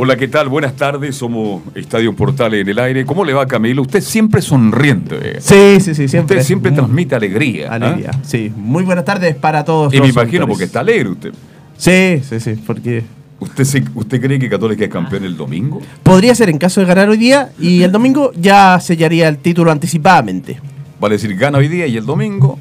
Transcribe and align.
Hola, 0.00 0.16
¿qué 0.16 0.28
tal? 0.28 0.48
Buenas 0.48 0.74
tardes, 0.76 1.16
somos 1.16 1.62
Estadio 1.74 2.14
Portales 2.14 2.60
en 2.62 2.68
el 2.68 2.78
aire. 2.78 3.04
¿Cómo 3.04 3.24
le 3.24 3.32
va, 3.32 3.46
Camilo? 3.46 3.82
Usted 3.82 4.00
siempre 4.00 4.40
sonriente. 4.40 5.40
Sí, 5.40 5.80
sí, 5.80 5.92
sí, 5.94 6.06
siempre. 6.06 6.36
Usted 6.36 6.46
siempre 6.46 6.70
transmite 6.70 7.16
alegría. 7.16 7.68
¿ah? 7.70 7.74
Alegría, 7.74 8.12
sí. 8.22 8.52
Muy 8.56 8.84
buenas 8.84 9.04
tardes 9.04 9.34
para 9.34 9.64
todos. 9.64 9.92
Y 9.92 10.00
me 10.00 10.08
imagino 10.08 10.46
porque 10.46 10.64
está 10.64 10.80
alegre 10.80 11.08
usted. 11.10 11.32
Sí, 11.76 12.20
sí, 12.28 12.38
sí, 12.40 12.62
porque 12.66 13.02
¿Usted, 13.40 13.64
se- 13.64 13.84
¿Usted 13.94 14.20
cree 14.20 14.38
que 14.38 14.48
Católica 14.48 14.84
es 14.84 14.90
campeón 14.90 15.24
el 15.24 15.36
domingo? 15.36 15.80
podría 16.02 16.34
ser 16.34 16.48
en 16.48 16.58
caso 16.58 16.80
de 16.80 16.86
ganar 16.86 17.08
hoy 17.08 17.16
día 17.16 17.50
y 17.58 17.82
el 17.82 17.92
domingo 17.92 18.32
ya 18.34 18.78
sellaría 18.80 19.28
el 19.28 19.38
título 19.38 19.70
anticipadamente. 19.70 20.60
Vale 21.00 21.14
decir, 21.16 21.36
gana 21.36 21.58
hoy 21.58 21.68
día 21.68 21.86
y 21.86 21.96
el 21.96 22.04
domingo 22.04 22.58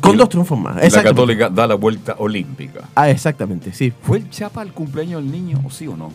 Con 0.00 0.14
Y 0.14 0.18
dos 0.18 0.28
triunfos 0.28 0.58
más. 0.58 0.76
la. 0.92 1.02
Católica 1.02 1.48
da 1.48 1.66
la 1.66 1.74
vuelta 1.76 2.16
olímpica. 2.18 2.80
Ah, 2.94 3.08
exactamente, 3.10 3.72
sí. 3.72 3.92
¿Fue 4.02 4.18
el 4.18 4.30
Chapa 4.30 4.62
al 4.62 4.72
cumpleaños 4.72 5.22
del 5.22 5.30
niño 5.30 5.60
o 5.64 5.70
sí 5.70 5.86
o 5.86 5.96
no? 5.96 6.10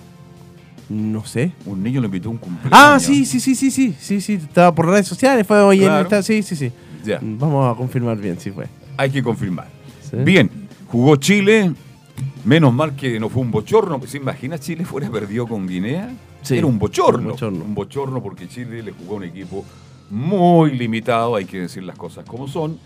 No 0.89 1.23
sé. 1.25 1.51
Un 1.65 1.83
niño 1.83 2.01
le 2.01 2.07
invitó 2.07 2.29
a 2.29 2.31
un 2.31 2.37
cumpleaños. 2.37 2.71
Ah, 2.79 2.99
sí, 2.99 3.25
sí, 3.25 3.39
sí, 3.39 3.53
sí, 3.55 3.69
sí, 3.71 3.95
sí, 3.99 4.21
sí. 4.21 4.33
Estaba 4.33 4.73
por 4.73 4.87
redes 4.87 5.07
sociales, 5.07 5.45
fue 5.45 5.61
hoy 5.61 5.79
Claro. 5.79 5.97
en 5.99 6.01
esta, 6.03 6.23
sí, 6.23 6.41
sí, 6.43 6.55
sí. 6.55 6.71
Ya, 7.05 7.19
Vamos 7.21 7.71
a 7.73 7.77
confirmar 7.77 8.17
bien 8.17 8.39
si 8.39 8.51
fue. 8.51 8.67
hay 8.97 9.09
que 9.11 9.21
confirmar. 9.23 9.67
Sí. 10.09 10.17
Bien, 10.17 10.49
jugó 10.87 11.15
Chile. 11.17 11.71
Menos 12.43 12.73
mal 12.73 12.95
que 12.95 13.19
no 13.19 13.29
fue 13.29 13.41
un 13.43 13.51
bochorno. 13.51 14.01
¿Se 14.07 14.17
imagina 14.17 14.57
Chile 14.57 14.83
fuera 14.83 15.09
perdido 15.09 15.47
con 15.47 15.67
Guinea? 15.67 16.09
Sí, 16.41 16.57
Era 16.57 16.65
un 16.67 16.79
bochorno. 16.79 17.19
un 17.19 17.31
bochorno. 17.33 17.65
Un 17.65 17.75
bochorno 17.75 18.23
porque 18.23 18.47
Chile 18.47 18.81
le 18.81 18.91
jugó 18.91 19.13
a 19.13 19.17
un 19.17 19.23
equipo 19.25 19.63
muy 20.09 20.71
limitado, 20.71 21.35
hay 21.35 21.45
que 21.45 21.59
decir 21.59 21.83
las 21.83 21.97
cosas 21.97 22.25
como 22.25 22.47
son. 22.47 22.79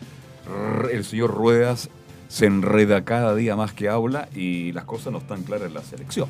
El 0.91 1.05
señor 1.05 1.31
Ruedas 1.33 1.89
se 2.27 2.47
enreda 2.47 3.03
cada 3.05 3.33
día 3.35 3.55
más 3.55 3.71
que 3.73 3.87
habla 3.89 4.27
y 4.35 4.71
las 4.73 4.83
cosas 4.85 5.13
no 5.13 5.19
están 5.19 5.43
claras 5.43 5.67
en 5.67 5.73
la 5.75 5.81
selección. 5.83 6.27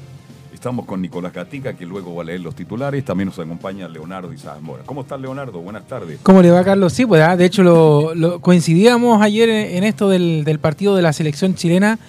Estamos 0.63 0.85
con 0.85 1.01
Nicolás 1.01 1.33
Gatica, 1.33 1.73
que 1.73 1.85
luego 1.85 2.15
va 2.15 2.21
a 2.21 2.25
leer 2.25 2.39
los 2.39 2.55
titulares. 2.55 3.03
También 3.03 3.27
nos 3.27 3.37
acompaña 3.37 3.85
Leonardo 3.89 4.31
Isaac 4.31 4.61
Mora. 4.61 4.83
¿Cómo 4.85 5.01
estás, 5.01 5.19
Leonardo? 5.19 5.59
Buenas 5.59 5.85
tardes. 5.85 6.21
¿Cómo 6.23 6.41
le 6.41 6.51
va, 6.51 6.63
Carlos? 6.63 6.93
Sí, 6.93 7.05
pues 7.05 7.21
ah, 7.21 7.35
de 7.35 7.43
hecho 7.43 7.63
lo, 7.63 8.15
lo- 8.15 8.39
coincidíamos 8.39 9.21
ayer 9.21 9.49
en, 9.49 9.83
esto 9.83 10.07
del, 10.07 10.45
del 10.45 10.59
partido 10.59 10.95
de 10.95 11.01
la 11.01 11.11
selección 11.11 11.53
chilena, 11.55 11.99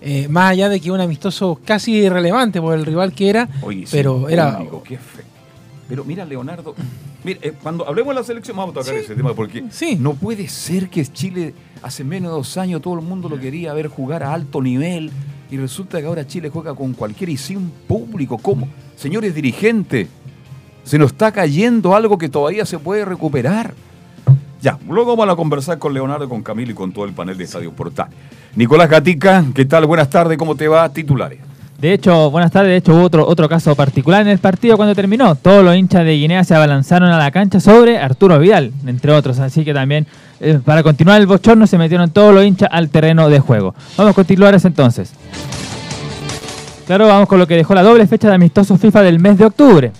eh, 0.00 0.26
más 0.28 0.50
allá 0.50 0.68
de 0.68 0.80
que 0.80 0.90
un 0.90 1.00
amistoso 1.00 1.60
casi 1.64 1.92
irrelevante 1.98 2.60
por 2.60 2.74
el 2.76 2.84
rival 2.84 3.12
que 3.12 3.30
era, 3.30 3.48
Oye, 3.62 3.86
sí, 3.86 3.92
pero 3.92 4.28
era... 4.28 4.56
público, 4.56 4.82
qué 4.82 4.98
fe. 4.98 5.22
Pero 5.88 6.04
mira, 6.04 6.24
Leonardo, 6.24 6.74
mira, 7.24 7.38
eh, 7.42 7.52
cuando 7.62 7.86
hablemos 7.88 8.14
de 8.14 8.20
la 8.20 8.24
selección 8.26 8.56
vamos 8.56 8.76
a 8.76 8.80
tocar 8.80 8.94
ese 8.94 9.14
tema 9.14 9.34
porque 9.34 9.64
Sí. 9.70 9.96
no 10.00 10.14
puede 10.14 10.48
ser 10.48 10.88
que 10.88 11.04
Chile 11.06 11.54
hace 11.82 12.04
menos 12.04 12.30
de 12.30 12.36
dos 12.36 12.56
años 12.56 12.82
todo 12.82 12.94
el 12.94 13.04
mundo 13.04 13.28
lo 13.28 13.38
quería 13.38 13.72
ver 13.74 13.88
jugar 13.88 14.22
a 14.22 14.32
alto 14.32 14.60
nivel 14.62 15.10
y 15.50 15.56
resulta 15.56 16.00
que 16.00 16.06
ahora 16.06 16.26
Chile 16.26 16.48
juega 16.50 16.74
con 16.74 16.92
cualquiera 16.92 17.32
y 17.32 17.36
sin 17.36 17.70
público. 17.70 18.38
¿Cómo? 18.38 18.68
Señores 18.96 19.34
dirigentes, 19.34 20.08
se 20.84 20.98
nos 20.98 21.12
está 21.12 21.32
cayendo 21.32 21.94
algo 21.94 22.16
que 22.18 22.28
todavía 22.28 22.64
se 22.64 22.78
puede 22.78 23.04
recuperar. 23.04 23.74
Ya, 24.62 24.78
luego 24.88 25.16
vamos 25.16 25.32
a 25.32 25.36
conversar 25.36 25.78
con 25.78 25.94
Leonardo, 25.94 26.28
con 26.28 26.42
Camilo 26.42 26.72
y 26.72 26.74
con 26.74 26.92
todo 26.92 27.06
el 27.06 27.12
panel 27.14 27.36
de 27.38 27.44
Estadio 27.44 27.72
Portal. 27.72 28.08
Nicolás 28.54 28.90
Gatica, 28.90 29.44
¿qué 29.54 29.64
tal? 29.64 29.86
Buenas 29.86 30.10
tardes, 30.10 30.36
¿cómo 30.36 30.54
te 30.54 30.68
va? 30.68 30.88
Titulares. 30.92 31.38
De 31.80 31.94
hecho, 31.94 32.30
buenas 32.30 32.50
tardes. 32.50 32.70
De 32.70 32.76
hecho, 32.76 32.94
hubo 32.94 33.04
otro, 33.04 33.26
otro 33.26 33.48
caso 33.48 33.74
particular 33.74 34.20
en 34.20 34.28
el 34.28 34.38
partido 34.38 34.76
cuando 34.76 34.94
terminó. 34.94 35.34
Todos 35.34 35.64
los 35.64 35.74
hinchas 35.74 36.04
de 36.04 36.14
Guinea 36.14 36.44
se 36.44 36.54
abalanzaron 36.54 37.10
a 37.10 37.18
la 37.18 37.30
cancha 37.30 37.58
sobre 37.58 37.96
Arturo 37.96 38.38
Vidal, 38.38 38.72
entre 38.86 39.12
otros. 39.12 39.38
Así 39.38 39.64
que 39.64 39.72
también, 39.72 40.06
eh, 40.40 40.58
para 40.62 40.82
continuar 40.82 41.20
el 41.20 41.26
bochorno, 41.26 41.66
se 41.66 41.78
metieron 41.78 42.10
todos 42.10 42.34
los 42.34 42.44
hinchas 42.44 42.68
al 42.70 42.90
terreno 42.90 43.30
de 43.30 43.40
juego. 43.40 43.74
Vamos 43.96 44.14
con 44.14 44.26
titulares 44.26 44.62
entonces. 44.66 45.14
Claro, 46.86 47.06
vamos 47.06 47.28
con 47.28 47.38
lo 47.38 47.46
que 47.46 47.56
dejó 47.56 47.74
la 47.74 47.82
doble 47.82 48.06
fecha 48.06 48.28
de 48.28 48.34
amistoso 48.34 48.76
FIFA 48.76 49.02
del 49.02 49.18
mes 49.18 49.38
de 49.38 49.46
octubre. 49.46 49.92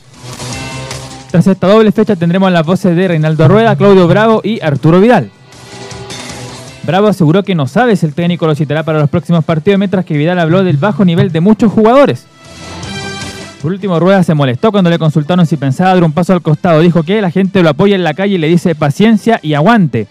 Tras 1.30 1.47
esta 1.47 1.66
doble 1.68 1.92
fecha 1.92 2.14
tendremos 2.14 2.52
las 2.52 2.66
voces 2.66 2.94
de 2.94 3.08
Reinaldo 3.08 3.48
Rueda, 3.48 3.74
Claudio 3.76 4.06
Bravo 4.06 4.42
y 4.44 4.60
Arturo 4.60 5.00
Vidal. 5.00 5.30
Bravo 6.90 7.06
aseguró 7.06 7.44
que 7.44 7.54
no 7.54 7.68
sabe 7.68 7.94
si 7.94 8.04
el 8.04 8.14
técnico 8.14 8.48
lo 8.48 8.56
citará 8.56 8.82
para 8.82 8.98
los 8.98 9.08
próximos 9.08 9.44
partidos, 9.44 9.78
mientras 9.78 10.04
que 10.04 10.18
Vidal 10.18 10.40
habló 10.40 10.64
del 10.64 10.76
bajo 10.76 11.04
nivel 11.04 11.30
de 11.30 11.40
muchos 11.40 11.70
jugadores. 11.70 12.26
Por 13.62 13.70
último, 13.70 14.00
Rueda 14.00 14.24
se 14.24 14.34
molestó 14.34 14.72
cuando 14.72 14.90
le 14.90 14.98
consultaron 14.98 15.46
si 15.46 15.56
pensaba 15.56 15.94
dar 15.94 16.02
un 16.02 16.10
paso 16.10 16.32
al 16.32 16.42
costado. 16.42 16.80
Dijo 16.80 17.04
que 17.04 17.20
la 17.20 17.30
gente 17.30 17.62
lo 17.62 17.68
apoya 17.68 17.94
en 17.94 18.02
la 18.02 18.14
calle 18.14 18.34
y 18.34 18.38
le 18.38 18.48
dice 18.48 18.74
paciencia 18.74 19.38
y 19.40 19.54
aguante. 19.54 20.08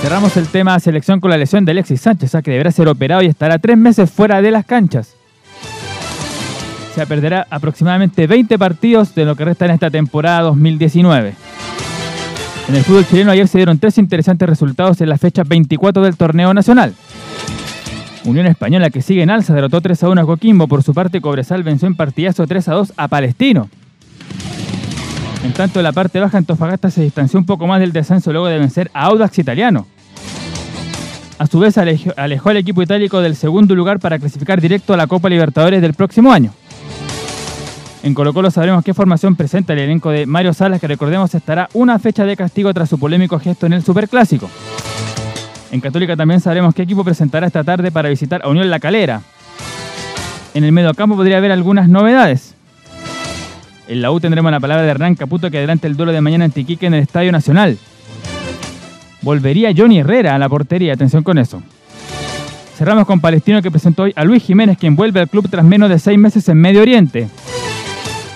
Cerramos 0.00 0.34
el 0.38 0.48
tema 0.48 0.80
selección 0.80 1.20
con 1.20 1.30
la 1.30 1.36
lesión 1.36 1.66
de 1.66 1.72
Alexis 1.72 2.00
Sánchez, 2.00 2.32
que 2.42 2.50
deberá 2.50 2.72
ser 2.72 2.88
operado 2.88 3.20
y 3.20 3.26
estará 3.26 3.58
tres 3.58 3.76
meses 3.76 4.10
fuera 4.10 4.40
de 4.40 4.50
las 4.50 4.64
canchas. 4.64 5.14
Se 6.94 7.06
perderá 7.06 7.46
aproximadamente 7.50 8.26
20 8.26 8.58
partidos 8.58 9.14
de 9.14 9.26
lo 9.26 9.36
que 9.36 9.44
resta 9.44 9.66
en 9.66 9.72
esta 9.72 9.90
temporada 9.90 10.40
2019. 10.40 11.34
En 12.68 12.74
el 12.74 12.84
fútbol 12.84 13.06
chileno 13.06 13.30
ayer 13.30 13.48
se 13.48 13.56
dieron 13.56 13.78
tres 13.78 13.96
interesantes 13.96 14.46
resultados 14.46 15.00
en 15.00 15.08
la 15.08 15.16
fecha 15.16 15.42
24 15.42 16.02
del 16.02 16.16
torneo 16.18 16.52
nacional. 16.52 16.94
Unión 18.26 18.46
Española, 18.46 18.90
que 18.90 19.00
sigue 19.00 19.22
en 19.22 19.30
alza, 19.30 19.54
derrotó 19.54 19.80
3 19.80 20.02
a 20.02 20.08
1 20.10 20.20
a 20.20 20.26
Coquimbo. 20.26 20.68
Por 20.68 20.82
su 20.82 20.92
parte, 20.92 21.22
Cobresal 21.22 21.62
venció 21.62 21.88
en 21.88 21.94
partidazo 21.94 22.46
3 22.46 22.68
a 22.68 22.74
2 22.74 22.92
a 22.94 23.08
Palestino. 23.08 23.70
En 25.44 25.52
tanto, 25.52 25.80
la 25.80 25.92
parte 25.92 26.20
baja, 26.20 26.36
Antofagasta 26.36 26.90
se 26.90 27.00
distanció 27.00 27.38
un 27.38 27.46
poco 27.46 27.66
más 27.66 27.80
del 27.80 27.92
descenso 27.92 28.32
luego 28.32 28.48
de 28.48 28.58
vencer 28.58 28.90
a 28.92 29.06
Audax 29.06 29.38
Italiano. 29.38 29.86
A 31.38 31.46
su 31.46 31.58
vez, 31.60 31.78
alejó, 31.78 32.12
alejó 32.18 32.50
al 32.50 32.58
equipo 32.58 32.82
itálico 32.82 33.22
del 33.22 33.34
segundo 33.34 33.74
lugar 33.74 33.98
para 33.98 34.18
clasificar 34.18 34.60
directo 34.60 34.92
a 34.92 34.98
la 34.98 35.06
Copa 35.06 35.30
Libertadores 35.30 35.80
del 35.80 35.94
próximo 35.94 36.32
año. 36.32 36.52
En 38.02 38.14
Colo 38.14 38.32
Colo 38.32 38.50
sabremos 38.50 38.84
qué 38.84 38.94
formación 38.94 39.34
presenta 39.34 39.72
el 39.72 39.80
elenco 39.80 40.10
de 40.10 40.24
Mario 40.24 40.54
Salas, 40.54 40.80
que 40.80 40.86
recordemos 40.86 41.34
estará 41.34 41.68
una 41.74 41.98
fecha 41.98 42.24
de 42.24 42.36
castigo 42.36 42.72
tras 42.72 42.88
su 42.88 42.98
polémico 42.98 43.38
gesto 43.40 43.66
en 43.66 43.72
el 43.72 43.82
Superclásico. 43.82 44.48
En 45.72 45.80
Católica 45.80 46.16
también 46.16 46.40
sabremos 46.40 46.74
qué 46.74 46.82
equipo 46.82 47.04
presentará 47.04 47.46
esta 47.46 47.64
tarde 47.64 47.90
para 47.90 48.08
visitar 48.08 48.40
a 48.44 48.48
Unión 48.48 48.70
La 48.70 48.78
Calera. 48.78 49.22
En 50.54 50.64
el 50.64 50.72
mediocampo 50.72 51.16
podría 51.16 51.38
haber 51.38 51.52
algunas 51.52 51.88
novedades. 51.88 52.54
En 53.88 54.00
la 54.00 54.10
U 54.12 54.20
tendremos 54.20 54.52
la 54.52 54.60
palabra 54.60 54.84
de 54.84 54.90
Hernán 54.90 55.14
Caputo 55.14 55.50
que 55.50 55.58
adelanta 55.58 55.86
el 55.86 55.96
duelo 55.96 56.12
de 56.12 56.20
mañana 56.20 56.44
en 56.44 56.52
Tiquique 56.52 56.86
en 56.86 56.94
el 56.94 57.02
Estadio 57.02 57.32
Nacional. 57.32 57.78
Volvería 59.22 59.72
Johnny 59.76 59.98
Herrera 59.98 60.34
a 60.34 60.38
la 60.38 60.48
portería, 60.48 60.92
atención 60.92 61.22
con 61.22 61.36
eso. 61.38 61.62
Cerramos 62.76 63.06
con 63.06 63.20
Palestino 63.20 63.60
que 63.60 63.72
presentó 63.72 64.04
hoy 64.04 64.12
a 64.14 64.24
Luis 64.24 64.44
Jiménez, 64.44 64.78
quien 64.78 64.94
vuelve 64.94 65.20
al 65.20 65.28
club 65.28 65.48
tras 65.50 65.64
menos 65.64 65.90
de 65.90 65.98
seis 65.98 66.16
meses 66.16 66.48
en 66.48 66.58
Medio 66.58 66.80
Oriente. 66.80 67.28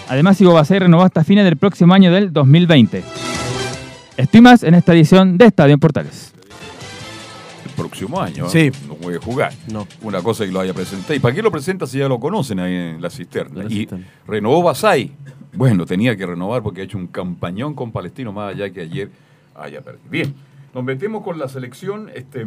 Además, 0.08 0.40
Ivo 0.40 0.52
Basay 0.52 0.80
renovó 0.80 1.02
hasta 1.02 1.24
fines 1.24 1.44
del 1.44 1.56
próximo 1.56 1.94
año 1.94 2.12
del 2.12 2.32
2020. 2.32 3.02
Estoy 4.16 4.40
más 4.40 4.62
en 4.62 4.74
esta 4.74 4.92
edición 4.92 5.38
de 5.38 5.46
Estadio 5.46 5.74
en 5.74 5.80
Portales. 5.80 6.32
El 7.64 7.70
próximo 7.72 8.20
año. 8.20 8.48
Sí. 8.48 8.58
¿eh? 8.58 8.72
No 8.86 8.94
puede 8.94 9.18
jugar. 9.18 9.52
No. 9.72 9.86
Una 10.02 10.22
cosa 10.22 10.44
que 10.44 10.52
lo 10.52 10.60
haya 10.60 10.74
presentado. 10.74 11.14
¿Y 11.14 11.18
para 11.18 11.34
qué 11.34 11.42
lo 11.42 11.50
presenta 11.50 11.86
si 11.86 11.98
ya 11.98 12.08
lo 12.08 12.20
conocen 12.20 12.60
ahí 12.60 12.74
en 12.74 13.00
la 13.00 13.08
cisterna? 13.08 13.62
La 13.62 13.70
y 13.70 13.78
cisterna. 13.78 14.06
renovó 14.26 14.62
Basay. 14.62 15.12
Bueno, 15.54 15.86
tenía 15.86 16.16
que 16.16 16.26
renovar 16.26 16.62
porque 16.62 16.82
ha 16.82 16.84
hecho 16.84 16.98
un 16.98 17.06
campañón 17.06 17.74
con 17.74 17.92
Palestino 17.92 18.32
más 18.32 18.54
allá 18.54 18.70
que 18.70 18.82
ayer 18.82 19.10
haya 19.54 19.80
perdido. 19.82 20.10
Bien, 20.10 20.34
nos 20.74 20.84
metemos 20.84 21.22
con 21.22 21.38
la 21.38 21.48
selección. 21.48 22.10
Este, 22.14 22.46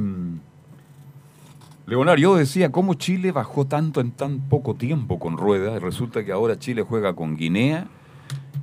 Leonardo, 1.87 2.19
yo 2.19 2.35
decía, 2.35 2.71
¿cómo 2.71 2.95
Chile 2.95 3.31
bajó 3.31 3.65
tanto 3.65 4.01
en 4.01 4.09
tan 4.11 4.39
poco 4.49 4.73
tiempo 4.73 5.19
con 5.19 5.37
rueda? 5.37 5.75
Y 5.75 5.79
resulta 5.79 6.25
que 6.25 6.31
ahora 6.31 6.57
Chile 6.57 6.81
juega 6.81 7.13
con 7.13 7.37
Guinea. 7.37 7.87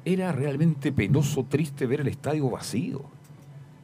Era 0.05 0.33
realmente 0.33 0.91
penoso, 0.91 1.47
triste 1.49 1.87
ver 1.87 2.01
el 2.01 2.09
estadio 2.09 2.51
vacío. 2.51 3.03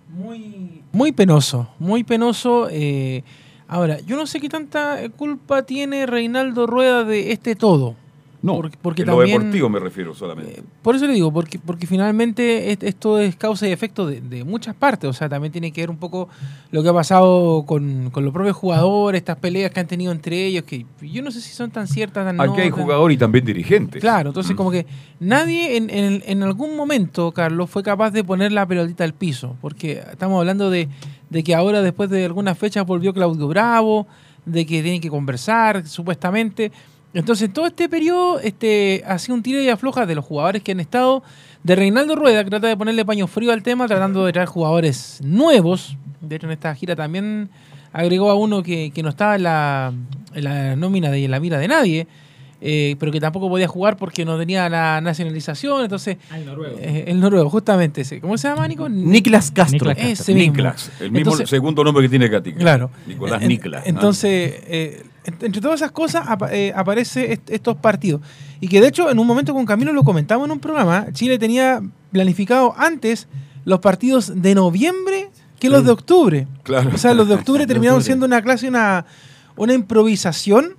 Muy, 0.09 0.83
muy 0.91 1.13
penoso, 1.13 1.69
muy 1.79 2.03
penoso. 2.03 2.69
eh, 2.71 3.23
ahora, 3.69 4.01
yo 4.01 4.17
no 4.17 4.27
sé 4.27 4.41
qué 4.41 4.49
tanta 4.49 5.09
culpa 5.11 5.63
tiene 5.63 6.07
Reinaldo 6.07 6.67
Rueda 6.67 7.05
de 7.05 7.31
este 7.31 7.55
todo. 7.55 7.95
No, 8.41 8.55
Porque- 8.55 8.79
porque 8.81 9.03
en 9.03 9.09
lo 9.09 9.17
también- 9.17 9.39
deportivo 9.41 9.69
me 9.69 9.81
refiero 9.81 10.15
solamente. 10.15 10.61
Eh, 10.61 10.63
Por 10.81 10.95
eso 10.95 11.09
le 11.09 11.13
digo, 11.15 11.33
porque, 11.33 11.59
porque 11.59 11.89
finalmente 11.89 12.71
est- 12.71 12.85
esto 12.85 13.19
es 13.19 13.35
causa 13.35 13.67
y 13.67 13.73
efecto 13.73 14.07
de, 14.07 14.21
de 14.21 14.45
muchas 14.45 14.77
partes. 14.77 15.11
O 15.11 15.13
sea, 15.13 15.29
también 15.29 15.51
tiene 15.51 15.73
que 15.73 15.81
ver 15.81 15.91
un 15.91 15.97
poco 15.97 16.29
lo 16.71 16.83
que 16.85 16.89
ha 16.89 16.93
pasado 16.93 17.65
con, 17.67 18.11
con 18.11 18.25
los 18.25 18.33
propios 18.33 18.55
jugadores, 18.57 19.19
estas 19.19 19.39
peleas 19.39 19.73
que 19.73 19.81
han 19.81 19.89
tenido 19.89 20.13
entre 20.13 20.47
ellos, 20.47 20.63
que 20.63 20.87
yo 21.03 21.21
no 21.23 21.33
sé 21.33 21.41
si 21.41 21.51
son 21.53 21.73
tan 21.73 21.89
ciertas, 21.89 22.25
tan 22.25 22.41
Aquí 22.41 22.61
hay 22.61 22.71
tan- 22.71 22.81
jugador 22.81 23.11
y 23.11 23.17
también 23.17 23.45
dirigentes. 23.45 24.01
Claro, 24.01 24.29
entonces 24.31 24.53
Mm. 24.53 24.57
como 24.57 24.71
que 24.71 24.87
nadie 25.19 25.77
en, 25.77 25.91
en- 25.91 26.23
en 26.25 26.43
algún 26.45 26.77
momento, 26.77 27.33
Carlos, 27.33 27.69
fue 27.69 27.83
capaz 27.83 28.13
de 28.13 28.23
poner 28.23 28.53
la 28.53 28.65
pelotita 28.67 29.03
al 29.03 29.15
piso, 29.15 29.57
porque 29.61 30.01
estamos 30.13 30.39
hablando 30.39 30.71
de, 30.71 30.89
de 31.29 31.43
que 31.43 31.57
ahora 31.57 31.83
después 31.83 32.09
de 32.09 32.25
algunas 32.25 32.57
fechas 32.57 32.87
volvió 32.87 33.13
Claudio 33.13 33.49
Bravo, 33.49 34.07
de 34.47 34.65
que 34.65 34.81
tienen 34.81 35.01
que 35.01 35.11
conversar, 35.11 35.87
supuestamente. 35.89 36.71
Entonces 37.15 37.53
todo 37.53 37.67
este 37.67 37.89
periodo 37.89 38.39
este, 38.41 39.03
ha 39.07 39.19
sido 39.19 39.35
un 39.35 39.43
tiro 39.43 39.61
y 39.61 39.69
afloja 39.69 40.07
de 40.07 40.15
los 40.15 40.25
jugadores 40.25 40.63
que 40.63 40.73
han 40.73 40.81
estado, 40.81 41.23
de 41.63 41.75
Reinaldo 41.75 42.17
Rueda, 42.17 42.45
que 42.45 42.51
trata 42.51 42.69
de 42.69 42.77
ponerle 42.77 43.05
paño 43.05 43.27
frío 43.27 43.53
al 43.53 43.63
tema, 43.63 43.87
tratando 43.87 44.25
de 44.25 44.33
traer 44.33 44.49
jugadores 44.49 45.21
nuevos. 45.23 45.97
De 46.21 46.37
hecho, 46.37 46.47
en 46.47 46.53
esta 46.53 46.75
gira 46.75 46.95
también 46.95 47.51
agregó 47.93 48.31
a 48.31 48.35
uno 48.35 48.63
que, 48.63 48.91
que 48.95 49.03
no 49.03 49.09
estaba 49.09 49.37
en 49.37 49.43
la, 49.43 49.93
la 50.35 50.77
nómina 50.77 51.11
de 51.11 51.25
en 51.25 51.31
la 51.31 51.41
mira 51.41 51.59
de 51.59 51.69
nadie, 51.69 52.07
eh, 52.61 52.97
pero 52.99 53.13
que 53.13 53.21
tampoco 53.21 53.49
podía 53.49 53.69
jugar 53.69 53.97
porque 53.97 54.25
no 54.25 54.37
tenía 54.39 54.69
la 54.69 55.01
nacionalización. 55.01 55.83
Entonces, 55.83 56.17
eh, 56.81 57.05
el 57.07 57.21
noruego, 57.21 57.49
justamente 57.51 58.01
ese. 58.01 58.21
¿Cómo 58.21 58.37
se 58.39 58.49
llama, 58.49 58.67
Nico? 58.67 58.89
Niklas 58.89 59.51
Castro. 59.51 59.89
Niklas 59.91 59.99
Ese 60.21 60.35
mismo. 60.35 60.53
Niklas, 60.55 60.91
el 61.01 61.11
mismo 61.13 61.19
Entonces- 61.33 61.51
segundo 61.51 61.85
nombre 61.85 62.03
que 62.05 62.09
tiene 62.09 62.29
Gatica. 62.29 62.59
Claro. 62.59 62.91
Nicolás 63.07 63.43
En- 63.43 63.49
Niklas. 63.49 63.85
¿no? 63.85 63.89
Entonces, 63.91 64.55
eh, 64.67 65.03
ent- 65.25 65.45
entre 65.45 65.61
todas 65.61 65.81
esas 65.81 65.93
cosas 65.93 66.27
eh, 66.51 66.73
aparece 66.75 67.33
est- 67.33 67.51
estos 67.51 67.77
partidos. 67.77 68.21
Y 68.61 68.69
que 68.69 68.81
de 68.81 68.89
hecho, 68.89 69.09
en 69.11 69.19
un 69.19 69.27
momento 69.27 69.55
con 69.55 69.65
Camilo 69.65 69.93
lo 69.93 70.03
comentamos 70.03 70.47
en 70.47 70.53
un 70.53 70.61
programa, 70.61 71.07
Chile 71.13 71.39
tenía 71.39 71.81
planificado 72.11 72.75
antes 72.77 73.29
los 73.65 73.79
partidos 73.81 74.33
de 74.43 74.55
noviembre 74.55 75.29
que 75.61 75.69
los 75.69 75.85
de 75.85 75.91
octubre. 75.93 76.47
Claro. 76.63 76.91
O 76.95 76.99
sea, 76.99 77.15
los 77.15 77.29
de 77.29 77.35
octubre 77.35 77.67
terminaron 77.69 78.03
siendo 78.03 78.27
una 78.27 78.41
clase, 78.43 78.69
una, 78.69 79.05
una 79.57 79.75
improvisación 79.75 80.75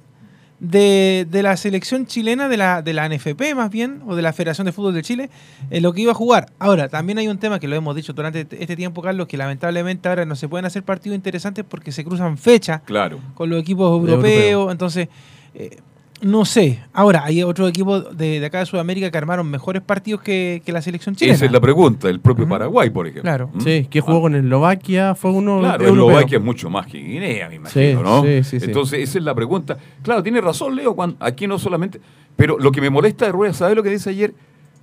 de, 0.59 1.25
de 1.29 1.41
la 1.43 1.55
selección 1.57 2.05
chilena, 2.05 2.49
de 2.49 2.57
la, 2.57 2.81
de 2.81 2.93
la 2.93 3.07
NFP 3.07 3.55
más 3.55 3.69
bien, 3.69 4.01
o 4.07 4.15
de 4.15 4.21
la 4.21 4.33
Federación 4.33 4.65
de 4.65 4.71
Fútbol 4.73 4.93
de 4.93 5.01
Chile, 5.01 5.29
en 5.69 5.83
lo 5.83 5.93
que 5.93 6.01
iba 6.01 6.11
a 6.11 6.15
jugar. 6.15 6.49
Ahora, 6.59 6.89
también 6.89 7.17
hay 7.17 7.27
un 7.27 7.37
tema 7.37 7.59
que 7.59 7.67
lo 7.67 7.75
hemos 7.75 7.95
dicho 7.95 8.13
durante 8.13 8.41
este 8.41 8.61
este 8.61 8.75
tiempo, 8.75 9.01
Carlos, 9.01 9.27
que 9.27 9.37
lamentablemente 9.37 10.09
ahora 10.09 10.25
no 10.25 10.35
se 10.35 10.47
pueden 10.49 10.65
hacer 10.65 10.83
partidos 10.83 11.15
interesantes 11.15 11.65
porque 11.67 11.91
se 11.91 12.03
cruzan 12.03 12.37
fechas 12.37 12.81
Claro. 12.85 13.19
con 13.35 13.49
los 13.49 13.61
equipos 13.61 13.89
europeos. 13.91 14.25
europeo. 14.25 14.71
Entonces, 14.71 15.07
eh, 15.55 15.77
no 16.21 16.45
sé. 16.45 16.79
Ahora, 16.93 17.23
hay 17.23 17.43
otros 17.43 17.69
equipos 17.69 18.17
de, 18.17 18.39
de 18.39 18.45
acá 18.45 18.59
de 18.59 18.65
Sudamérica 18.65 19.09
que 19.11 19.17
armaron 19.17 19.49
mejores 19.49 19.81
partidos 19.81 20.21
que, 20.21 20.61
que 20.65 20.71
la 20.71 20.81
selección 20.81 21.15
chilena. 21.15 21.35
Esa 21.35 21.45
es 21.45 21.51
la 21.51 21.59
pregunta. 21.61 22.09
El 22.09 22.19
propio. 22.19 22.47
Paraguay, 22.47 22.89
por 22.89 23.05
ejemplo. 23.07 23.23
Claro. 23.23 23.49
¿Mm? 23.53 23.61
Sí, 23.61 23.87
que 23.89 24.01
jugó 24.01 24.21
con 24.21 24.35
Eslovaquia, 24.35 25.15
fue 25.15 25.31
uno 25.31 25.59
Claro, 25.59 25.83
europeo. 25.85 26.09
Eslovaquia 26.09 26.37
es 26.39 26.43
mucho 26.43 26.69
más 26.69 26.87
que 26.87 26.97
Guinea, 26.97 27.47
me 27.49 27.55
imagino, 27.55 27.99
Sí, 27.99 28.03
¿no? 28.03 28.23
sí, 28.23 28.43
sí, 28.43 28.59
sí. 28.59 28.65
Entonces, 28.65 28.99
esa 29.01 29.17
es 29.19 29.23
la 29.23 29.35
pregunta. 29.35 29.77
Claro, 30.01 30.21
tiene 30.23 30.41
razón, 30.41 30.75
Leo, 30.75 30.95
cuando, 30.95 31.17
aquí 31.19 31.47
no 31.47 31.57
solamente... 31.59 31.99
Pero 32.35 32.57
lo 32.57 32.71
que 32.71 32.81
me 32.81 32.89
molesta 32.89 33.25
de 33.25 33.31
Rueda, 33.31 33.53
¿sabes 33.53 33.75
lo 33.75 33.83
que 33.83 33.89
dice 33.89 34.09
ayer? 34.09 34.33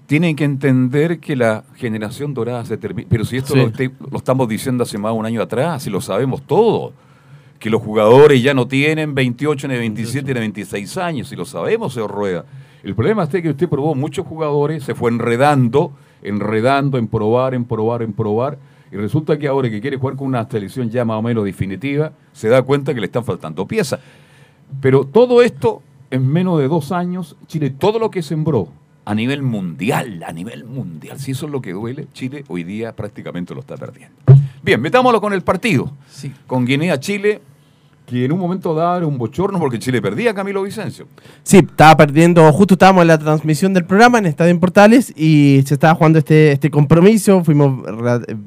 Tienen 0.07 0.37
que 0.37 0.45
entender 0.45 1.19
que 1.19 1.35
la 1.35 1.65
generación 1.75 2.33
dorada 2.35 2.65
se 2.65 2.77
termina. 2.77 3.09
Pero 3.11 3.25
si 3.25 3.39
esto 3.39 3.55
Sí. 3.55 3.61
lo, 3.61 4.09
lo 4.11 4.19
estamos 4.19 4.47
diciendo 4.49 4.85
hace 4.85 4.99
más 4.99 5.13
de 5.13 5.19
un 5.19 5.27
año 5.27 5.43
atrás, 5.43 5.83
si 5.83 5.91
lo 5.91 6.01
sabemos 6.01 6.43
todo. 6.47 6.93
Que 7.59 7.71
los 7.71 7.83
jugadores 7.83 8.43
ya 8.43 8.55
no 8.55 8.69
tienen 8.69 9.15
28, 9.15 9.69
ni 9.69 9.77
27, 9.77 10.35
ni 10.35 10.41
26 10.41 10.97
años, 10.99 11.29
si 11.29 11.37
lo 11.37 11.45
sabemos, 11.45 11.95
señor 11.95 12.11
Rueda. 12.11 12.45
El 12.83 12.95
problema 12.95 13.25
es 13.25 13.31
que 13.31 13.51
usted 13.51 13.69
probó 13.69 13.95
muchos 13.95 14.27
jugadores, 14.27 14.85
se 14.85 14.95
fue 14.95 15.11
enredando, 15.11 15.93
enredando 16.23 16.99
en 16.99 17.09
probar, 17.09 17.55
en 17.55 17.65
probar, 17.65 18.03
en 18.03 18.13
probar. 18.13 18.59
Y 18.93 18.97
resulta 18.97 19.39
que 19.39 19.49
ahora 19.49 19.69
que 19.69 19.81
quiere 19.81 19.97
jugar 19.97 20.17
con 20.17 20.29
una 20.29 20.49
selección 20.49 20.91
ya 20.91 21.05
más 21.05 21.19
o 21.19 21.23
menos 21.23 21.45
definitiva, 21.45 22.13
se 22.33 22.49
da 22.49 22.63
cuenta 22.63 22.95
que 22.95 23.01
le 23.01 23.07
están 23.07 23.25
faltando 23.25 23.67
piezas. 23.67 24.01
Pero 24.81 25.05
todo 25.05 25.43
esto, 25.43 25.83
en 26.11 26.29
menos 26.29 26.61
de 26.61 26.69
dos 26.69 26.93
años, 26.93 27.37
Chile, 27.47 27.71
todo 27.71 27.99
lo 27.99 28.11
que 28.11 28.23
sembró 28.23 28.69
a 29.05 29.15
nivel 29.15 29.43
mundial, 29.43 30.23
a 30.27 30.33
nivel 30.33 30.65
mundial, 30.65 31.19
si 31.19 31.33
eso 31.33 31.47
es 31.47 31.53
lo 31.53 31.61
que 31.61 31.73
duele, 31.73 32.07
Chile 32.13 32.45
hoy 32.49 32.65
día 32.65 32.95
prácticamente 32.95 33.55
lo 33.55 33.61
está 33.61 33.77
perdiendo. 33.77 34.17
Bien, 34.67 34.81
metámoslo 34.81 35.21
con 35.21 35.33
el 35.33 35.43
partido. 35.43 35.93
Sí. 36.11 36.33
Con 36.49 36.67
Guinea-Chile, 36.67 37.41
que 38.05 38.25
en 38.25 38.33
un 38.33 38.39
momento 38.41 38.75
daba 38.75 38.97
era 38.99 39.07
un 39.07 39.17
bochorno 39.17 39.59
porque 39.61 39.79
Chile 39.79 40.03
perdía 40.03 40.33
a 40.33 40.35
Camilo 40.35 40.63
Vicencio. 40.63 41.07
Sí, 41.45 41.59
estaba 41.59 41.97
perdiendo, 41.97 42.53
justo 42.53 42.75
estábamos 42.75 43.03
en 43.03 43.09
la 43.09 43.19
transmisión 43.19 43.73
del 43.75 43.85
programa 43.85 44.19
en 44.19 44.27
Estadio 44.27 44.51
en 44.51 44.59
Portales 44.61 45.13
y 45.17 45.63
se 45.67 45.75
estaba 45.75 45.95
jugando 45.95 46.19
este, 46.19 46.51
este 46.53 46.71
compromiso, 46.71 47.43
fuimos, 47.45 47.85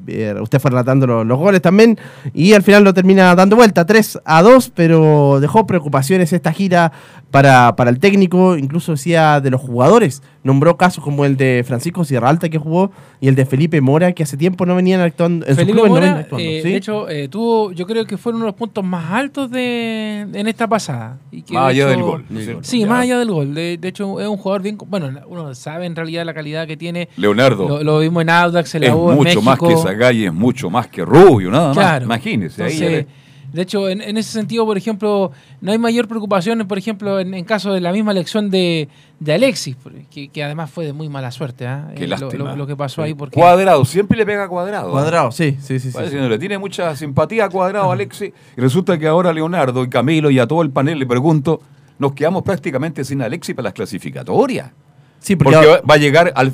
eh, 0.07 0.33
usted 0.41 0.59
fue 0.59 0.71
relatando 0.71 1.07
lo- 1.07 1.23
los, 1.23 1.37
goles 1.37 1.61
también 1.61 1.97
y 2.33 2.53
al 2.53 2.63
final 2.63 2.83
lo 2.83 2.93
termina 2.93 3.33
dando 3.35 3.55
vuelta 3.57 3.85
3 3.85 4.19
a 4.25 4.41
2, 4.41 4.71
pero 4.75 5.39
dejó 5.41 5.65
preocupaciones 5.67 6.31
esta 6.33 6.51
gira 6.53 6.91
para, 7.31 7.75
para 7.75 7.89
el 7.91 7.99
técnico, 7.99 8.57
incluso 8.57 8.93
decía 8.93 9.39
de 9.39 9.51
los 9.51 9.61
jugadores, 9.61 10.23
nombró 10.43 10.77
casos 10.77 11.03
como 11.03 11.25
el 11.25 11.37
de 11.37 11.63
Francisco 11.67 12.03
Sierra 12.03 12.29
Alta 12.29 12.49
que 12.49 12.57
jugó 12.57 12.91
y 13.21 13.27
el 13.27 13.35
de 13.35 13.45
Felipe 13.45 13.81
Mora 13.81 14.13
que 14.13 14.23
hace 14.23 14.35
tiempo 14.35 14.65
no 14.65 14.75
venían 14.75 14.99
actuando, 15.01 15.45
en 15.45 15.55
Felipe 15.55 15.73
clubes 15.73 15.89
no 15.89 15.95
Mora, 15.95 16.05
venían 16.07 16.23
actuando, 16.23 16.45
eh, 16.49 16.61
¿sí? 16.63 16.69
de 16.69 16.75
hecho, 16.75 17.07
eh, 17.09 17.27
tuvo, 17.27 17.71
yo 17.71 17.85
creo 17.85 18.05
que 18.05 18.17
fueron 18.17 18.37
uno 18.37 18.45
de 18.45 18.51
los 18.51 18.57
puntos 18.57 18.83
más 18.83 19.11
altos 19.11 19.51
de, 19.51 20.21
en 20.33 20.47
esta 20.47 20.67
pasada. 20.67 21.19
Y 21.31 21.43
que, 21.43 21.53
Más 21.53 21.65
de 21.65 21.69
allá 21.69 21.83
hecho- 21.83 21.89
del 21.91 22.01
gol. 22.01 22.25
Sí, 22.63 22.79
Ya. 22.79 22.87
más 22.87 23.01
allá 23.03 23.19
del 23.19 23.29
gol. 23.31 23.53
De, 23.53 23.77
de 23.77 23.87
hecho, 23.87 24.19
es 24.19 24.27
un 24.27 24.37
jugador 24.37 24.61
bien. 24.63 24.77
Bueno, 24.87 25.11
uno 25.27 25.53
sabe 25.53 25.85
en 25.85 25.95
realidad 25.95 26.25
la 26.25 26.33
calidad 26.33 26.65
que 26.65 26.77
tiene. 26.77 27.09
Leonardo. 27.17 27.67
Lo, 27.67 27.83
lo 27.83 27.99
vimos 27.99 28.21
en 28.23 28.29
Audax, 28.31 28.73
en 28.75 28.81
la 28.81 28.87
es 28.87 28.93
U, 28.95 29.11
en 29.11 29.17
mucho 29.17 29.41
más 29.41 29.59
que. 29.59 29.77
Zagay, 29.77 30.25
es 30.25 30.33
mucho 30.33 30.69
más 30.69 30.87
que 30.87 31.05
Rubio, 31.05 31.51
nada 31.51 31.67
más. 31.67 31.77
Claro. 31.77 32.05
Imagínese. 32.05 32.63
ahí 32.63 32.71
Entonces, 32.73 33.05
ya 33.05 33.11
de 33.53 33.61
hecho, 33.61 33.89
en, 33.89 34.01
en 34.01 34.17
ese 34.17 34.31
sentido, 34.31 34.65
por 34.65 34.77
ejemplo, 34.77 35.31
no 35.61 35.71
hay 35.71 35.77
mayor 35.77 36.07
preocupación, 36.07 36.67
por 36.67 36.77
ejemplo, 36.77 37.19
en, 37.19 37.33
en 37.33 37.45
caso 37.45 37.73
de 37.73 37.81
la 37.81 37.91
misma 37.91 38.11
elección 38.11 38.49
de, 38.49 38.87
de 39.19 39.33
Alexis, 39.33 39.75
que, 40.11 40.27
que 40.29 40.43
además 40.43 40.69
fue 40.69 40.85
de 40.85 40.93
muy 40.93 41.09
mala 41.09 41.31
suerte, 41.31 41.65
¿ah? 41.67 41.89
Qué 41.95 42.03
Eh, 42.03 42.07
lo, 42.07 42.17
lástima. 42.17 42.49
lo- 42.51 42.55
lo 42.55 42.67
que 42.67 42.75
pasó 42.75 43.01
ahí. 43.01 43.13
Porque, 43.13 43.33
Cuadrado, 43.39 43.83
siempre 43.85 44.17
le 44.17 44.25
pega 44.25 44.47
cuadrado. 44.47 44.89
¿eh? 44.89 44.91
Cuadrado, 44.91 45.31
sí, 45.31 45.57
sí, 45.61 45.79
sí. 45.79 45.89
sí, 45.89 45.93
Parece 45.93 46.11
sí. 46.11 46.17
que 46.17 46.21
no 46.23 46.29
le 46.29 46.37
tiene 46.39 46.57
mucha 46.57 46.95
simpatía 46.95 47.45
a 47.45 47.49
Cuadrado, 47.49 47.91
Alexis. 47.91 48.31
Y 48.57 48.61
resulta 48.61 48.97
que 48.97 49.07
ahora 49.07 49.33
Leonardo 49.33 49.83
y 49.83 49.89
Camilo 49.89 50.29
y 50.29 50.39
a 50.39 50.47
todo 50.47 50.61
el 50.61 50.69
panel 50.71 50.99
le 50.99 51.05
pregunto, 51.05 51.61
nos 51.97 52.13
quedamos 52.13 52.43
prácticamente 52.43 53.03
sin 53.03 53.21
Alexis 53.21 53.55
para 53.55 53.65
las 53.65 53.73
clasificatorias. 53.73 54.71
Sí, 55.19 55.35
porque 55.35 55.53
Porque 55.55 55.69
ahora- 55.69 55.81
va 55.89 55.93
a 55.95 55.97
llegar 55.97 56.31
al... 56.35 56.53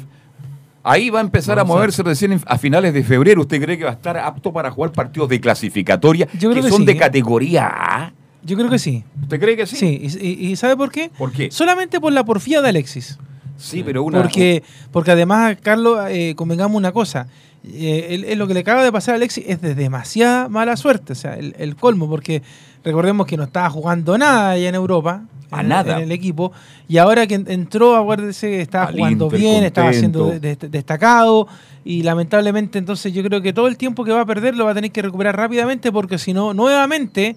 Ahí 0.87 1.09
va 1.09 1.17
a 1.19 1.21
empezar 1.23 1.55
Vamos 1.57 1.71
a 1.71 1.73
a 1.73 1.77
moverse 1.77 2.03
recién 2.03 2.39
a 2.45 2.57
finales 2.59 2.93
de 2.93 3.03
febrero. 3.03 3.41
¿Usted 3.41 3.59
cree 3.61 3.75
que 3.77 3.83
va 3.85 3.89
a 3.89 3.93
estar 3.93 4.15
apto 4.17 4.53
para 4.53 4.69
jugar 4.69 4.91
partidos 4.91 5.27
de 5.29 5.41
clasificatoria 5.41 6.27
Yo 6.39 6.51
creo 6.51 6.61
que 6.61 6.61
que 6.61 6.69
son 6.69 6.81
sí, 6.81 6.85
de 6.85 6.91
¿eh? 6.91 6.97
categoría 6.97 7.67
A? 7.67 8.13
yo 8.43 8.55
creo 8.55 8.69
que 8.69 8.77
sí. 8.77 9.03
¿Usted 9.23 9.39
cree 9.39 9.57
que 9.57 9.65
sí? 9.65 9.75
Sí, 9.75 9.99
y, 10.21 10.27
y- 10.27 10.51
y 10.51 10.55
¿sabe 10.55 10.77
por 10.77 10.91
qué? 10.91 11.09
¿Por 11.17 11.31
qué? 11.31 11.49
Solamente 11.49 11.99
por 11.99 12.13
la 12.13 12.23
porfía 12.23 12.61
de 12.61 12.69
Alexis. 12.69 13.17
Sí, 13.57 13.81
pero 13.83 14.03
una... 14.03 14.21
Porque, 14.21 14.61
porque 14.91 15.09
además, 15.11 15.57
Carlos, 15.61 15.97
eh, 16.09 16.33
convengamos 16.35 16.77
una 16.77 16.91
cosa. 16.91 17.27
Eh, 17.73 18.23
él 18.27 18.37
lo 18.39 18.47
que 18.47 18.53
le 18.53 18.59
acaba 18.61 18.83
de 18.83 18.91
pasar 18.91 19.13
a 19.13 19.15
Alexis 19.17 19.43
es 19.47 19.61
de 19.61 19.75
demasiada 19.75 20.49
mala 20.49 20.77
suerte. 20.77 21.13
O 21.13 21.15
sea, 21.15 21.35
el, 21.35 21.55
el 21.57 21.75
colmo, 21.75 22.09
porque 22.09 22.41
recordemos 22.83 23.25
que 23.27 23.37
no 23.37 23.43
estaba 23.43 23.69
jugando 23.69 24.17
nada 24.17 24.51
allá 24.51 24.69
en 24.69 24.75
Europa. 24.75 25.23
A 25.51 25.61
en, 25.61 25.67
nada. 25.69 25.97
en 25.97 26.03
el 26.03 26.11
equipo. 26.11 26.51
Y 26.87 26.97
ahora 26.97 27.27
que 27.27 27.35
en- 27.35 27.49
entró, 27.49 27.95
acuérdese, 27.95 28.61
estaba 28.61 28.85
Al 28.85 28.95
jugando 28.95 29.25
Inter, 29.25 29.39
bien, 29.39 29.63
estaba 29.63 29.93
siendo 29.93 30.27
de- 30.31 30.39
de- 30.55 30.69
destacado. 30.69 31.47
Y 31.83 32.01
lamentablemente, 32.01 32.79
entonces 32.79 33.13
yo 33.13 33.23
creo 33.23 33.41
que 33.41 33.53
todo 33.53 33.67
el 33.67 33.77
tiempo 33.77 34.03
que 34.03 34.11
va 34.11 34.21
a 34.21 34.25
perder 34.25 34.55
lo 34.55 34.65
va 34.65 34.71
a 34.71 34.73
tener 34.73 34.91
que 34.91 35.01
recuperar 35.03 35.37
rápidamente, 35.37 35.91
porque 35.91 36.17
si 36.17 36.33
no, 36.33 36.53
nuevamente 36.55 37.35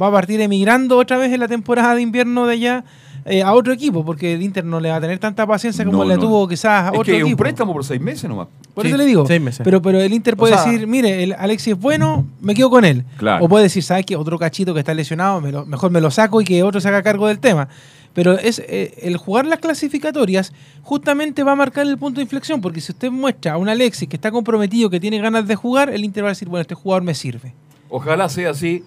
va 0.00 0.06
a 0.06 0.12
partir 0.12 0.40
emigrando 0.40 0.96
otra 0.96 1.18
vez 1.18 1.32
en 1.32 1.40
la 1.40 1.48
temporada 1.48 1.96
de 1.96 2.02
invierno 2.02 2.46
de 2.46 2.52
allá 2.54 2.84
eh, 3.28 3.42
a 3.42 3.52
otro 3.54 3.72
equipo, 3.72 4.04
porque 4.04 4.34
el 4.34 4.42
Inter 4.42 4.64
no 4.64 4.80
le 4.80 4.90
va 4.90 4.96
a 4.96 5.00
tener 5.00 5.18
tanta 5.18 5.46
paciencia 5.46 5.84
como 5.84 5.98
No, 5.98 6.04
le 6.04 6.14
no. 6.16 6.20
tuvo 6.20 6.48
quizás 6.48 6.84
a 6.84 6.86
Es 6.86 6.90
otro 6.92 7.04
que 7.04 7.16
es 7.16 7.22
un 7.22 7.28
equipo. 7.28 7.42
préstamo 7.42 7.72
por 7.72 7.84
seis 7.84 8.00
meses 8.00 8.28
nomás. 8.28 8.48
Por 8.74 8.84
Sí, 8.84 8.88
eso 8.88 8.96
le 8.98 9.04
digo. 9.06 9.26
seis 9.26 9.40
meses. 9.40 9.60
Pero, 9.64 9.82
pero 9.82 10.00
el 10.00 10.12
Inter 10.12 10.36
puede 10.36 10.54
O 10.54 10.56
sea- 10.58 10.70
decir, 10.70 10.86
mire, 10.86 11.22
el 11.22 11.32
Alexis 11.32 11.74
es 11.74 11.78
bueno, 11.80 12.26
me 12.40 12.54
quedo 12.54 12.70
con 12.70 12.84
él. 12.84 13.04
Claro. 13.16 13.44
O 13.44 13.48
puede 13.48 13.64
decir, 13.64 13.82
¿sabes 13.82 14.06
qué? 14.06 14.16
Otro 14.16 14.38
cachito 14.38 14.72
que 14.74 14.80
está 14.80 14.94
lesionado, 14.94 15.40
me 15.40 15.50
lo- 15.52 15.66
mejor 15.66 15.90
me 15.90 16.00
lo 16.00 16.10
saco 16.10 16.40
y 16.40 16.44
que 16.44 16.62
otro 16.62 16.80
se 16.80 16.88
haga 16.88 17.02
cargo 17.02 17.26
del 17.26 17.38
tema. 17.38 17.68
Pero 18.14 18.32
es 18.38 18.58
eh, 18.66 18.94
el 19.02 19.16
jugar 19.16 19.46
las 19.46 19.58
clasificatorias 19.58 20.52
justamente 20.82 21.42
va 21.44 21.52
a 21.52 21.56
marcar 21.56 21.86
el 21.86 21.98
punto 21.98 22.18
de 22.18 22.22
inflexión, 22.22 22.60
porque 22.60 22.80
si 22.80 22.92
usted 22.92 23.10
muestra 23.10 23.52
a 23.52 23.56
un 23.58 23.68
Alexis 23.68 24.08
que 24.08 24.16
está 24.16 24.30
comprometido, 24.30 24.90
que 24.90 24.98
tiene 25.00 25.18
ganas 25.20 25.46
de 25.46 25.54
jugar, 25.54 25.90
el 25.90 26.04
Inter 26.04 26.24
va 26.24 26.28
a 26.28 26.32
decir, 26.32 26.48
bueno, 26.48 26.62
este 26.62 26.74
jugador 26.74 27.02
me 27.02 27.14
sirve. 27.14 27.54
Ojalá 27.90 28.28
sea 28.28 28.50
así. 28.50 28.82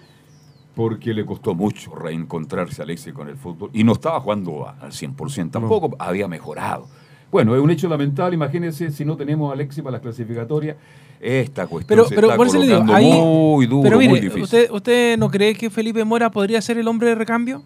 Porque 0.75 1.13
le 1.13 1.25
costó 1.25 1.53
mucho 1.53 1.93
reencontrarse 1.95 2.81
a 2.81 2.85
Alexis 2.85 3.13
con 3.13 3.27
el 3.27 3.35
fútbol 3.35 3.69
y 3.73 3.83
no 3.83 3.93
estaba 3.93 4.19
jugando 4.21 4.67
al 4.67 4.91
100%, 4.91 5.51
tampoco 5.51 5.95
había 5.99 6.27
mejorado. 6.27 6.87
Bueno, 7.31 7.55
es 7.55 7.61
un 7.61 7.71
hecho 7.71 7.87
lamentable, 7.87 8.35
imagínense 8.35 8.91
si 8.91 9.05
no 9.05 9.15
tenemos 9.15 9.49
a 9.49 9.53
Alexis 9.53 9.83
para 9.83 9.93
las 9.93 10.01
clasificatorias, 10.01 10.75
esta 11.19 11.67
cuestión 11.67 11.87
Pero, 11.97 12.09
se 12.09 12.15
pero 12.15 12.27
está 12.27 12.37
por 12.37 12.47
eso 12.47 12.57
le 12.57 12.65
digo, 12.65 12.79
colocando 12.79 12.95
ahí, 12.97 13.21
muy 13.21 13.65
duro, 13.67 13.83
pero 13.83 13.95
muy 13.97 14.07
difícil. 14.19 14.41
¿usted, 14.43 14.71
¿usted 14.71 15.17
no 15.17 15.29
cree 15.29 15.53
que 15.55 15.69
Felipe 15.69 16.03
Mora 16.03 16.31
podría 16.31 16.61
ser 16.61 16.77
el 16.77 16.87
hombre 16.87 17.09
de 17.09 17.15
recambio? 17.15 17.63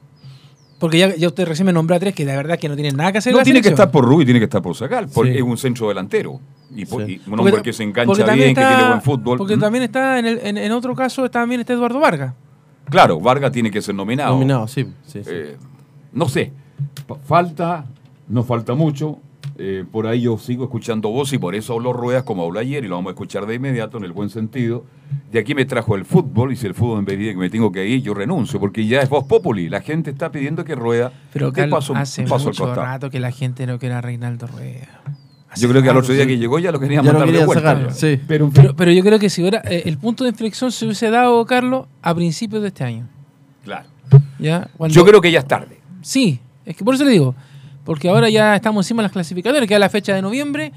Porque 0.78 0.98
ya, 1.00 1.16
ya 1.16 1.28
usted 1.30 1.46
recién 1.48 1.66
me 1.66 1.72
nombró 1.72 1.96
a 1.96 2.00
tres 2.00 2.14
que 2.14 2.26
de 2.26 2.36
verdad 2.36 2.60
que 2.60 2.68
no 2.68 2.76
tienen 2.76 2.98
nada 2.98 3.12
que 3.14 3.20
hacer 3.20 3.34
no 3.34 3.42
tiene 3.44 3.62
que 3.62 3.70
estar 3.70 3.90
por 3.90 4.04
Rubí, 4.04 4.26
tiene 4.26 4.42
que 4.42 4.44
estar 4.44 4.62
por 4.62 4.76
sacar, 4.76 5.08
porque 5.14 5.32
Sí. 5.32 5.38
es 5.38 5.44
un 5.44 5.58
centro 5.58 5.88
delantero. 5.88 6.40
Y, 6.76 6.86
por- 6.86 7.06
Sí. 7.06 7.22
y 7.26 7.30
un 7.30 7.40
hombre 7.40 7.54
Porque- 7.54 7.70
que 7.70 7.74
se 7.74 7.84
engancha 7.84 8.34
bien, 8.34 8.54
que 8.54 8.62
tiene 8.62 8.88
buen 8.90 9.02
fútbol. 9.02 9.38
Porque 9.38 9.56
¿Mm? 9.56 9.60
también 9.62 9.84
está, 9.86 10.20
en, 10.20 10.26
el- 10.26 10.40
en, 10.44 10.58
en 10.58 10.72
otro 10.74 10.94
caso, 10.94 11.30
también 11.32 11.62
está 11.62 11.72
Eduardo 11.74 12.00
Vargas. 12.00 12.34
Claro, 12.89 13.20
Vargas 13.20 13.51
tiene 13.51 13.72
que 13.72 13.82
ser 13.82 13.96
nominado. 13.96 14.34
Nominado, 14.34 14.68
sí. 14.68 14.86
sí, 15.06 15.24
sí. 15.24 15.30
Eh, 15.32 15.58
no 16.13 16.30
sé, 16.30 16.51
fa- 17.08 17.15
falta, 17.15 17.86
no 18.27 18.44
falta 18.44 18.74
mucho. 18.75 19.20
eh, 19.58 19.86
por 19.89 20.06
ahí 20.08 20.22
yo 20.22 20.38
sigo 20.38 20.65
escuchando 20.65 21.10
voz 21.10 21.32
y 21.32 21.38
por 21.38 21.56
eso 21.56 21.74
hablo 21.74 21.94
ruedas 21.94 22.24
como 22.24 22.44
habló 22.44 22.60
ayer 22.60 22.84
y 22.84 22.88
lo 22.89 22.96
vamos 22.96 23.12
a 23.12 23.13
escuchar 23.13 23.46
de 23.46 23.56
inmediato 23.56 23.98
en 23.98 24.04
el 24.04 24.12
buen 24.12 24.30
sentido. 24.30 24.84
De 25.32 25.39
aquí 25.39 25.56
me 25.56 25.63
trajo 25.65 25.96
el 25.96 26.04
fútbol 26.04 26.51
y 26.51 26.56
si 26.58 26.68
el 26.68 26.74
fútbol 26.74 27.04
me 27.04 27.15
pide 27.15 27.32
que 27.32 27.38
me 27.38 27.50
tengo 27.50 27.72
que 27.72 27.88
ir, 27.88 28.01
yo 28.01 28.13
renuncio 28.13 28.60
porque 28.60 28.86
ya 28.86 29.00
es 29.01 29.08
voz 29.10 29.24
populi. 29.25 29.70
La 29.70 29.80
gente 29.82 30.10
está 30.12 30.30
pidiendo 30.32 30.65
que 30.65 30.75
rueda 30.75 31.12
Pero 31.32 31.54
Carlos, 31.54 31.80
paso, 31.80 31.96
hace 31.96 32.24
paso 32.24 32.48
mucho 32.48 32.74
rato 32.75 33.10
que 33.10 33.20
la 33.22 33.32
gente 33.32 33.65
no 33.65 33.80
quiere 33.80 33.96
a 33.96 34.01
Reinaldo 34.01 34.48
Rueda. 34.48 34.88
Yo 35.62 35.70
creo 35.70 35.82
que 35.82 35.90
al 35.90 35.96
rato, 35.96 36.06
otro 36.06 36.14
día 36.16 36.24
sí. 36.24 36.30
que 36.30 36.38
llegó 36.38 36.60
ya 36.60 36.72
lo 36.72 36.80
querían 36.80 37.04
Ya 37.04 37.12
lo 37.14 37.20
mandar 37.20 37.36
de 37.40 37.46
vuelta. 37.46 37.76
sacar, 37.76 37.94
sí. 37.94 38.20
Pero 38.28 38.50
Pero, 38.54 38.76
pero 38.76 38.92
yo 38.92 39.04
creo 39.04 39.20
que 39.20 39.30
si 39.30 39.42
hubiera, 39.42 39.62
eh, 39.66 39.84
el 39.86 39.98
punto 39.98 40.24
de 40.24 40.32
inflexión 40.32 40.72
se 40.72 40.86
hubiese 40.86 41.10
dado, 41.10 41.46
Carlos, 41.46 41.88
a 42.02 42.14
principios 42.16 42.62
de 42.62 42.68
este 42.70 42.84
año. 42.84 43.08
claro. 43.64 43.88
¿ya? 44.40 44.68
Cuando- 44.78 44.94
Yo 44.94 45.04
creo 45.06 45.20
que 45.22 45.32
ya 45.32 45.40
es 45.40 45.48
tarde. 45.48 45.80
Sí, 46.02 46.40
es 46.66 46.76
que 46.78 46.84
por 46.84 46.94
eso 46.96 47.04
le 47.06 47.12
digo. 47.12 47.36
Porque 47.84 48.08
ahora 48.10 48.30
ya 48.30 48.56
estamos 48.56 48.86
encima 48.86 49.02
de 49.02 49.06
las 49.06 49.12
clasificatorias, 49.12 49.68
queda 49.68 49.80
la 49.80 49.90
fecha 49.90 50.14
de 50.16 50.22
noviembre, 50.22 50.72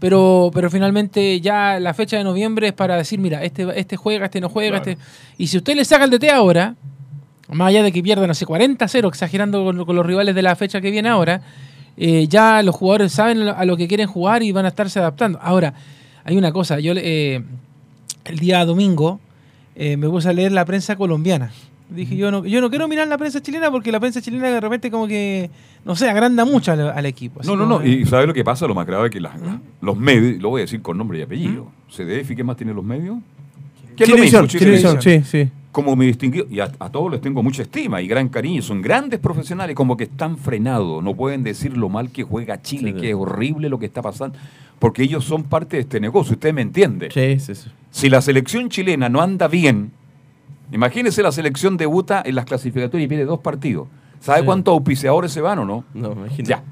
pero, 0.00 0.50
pero 0.52 0.70
finalmente 0.70 1.40
ya 1.40 1.78
la 1.80 1.94
fecha 1.94 2.16
de 2.18 2.24
noviembre 2.24 2.68
es 2.68 2.72
para 2.74 2.96
decir, 2.96 3.18
mira, 3.18 3.42
este, 3.44 3.66
este 3.78 3.96
juega, 3.96 4.26
este 4.26 4.40
no 4.40 4.48
juega, 4.48 4.80
Claro. 4.82 4.90
este. 4.92 5.04
Y 5.38 5.46
si 5.46 5.56
usted 5.58 5.74
le 5.76 5.84
saca 5.84 6.04
el 6.04 6.10
DT 6.10 6.30
ahora, 6.30 6.74
más 7.50 7.68
allá 7.68 7.82
de 7.82 7.92
que 7.92 8.02
pierda, 8.02 8.26
no 8.26 8.34
sé, 8.34 8.46
40-0, 8.46 9.08
exagerando 9.08 9.64
con, 9.64 9.84
con 9.84 9.96
los 9.96 10.04
rivales 10.06 10.34
de 10.34 10.42
la 10.42 10.56
fecha 10.56 10.80
que 10.80 10.90
viene 10.90 11.08
ahora, 11.08 11.40
eh, 11.96 12.26
ya 12.28 12.62
los 12.62 12.74
jugadores 12.74 13.12
saben 13.12 13.42
a 13.42 13.64
lo 13.64 13.76
que 13.76 13.86
quieren 13.88 14.06
jugar 14.06 14.42
y 14.42 14.52
van 14.52 14.64
a 14.64 14.68
estarse 14.68 14.98
adaptando. 14.98 15.38
Ahora, 15.42 15.74
hay 16.24 16.36
una 16.36 16.52
cosa, 16.52 16.80
yo 16.80 16.94
le- 16.94 17.02
eh, 17.36 17.42
el 18.24 18.38
día 18.38 18.64
domingo 18.64 19.20
eh, 19.76 19.96
me 19.96 20.08
puse 20.08 20.28
a 20.28 20.32
leer 20.32 20.52
la 20.52 20.64
prensa 20.64 20.96
colombiana. 20.96 21.50
Dije, 21.90 22.16
yo 22.16 22.30
no, 22.30 22.46
yo 22.46 22.60
no 22.60 22.70
quiero 22.70 22.88
mirar 22.88 23.06
la 23.08 23.18
prensa 23.18 23.42
chilena 23.42 23.70
porque 23.70 23.92
la 23.92 24.00
prensa 24.00 24.22
chilena 24.22 24.48
de 24.48 24.60
repente 24.60 24.90
como 24.90 25.06
que, 25.06 25.50
no 25.84 25.94
sé, 25.94 26.08
agranda 26.08 26.44
mucho 26.44 26.72
al, 26.72 26.80
al 26.90 27.06
equipo. 27.06 27.40
Así 27.40 27.48
No, 27.48 27.56
no, 27.56 27.66
no. 27.66 27.84
Y 27.84 28.06
¿sabe 28.06 28.26
lo 28.26 28.32
que 28.32 28.42
pasa? 28.42 28.66
Lo 28.66 28.74
más 28.74 28.86
grave 28.86 29.08
es 29.08 29.12
que 29.12 29.20
las- 29.20 29.34
los 29.82 29.96
medios, 29.96 30.40
lo 30.42 30.48
voy 30.48 30.60
a 30.60 30.64
decir 30.64 30.80
con 30.80 30.96
nombre 30.96 31.18
y 31.18 31.22
apellido. 31.22 31.70
CDF, 31.90 32.34
¿qué 32.34 32.42
más 32.42 32.56
tiene 32.56 32.72
los 32.72 32.84
medios? 32.84 33.18
¿Qué 33.96 34.04
es 34.04 34.08
lo 34.10 34.16
Chilevisión, 34.16 34.42
mismo? 34.44 34.58
Chilevisión, 34.58 35.02
sí, 35.02 35.22
sí. 35.24 35.48
Como 35.74 35.96
me 35.96 36.06
distinguió, 36.06 36.46
y 36.48 36.60
a, 36.60 36.70
a 36.78 36.88
todos 36.88 37.10
les 37.10 37.20
tengo 37.20 37.42
mucha 37.42 37.62
estima 37.62 38.00
y 38.00 38.06
gran 38.06 38.28
cariño, 38.28 38.62
son 38.62 38.80
grandes 38.80 39.18
profesionales, 39.18 39.74
como 39.74 39.96
que 39.96 40.04
están 40.04 40.38
frenados, 40.38 41.02
no 41.02 41.14
pueden 41.14 41.42
decir 41.42 41.76
lo 41.76 41.88
mal 41.88 42.10
que 42.10 42.22
juega 42.22 42.62
Chile, 42.62 42.92
Sí. 42.94 43.00
que 43.00 43.08
es 43.10 43.14
horrible 43.16 43.68
lo 43.68 43.78
que 43.80 43.86
está 43.86 44.00
pasando, 44.00 44.38
porque 44.78 45.02
ellos 45.02 45.24
son 45.24 45.42
parte 45.42 45.76
de 45.76 45.82
este 45.82 45.98
negocio, 46.00 46.34
usted 46.34 46.54
me 46.54 46.62
entiende. 46.62 47.08
Sí, 47.12 47.40
sí, 47.40 47.54
sí. 47.56 47.70
Si 47.90 48.08
la 48.08 48.22
selección 48.22 48.68
chilena 48.68 49.08
no 49.08 49.20
anda 49.20 49.48
bien, 49.48 49.90
imagínese 50.72 51.22
la 51.22 51.32
selección 51.32 51.76
debuta 51.76 52.22
en 52.24 52.34
las 52.36 52.44
clasificatorias 52.44 53.04
y 53.06 53.08
pierde 53.08 53.24
dos 53.24 53.40
partidos. 53.40 53.88
¿Sabe 54.20 54.40
Sí. 54.40 54.46
cuántos 54.46 54.72
auspiciadores 54.72 55.32
se 55.32 55.40
van 55.40 55.58
o 55.58 55.64
no? 55.64 55.84
No, 55.92 56.12
imagínate. 56.12 56.44
Ya. 56.50 56.62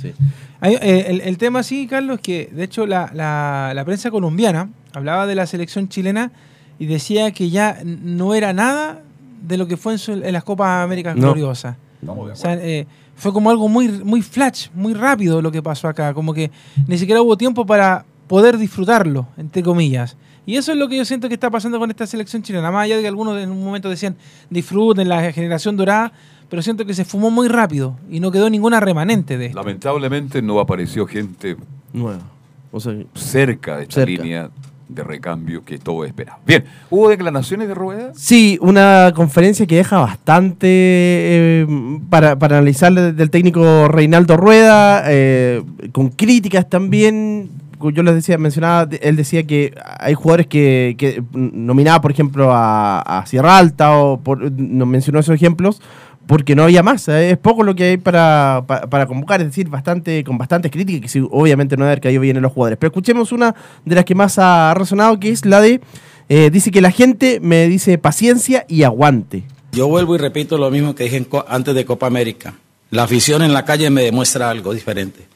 Sí. 0.00 0.12
Hay- 0.60 0.74
eh, 0.80 1.06
el, 1.08 1.20
el 1.20 1.38
tema 1.38 1.62
sí, 1.62 1.86
Carlos, 1.86 2.18
que 2.20 2.50
de 2.52 2.64
hecho 2.64 2.86
la, 2.86 3.10
la- 3.14 3.72
la 3.74 3.84
prensa 3.84 4.10
colombiana 4.10 4.70
hablaba 4.94 5.26
de 5.26 5.34
la 5.34 5.46
selección 5.46 5.88
chilena 5.88 6.32
y 6.78 6.86
decía 6.86 7.30
que 7.32 7.50
ya 7.50 7.78
no 7.84 8.34
era 8.34 8.52
nada 8.52 9.02
de 9.42 9.56
lo 9.56 9.66
que 9.66 9.76
fue 9.76 9.92
en, 9.92 9.98
su- 9.98 10.12
en 10.12 10.32
las 10.32 10.44
Copas 10.44 10.84
Américas 10.84 11.16
No. 11.16 11.22
Gloriosas. 11.32 11.76
O 12.06 12.34
sea, 12.36 12.54
eh, 12.54 12.86
fue 13.16 13.32
como 13.32 13.50
algo 13.50 13.68
muy, 13.68 13.88
muy 13.88 14.22
flash, 14.22 14.68
muy 14.74 14.94
rápido 14.94 15.42
lo 15.42 15.50
que 15.50 15.62
pasó 15.62 15.88
acá. 15.88 16.14
Como 16.14 16.32
que 16.32 16.50
ni 16.86 16.96
siquiera 16.98 17.20
hubo 17.22 17.36
tiempo 17.36 17.66
para 17.66 18.04
poder 18.28 18.56
disfrutarlo, 18.58 19.26
entre 19.36 19.62
comillas. 19.62 20.16
Y 20.46 20.56
eso 20.56 20.72
es 20.72 20.78
lo 20.78 20.88
que 20.88 20.96
yo 20.96 21.04
siento 21.04 21.28
que 21.28 21.34
está 21.34 21.50
pasando 21.50 21.78
con 21.78 21.90
esta 21.90 22.06
selección 22.06 22.42
chilena. 22.42 22.70
Más 22.70 22.84
allá 22.84 22.96
de 22.96 23.02
que 23.02 23.08
algunos 23.08 23.36
en 23.42 23.50
un 23.50 23.62
momento 23.64 23.88
decían 23.90 24.16
disfruten 24.48 25.08
la 25.08 25.32
generación 25.32 25.76
dorada, 25.76 26.12
pero 26.48 26.62
siento 26.62 26.86
que 26.86 26.94
se 26.94 27.04
fumó 27.04 27.30
muy 27.30 27.48
rápido 27.48 27.96
y 28.10 28.20
no 28.20 28.30
quedó 28.30 28.48
ninguna 28.48 28.80
remanente 28.80 29.36
de 29.36 29.46
esto. 29.46 29.58
Lamentablemente 29.58 30.40
no 30.40 30.58
apareció 30.60 31.06
gente 31.06 31.56
Nuevo. 31.92 32.22
O 32.70 32.80
sea, 32.80 32.94
cerca 33.14 33.76
de 33.78 33.82
esta 33.84 33.94
Cerca. 33.96 34.22
línea 34.22 34.50
de 34.88 35.04
recambio 35.04 35.64
que 35.64 35.78
todo 35.78 36.04
esperaba. 36.04 36.38
Bien, 36.46 36.64
¿hubo 36.90 37.08
declaraciones 37.10 37.68
de 37.68 37.74
rueda? 37.74 38.12
Sí, 38.14 38.58
una 38.62 39.12
conferencia 39.14 39.66
que 39.66 39.76
deja 39.76 39.98
bastante 39.98 40.66
eh, 40.70 41.66
para, 42.10 42.38
para 42.38 42.58
analizar 42.58 42.92
de- 42.94 43.12
del 43.12 43.30
técnico 43.30 43.88
Reinaldo 43.88 44.36
Rueda, 44.36 45.02
eh, 45.06 45.62
con 45.92 46.08
críticas 46.08 46.68
también. 46.68 47.50
Yo 47.80 48.02
les 48.02 48.14
decía, 48.16 48.38
mencionaba, 48.38 48.88
él 49.02 49.14
decía 49.14 49.44
que 49.46 49.72
hay 50.00 50.14
jugadores 50.14 50.48
que, 50.48 50.96
que 50.98 51.22
nominaba, 51.32 52.00
por 52.00 52.10
ejemplo, 52.10 52.52
a, 52.52 52.98
a 53.00 53.24
Sierra 53.26 53.56
Alta, 53.56 53.96
o 53.98 54.18
por, 54.20 54.50
nos 54.50 54.88
mencionó 54.88 55.20
esos 55.20 55.34
ejemplos, 55.36 55.80
porque 56.28 56.54
no 56.54 56.62
había 56.62 56.82
más. 56.84 57.08
eh, 57.08 57.30
Es 57.32 57.38
poco 57.38 57.64
lo 57.64 57.74
que 57.74 57.84
hay 57.84 57.96
para, 57.96 58.62
pa- 58.66 58.82
para, 58.82 59.06
convocar, 59.06 59.40
es 59.40 59.48
decir, 59.48 59.68
bastante 59.68 60.22
con 60.22 60.38
bastantes 60.38 60.70
críticas, 60.70 61.10
que 61.12 61.20
obviamente 61.30 61.76
no 61.76 61.84
haber 61.86 62.00
caído 62.00 62.20
bien 62.20 62.36
en 62.36 62.42
los 62.42 62.52
jugadores. 62.52 62.78
Pero 62.78 62.88
escuchemos 62.90 63.32
una 63.32 63.54
de 63.84 63.94
las 63.96 64.04
que 64.04 64.14
más 64.14 64.38
ha 64.38 64.72
resonado, 64.74 65.18
que 65.18 65.30
es 65.30 65.44
la 65.46 65.60
de, 65.60 65.80
eh, 66.28 66.50
dice 66.52 66.70
que 66.70 66.80
la 66.82 66.90
gente 66.92 67.40
me 67.40 67.66
dice 67.66 67.98
paciencia 67.98 68.64
y 68.68 68.82
aguante. 68.84 69.42
Yo 69.72 69.88
vuelvo 69.88 70.14
y 70.14 70.18
repito 70.18 70.58
lo 70.58 70.70
mismo 70.70 70.94
que 70.94 71.04
dije 71.04 71.26
antes 71.48 71.74
de 71.74 71.84
Copa 71.84 72.06
América. 72.06 72.54
La 72.90 73.04
afición 73.04 73.42
en 73.42 73.52
la 73.52 73.64
calle 73.64 73.90
me 73.90 74.02
demuestra 74.02 74.48
algo 74.50 74.72
diferente. 74.74 75.26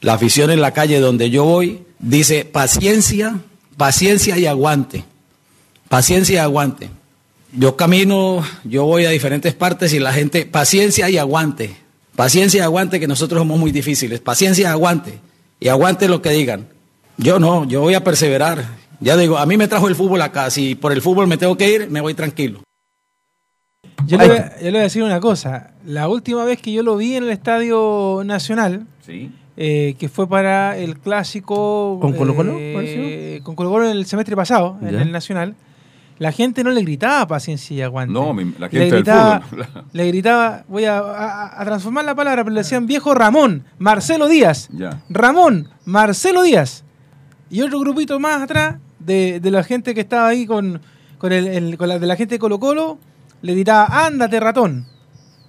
La 0.00 0.14
afición 0.14 0.50
en 0.50 0.60
la 0.62 0.72
calle 0.72 0.98
donde 1.00 1.28
yo 1.30 1.44
voy 1.44 1.82
dice 1.98 2.46
paciencia, 2.46 3.36
paciencia 3.76 4.38
y 4.38 4.46
aguante. 4.46 5.04
Paciencia 5.88 6.34
y 6.34 6.38
aguante. 6.38 6.88
Yo 7.52 7.76
camino, 7.76 8.42
yo 8.64 8.84
voy 8.84 9.06
a 9.06 9.10
diferentes 9.10 9.54
partes 9.54 9.92
y 9.92 9.98
la 9.98 10.12
gente, 10.12 10.46
paciencia 10.46 11.10
y 11.10 11.18
aguante. 11.18 11.74
Paciencia 12.14 12.58
y 12.58 12.62
aguante, 12.62 13.00
que 13.00 13.08
nosotros 13.08 13.40
somos 13.40 13.58
muy 13.58 13.72
difíciles. 13.72 14.20
Paciencia 14.20 14.62
y 14.62 14.66
aguante. 14.66 15.18
Y 15.58 15.68
aguante 15.68 16.08
lo 16.08 16.22
que 16.22 16.30
digan. 16.30 16.68
Yo 17.16 17.38
no, 17.38 17.64
yo 17.66 17.80
voy 17.80 17.94
a 17.94 18.04
perseverar. 18.04 18.64
Ya 19.00 19.16
digo, 19.16 19.38
a 19.38 19.46
mí 19.46 19.56
me 19.56 19.66
trajo 19.68 19.88
el 19.88 19.96
fútbol 19.96 20.22
acá. 20.22 20.50
Si 20.50 20.74
por 20.74 20.92
el 20.92 21.02
fútbol 21.02 21.26
me 21.26 21.38
tengo 21.38 21.56
que 21.56 21.72
ir, 21.72 21.90
me 21.90 22.00
voy 22.00 22.14
tranquilo. 22.14 22.60
Yo 24.06 24.16
le, 24.16 24.28
voy 24.28 24.36
a, 24.36 24.40
está. 24.40 24.58
yo 24.58 24.64
le 24.64 24.70
voy 24.70 24.80
a 24.80 24.82
decir 24.82 25.02
una 25.02 25.20
cosa. 25.20 25.72
La 25.84 26.08
última 26.08 26.44
vez 26.44 26.60
que 26.60 26.72
yo 26.72 26.82
lo 26.82 26.96
vi 26.96 27.16
en 27.16 27.24
el 27.24 27.30
Estadio 27.30 28.22
Nacional, 28.24 28.86
Sí. 29.04 29.30
eh, 29.56 29.96
que 29.98 30.08
fue 30.08 30.28
para 30.28 30.76
el 30.78 30.98
clásico... 30.98 31.98
¿Con 32.00 32.12
Colo-Colo, 32.14 32.56
eh, 32.58 32.72
pareció? 32.74 33.44
con 33.44 33.54
Colo 33.56 33.70
Colo 33.70 33.90
en 33.90 33.96
el 33.96 34.06
semestre 34.06 34.36
pasado, 34.36 34.78
en 34.82 34.94
el 34.94 35.12
Nacional. 35.12 35.54
La 36.20 36.32
gente 36.32 36.62
no 36.62 36.70
le 36.70 36.82
gritaba 36.82 37.26
paciencia 37.26 37.74
y 37.76 37.80
aguante. 37.80 38.12
No, 38.12 38.34
mi- 38.34 38.52
la 38.58 38.66
Le 38.66 38.70
gente 38.70 38.84
del 38.84 38.90
gritaba- 39.04 39.40
fútbol. 39.40 39.66
Le 39.92 40.06
gritaba, 40.08 40.64
voy 40.68 40.84
a, 40.84 40.98
a- 40.98 41.62
a 41.62 41.64
transformar 41.64 42.04
la 42.04 42.14
palabra, 42.14 42.44
pero 42.44 42.54
le 42.54 42.60
decían 42.60 42.86
viejo 42.86 43.14
Ramón, 43.14 43.64
Marcelo 43.78 44.28
Díaz. 44.28 44.68
Ya. 44.70 45.00
Ramón, 45.08 45.68
Marcelo 45.86 46.42
Díaz. 46.42 46.84
Y 47.48 47.62
otro 47.62 47.80
grupito 47.80 48.20
más 48.20 48.42
atrás 48.42 48.76
de, 48.98 49.40
de 49.40 49.50
la 49.50 49.64
gente 49.64 49.94
que 49.94 50.02
estaba 50.02 50.28
ahí 50.28 50.44
con, 50.46 50.82
con, 51.16 51.32
el, 51.32 51.48
el- 51.48 51.78
con 51.78 51.88
la, 51.88 51.98
de 51.98 52.06
la 52.06 52.16
gente 52.16 52.34
de 52.34 52.38
Colo 52.38 52.60
Colo, 52.60 52.98
le 53.40 53.54
gritaba, 53.54 54.04
ándate 54.06 54.38
ratón. 54.40 54.86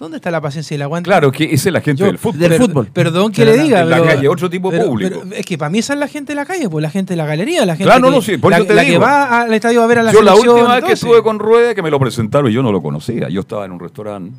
¿Dónde 0.01 0.17
está 0.17 0.31
la 0.31 0.41
paciencia 0.41 0.74
y 0.74 0.77
el 0.77 0.81
aguante? 0.81 1.08
Claro, 1.08 1.31
que 1.31 1.43
esa 1.53 1.70
es 1.70 1.74
la 1.74 1.79
gente 1.79 2.00
Yo- 2.00 2.08
del 2.08 2.17
fútbol. 2.17 2.39
del 2.39 2.53
fútbol. 2.55 2.88
Perdón 2.93 3.31
que 3.31 3.46
le 3.46 3.55
no, 3.55 3.63
diga. 3.63 3.81
en 3.81 3.89
la 3.91 3.98
pero- 3.98 4.08
calle, 4.10 4.27
otro 4.27 4.50
tipo 4.50 4.72
pero- 4.72 4.86
público. 4.88 5.22
pero 5.24 5.36
es 5.36 5.46
que 5.46 5.58
para 5.60 5.70
mí 5.70 5.77
esa 5.77 5.93
es 5.93 6.00
la 6.00 6.08
gente 6.08 6.31
de 6.31 6.36
la 6.36 6.46
calle, 6.46 6.67
pues 6.70 6.81
la 6.81 6.89
gente 6.89 7.13
de 7.13 7.17
la 7.17 7.25
galería, 7.27 7.65
la 7.67 7.74
gente 7.75 7.86
Claro, 7.86 8.10
que, 8.10 8.15
no, 8.15 8.22
sí, 8.24 8.38
por 8.38 8.50
la, 8.50 8.58
eso 8.58 8.65
te 8.65 8.74
la 8.74 8.84
que 8.84 8.98
va 8.98 9.41
al 9.43 9.53
estadio 9.53 9.84
a 9.84 9.86
ver 9.86 10.00
a 10.00 10.03
la 10.03 10.12
yo 10.12 10.24
la 10.24 10.34
última 10.34 10.75
vez 10.75 10.84
que 10.86 10.93
estuve 10.93 11.22
con 11.22 11.38
Rueda, 11.38 11.75
que 11.75 11.84
me 11.84 11.91
lo 11.91 12.00
presentaron 12.00 12.50
y 12.50 12.53
yo 12.53 12.63
no 12.63 12.72
lo 12.72 12.81
conocía. 12.81 13.29
Yo 13.29 13.41
estaba 13.41 13.63
en 13.65 13.74
un 13.74 13.79
restaurante 13.79 14.36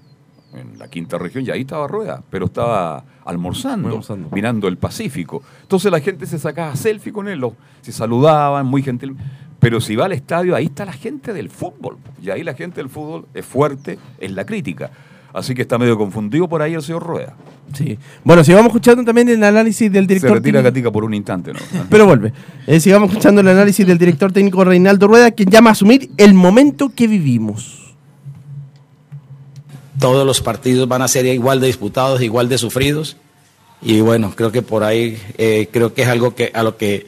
en 0.55 0.79
la 0.81 0.89
quinta 0.89 1.17
región 1.17 1.45
y 1.47 1.51
ahí 1.51 1.61
estaba 1.61 1.87
Rueda, 1.87 2.23
pero 2.29 2.47
estaba 2.47 3.05
almorzando, 3.25 3.87
Almorzando. 3.89 4.29
mirando 4.33 4.67
el 4.67 4.77
Pacífico. 4.79 5.45
Entonces 5.63 5.93
la 5.93 6.01
gente 6.01 6.27
se 6.27 6.41
sacaba 6.41 6.75
selfie 6.75 7.13
con 7.13 7.29
él, 7.29 7.39
lo- 7.39 7.55
se 7.83 7.93
saludaban 7.93 8.67
muy 8.67 8.83
gentil. 8.83 9.17
Pero 9.61 9.81
si 9.81 9.95
va 9.95 10.07
al 10.07 10.13
estadio, 10.13 10.57
ahí 10.57 10.65
está 10.65 10.85
la 10.85 10.93
gente 10.93 11.33
del 11.33 11.49
fútbol. 11.49 11.99
Y 12.21 12.31
ahí 12.31 12.43
la 12.43 12.55
gente 12.55 12.81
del 12.81 12.89
fútbol 12.91 13.27
es 13.33 13.47
fuerte 13.47 13.97
en 14.19 14.35
la 14.35 14.45
crítica. 14.45 14.91
Así 15.35 15.55
que 15.55 15.63
está 15.63 15.79
medio 15.79 15.97
confundido 15.97 16.49
por 16.49 16.61
ahí 16.63 16.75
el 16.75 16.83
señor 16.83 17.03
Rueda. 17.03 17.35
Sí. 17.75 17.99
Bueno, 18.23 18.45
sigamos 18.45 18.67
escuchando 18.67 19.03
también 19.03 19.29
el 19.31 19.43
análisis 19.43 19.91
del 19.91 20.05
Se 20.05 20.09
director 20.09 20.33
retira 20.37 20.59
técnico- 20.61 20.65
Gatica 20.65 20.91
por 20.93 21.05
un 21.05 21.15
instante, 21.15 21.53
¿no? 21.55 21.59
Pero 21.91 22.05
vuelve. 22.07 22.33
Eh, 22.67 22.81
sigamos 22.81 23.09
escuchando 23.11 23.41
el 23.41 23.49
análisis 23.49 23.87
del 23.87 23.97
director 23.97 24.31
técnico 24.31 24.63
Reinaldo 24.65 25.09
Rueda, 25.09 25.31
quien 25.31 25.49
llama 25.51 25.71
a 25.71 25.73
asumir 25.73 26.11
el 26.19 26.35
momento 26.35 26.91
que 26.95 27.07
vivimos. 27.07 27.79
todos 29.99 30.27
los 30.27 30.41
partidos 30.41 30.89
van 30.89 31.01
a 31.03 31.09
ser 31.09 31.27
igual 31.27 31.61
de 31.61 31.69
disputados, 31.69 32.21
igual 32.23 32.49
de 32.49 32.59
sufridos. 32.59 33.17
Y 33.81 34.01
bueno, 34.01 34.33
creo 34.35 34.51
que 34.53 34.61
por 34.63 34.83
ahí, 34.85 35.17
eh, 35.39 35.69
creo 35.73 35.95
que 35.95 36.03
es 36.03 36.09
algo 36.09 36.35
que 36.35 36.51
a 36.55 36.63
lo 36.63 36.77
que 36.77 37.07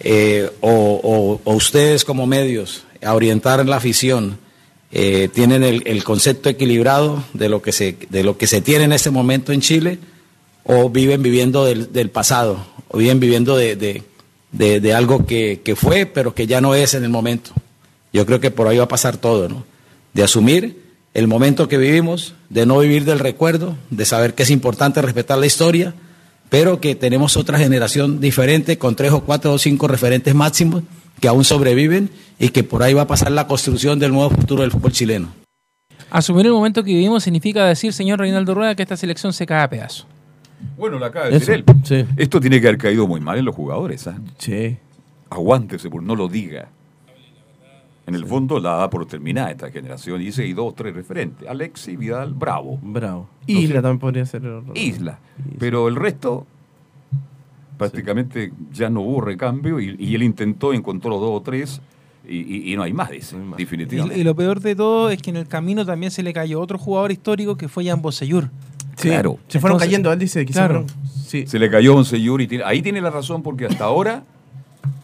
eh, 0.00 0.50
o, 0.60 1.40
o, 1.44 1.52
ustedes 1.54 2.04
como 2.04 2.26
medios, 2.26 2.84
a 3.02 3.14
orientar 3.14 3.64
la 3.66 3.76
afición, 3.76 4.38
eh, 4.92 5.28
tienen 5.32 5.62
el, 5.62 6.04
concepto 6.04 6.48
equilibrado 6.48 7.24
de 7.34 7.48
lo, 7.48 7.60
que 7.62 7.72
se, 7.72 7.96
de 8.08 8.22
lo 8.22 8.38
que 8.38 8.46
se 8.46 8.60
tiene 8.60 8.84
en 8.84 8.92
este 8.92 9.10
momento 9.10 9.52
en 9.52 9.60
Chile, 9.60 9.98
o 10.64 10.90
viven 10.90 11.22
viviendo 11.22 11.64
del, 11.64 12.10
pasado, 12.10 12.64
o 12.88 12.98
viven 12.98 13.20
viviendo 13.20 13.56
de, 13.56 13.76
de, 13.76 14.02
de, 14.52 14.80
de 14.80 14.94
algo 14.94 15.26
que, 15.26 15.60
que, 15.64 15.76
fue, 15.76 16.06
pero 16.06 16.34
que 16.34 16.46
ya 16.46 16.60
no 16.60 16.74
es 16.74 16.94
en 16.94 17.04
el 17.04 17.10
momento. 17.10 17.50
Yo 18.12 18.26
creo 18.26 18.40
que 18.40 18.50
por 18.50 18.68
ahí 18.68 18.78
va 18.78 18.84
a 18.84 18.88
pasar 18.88 19.16
todo, 19.16 19.48
¿no? 19.48 19.64
De 20.12 20.22
asumir 20.22 20.86
el 21.14 21.28
momento 21.28 21.68
que 21.68 21.78
vivimos, 21.78 22.34
de 22.50 22.66
no 22.66 22.78
vivir 22.78 23.04
del 23.04 23.18
recuerdo, 23.18 23.76
de 23.90 24.04
saber 24.04 24.34
que 24.34 24.42
es 24.42 24.50
importante 24.50 25.00
respetar 25.02 25.38
la 25.38 25.46
historia, 25.46 25.94
pero 26.48 26.80
que 26.80 26.94
tenemos 26.94 27.36
otra 27.36 27.58
generación 27.58 28.20
diferente 28.20 28.78
con 28.78 28.96
tres 28.96 29.12
o 29.12 29.20
cuatro 29.20 29.52
o 29.52 29.58
cinco 29.58 29.88
referentes 29.88 30.34
máximos 30.34 30.82
que 31.20 31.28
aún 31.28 31.44
sobreviven 31.44 32.10
y 32.38 32.48
que 32.50 32.62
por 32.64 32.82
ahí 32.82 32.94
va 32.94 33.02
a 33.02 33.06
pasar 33.06 33.32
la 33.32 33.46
construcción 33.46 33.98
del 33.98 34.12
nuevo 34.12 34.30
futuro 34.30 34.62
del 34.62 34.70
fútbol 34.70 34.92
chileno. 34.92 35.28
Asumir 36.10 36.46
el 36.46 36.52
momento 36.52 36.84
que 36.84 36.90
vivimos 36.92 37.24
significa 37.24 37.64
decir, 37.66 37.92
señor 37.92 38.20
Reinaldo 38.20 38.54
Rueda, 38.54 38.74
que 38.74 38.82
esta 38.82 38.96
selección 38.96 39.32
se 39.32 39.46
cae 39.46 39.62
a 39.62 39.68
pedazo. 39.70 40.06
Bueno, 40.78 40.98
lo 40.98 41.06
acaba 41.06 41.26
de 41.26 41.32
decir 41.32 41.54
él. 41.54 41.64
Sí. 41.84 42.04
Esto 42.16 42.40
tiene 42.40 42.60
que 42.60 42.68
haber 42.68 42.78
caído 42.78 43.06
muy 43.06 43.20
mal 43.20 43.38
en 43.38 43.44
los 43.44 43.54
jugadores. 43.54 44.06
¿ah? 44.06 44.18
Sí. 44.38 44.76
Aguántese, 45.30 45.90
por 45.90 46.02
no 46.02 46.14
lo 46.14 46.28
diga. 46.28 46.68
En 48.06 48.14
el 48.14 48.24
fondo 48.24 48.60
la 48.60 48.76
da 48.76 48.88
por 48.90 49.04
terminada 49.06 49.50
esta 49.50 49.68
generación 49.70 50.20
y 50.22 50.26
dice 50.26 50.44
hay 50.44 50.52
dos 50.52 50.70
o 50.70 50.74
tres 50.74 50.94
referentes. 50.94 51.48
Alexi, 51.48 51.96
Vidal, 51.96 52.32
Bravo. 52.34 52.78
Bravo. 52.80 53.28
Entonces- 53.40 53.64
Isla 53.64 53.82
también 53.82 53.98
podría 53.98 54.26
ser. 54.26 54.46
otro. 54.46 54.72
Isla. 54.76 55.18
Pero 55.58 55.88
el 55.88 55.96
resto 55.96 56.46
prácticamente 57.76 58.52
ya 58.72 58.88
no 58.90 59.00
hubo 59.00 59.20
recambio 59.20 59.80
y, 59.80 59.96
y 59.98 60.14
él 60.14 60.22
intentó, 60.22 60.72
encontró 60.72 61.10
los 61.10 61.20
dos 61.20 61.30
o 61.32 61.42
tres 61.42 61.80
y, 62.28 62.36
y- 62.38 62.72
y 62.72 62.76
no 62.76 62.82
hay 62.82 62.92
más, 62.92 63.10
dice, 63.10 63.36
Y, 63.36 63.56
definitivamente. 63.58 64.18
y 64.20 64.24
lo 64.24 64.34
peor 64.34 64.60
de 64.60 64.74
todo 64.76 65.10
es 65.10 65.20
que 65.20 65.30
en 65.30 65.36
el 65.36 65.46
camino 65.46 65.84
también 65.86 66.10
se 66.10 66.22
le 66.22 66.32
cayó 66.32 66.60
otro 66.60 66.78
jugador 66.78 67.12
histórico 67.12 67.56
que 67.56 67.68
fue 67.68 67.84
Jan 67.84 68.02
Bosellur. 68.02 68.50
Sí. 68.96 69.08
Claro. 69.08 69.38
Se 69.48 69.60
fueron 69.60 69.76
Entonces- 69.76 69.88
cayendo, 69.88 70.12
él 70.12 70.18
dice 70.18 70.46
que 70.46 70.52
se 70.52 70.58
Claro. 70.58 70.84
fueron- 70.86 71.06
Sí. 71.26 71.46
Se 71.46 71.58
le 71.58 71.68
cayó 71.70 71.92
a 71.92 71.94
Bonsellur 71.96 72.40
y 72.40 72.46
tiene- 72.46 72.64
ahí 72.64 72.82
tiene 72.82 73.00
la 73.00 73.10
razón 73.10 73.42
porque 73.42 73.66
hasta 73.66 73.84
ahora 73.84 74.22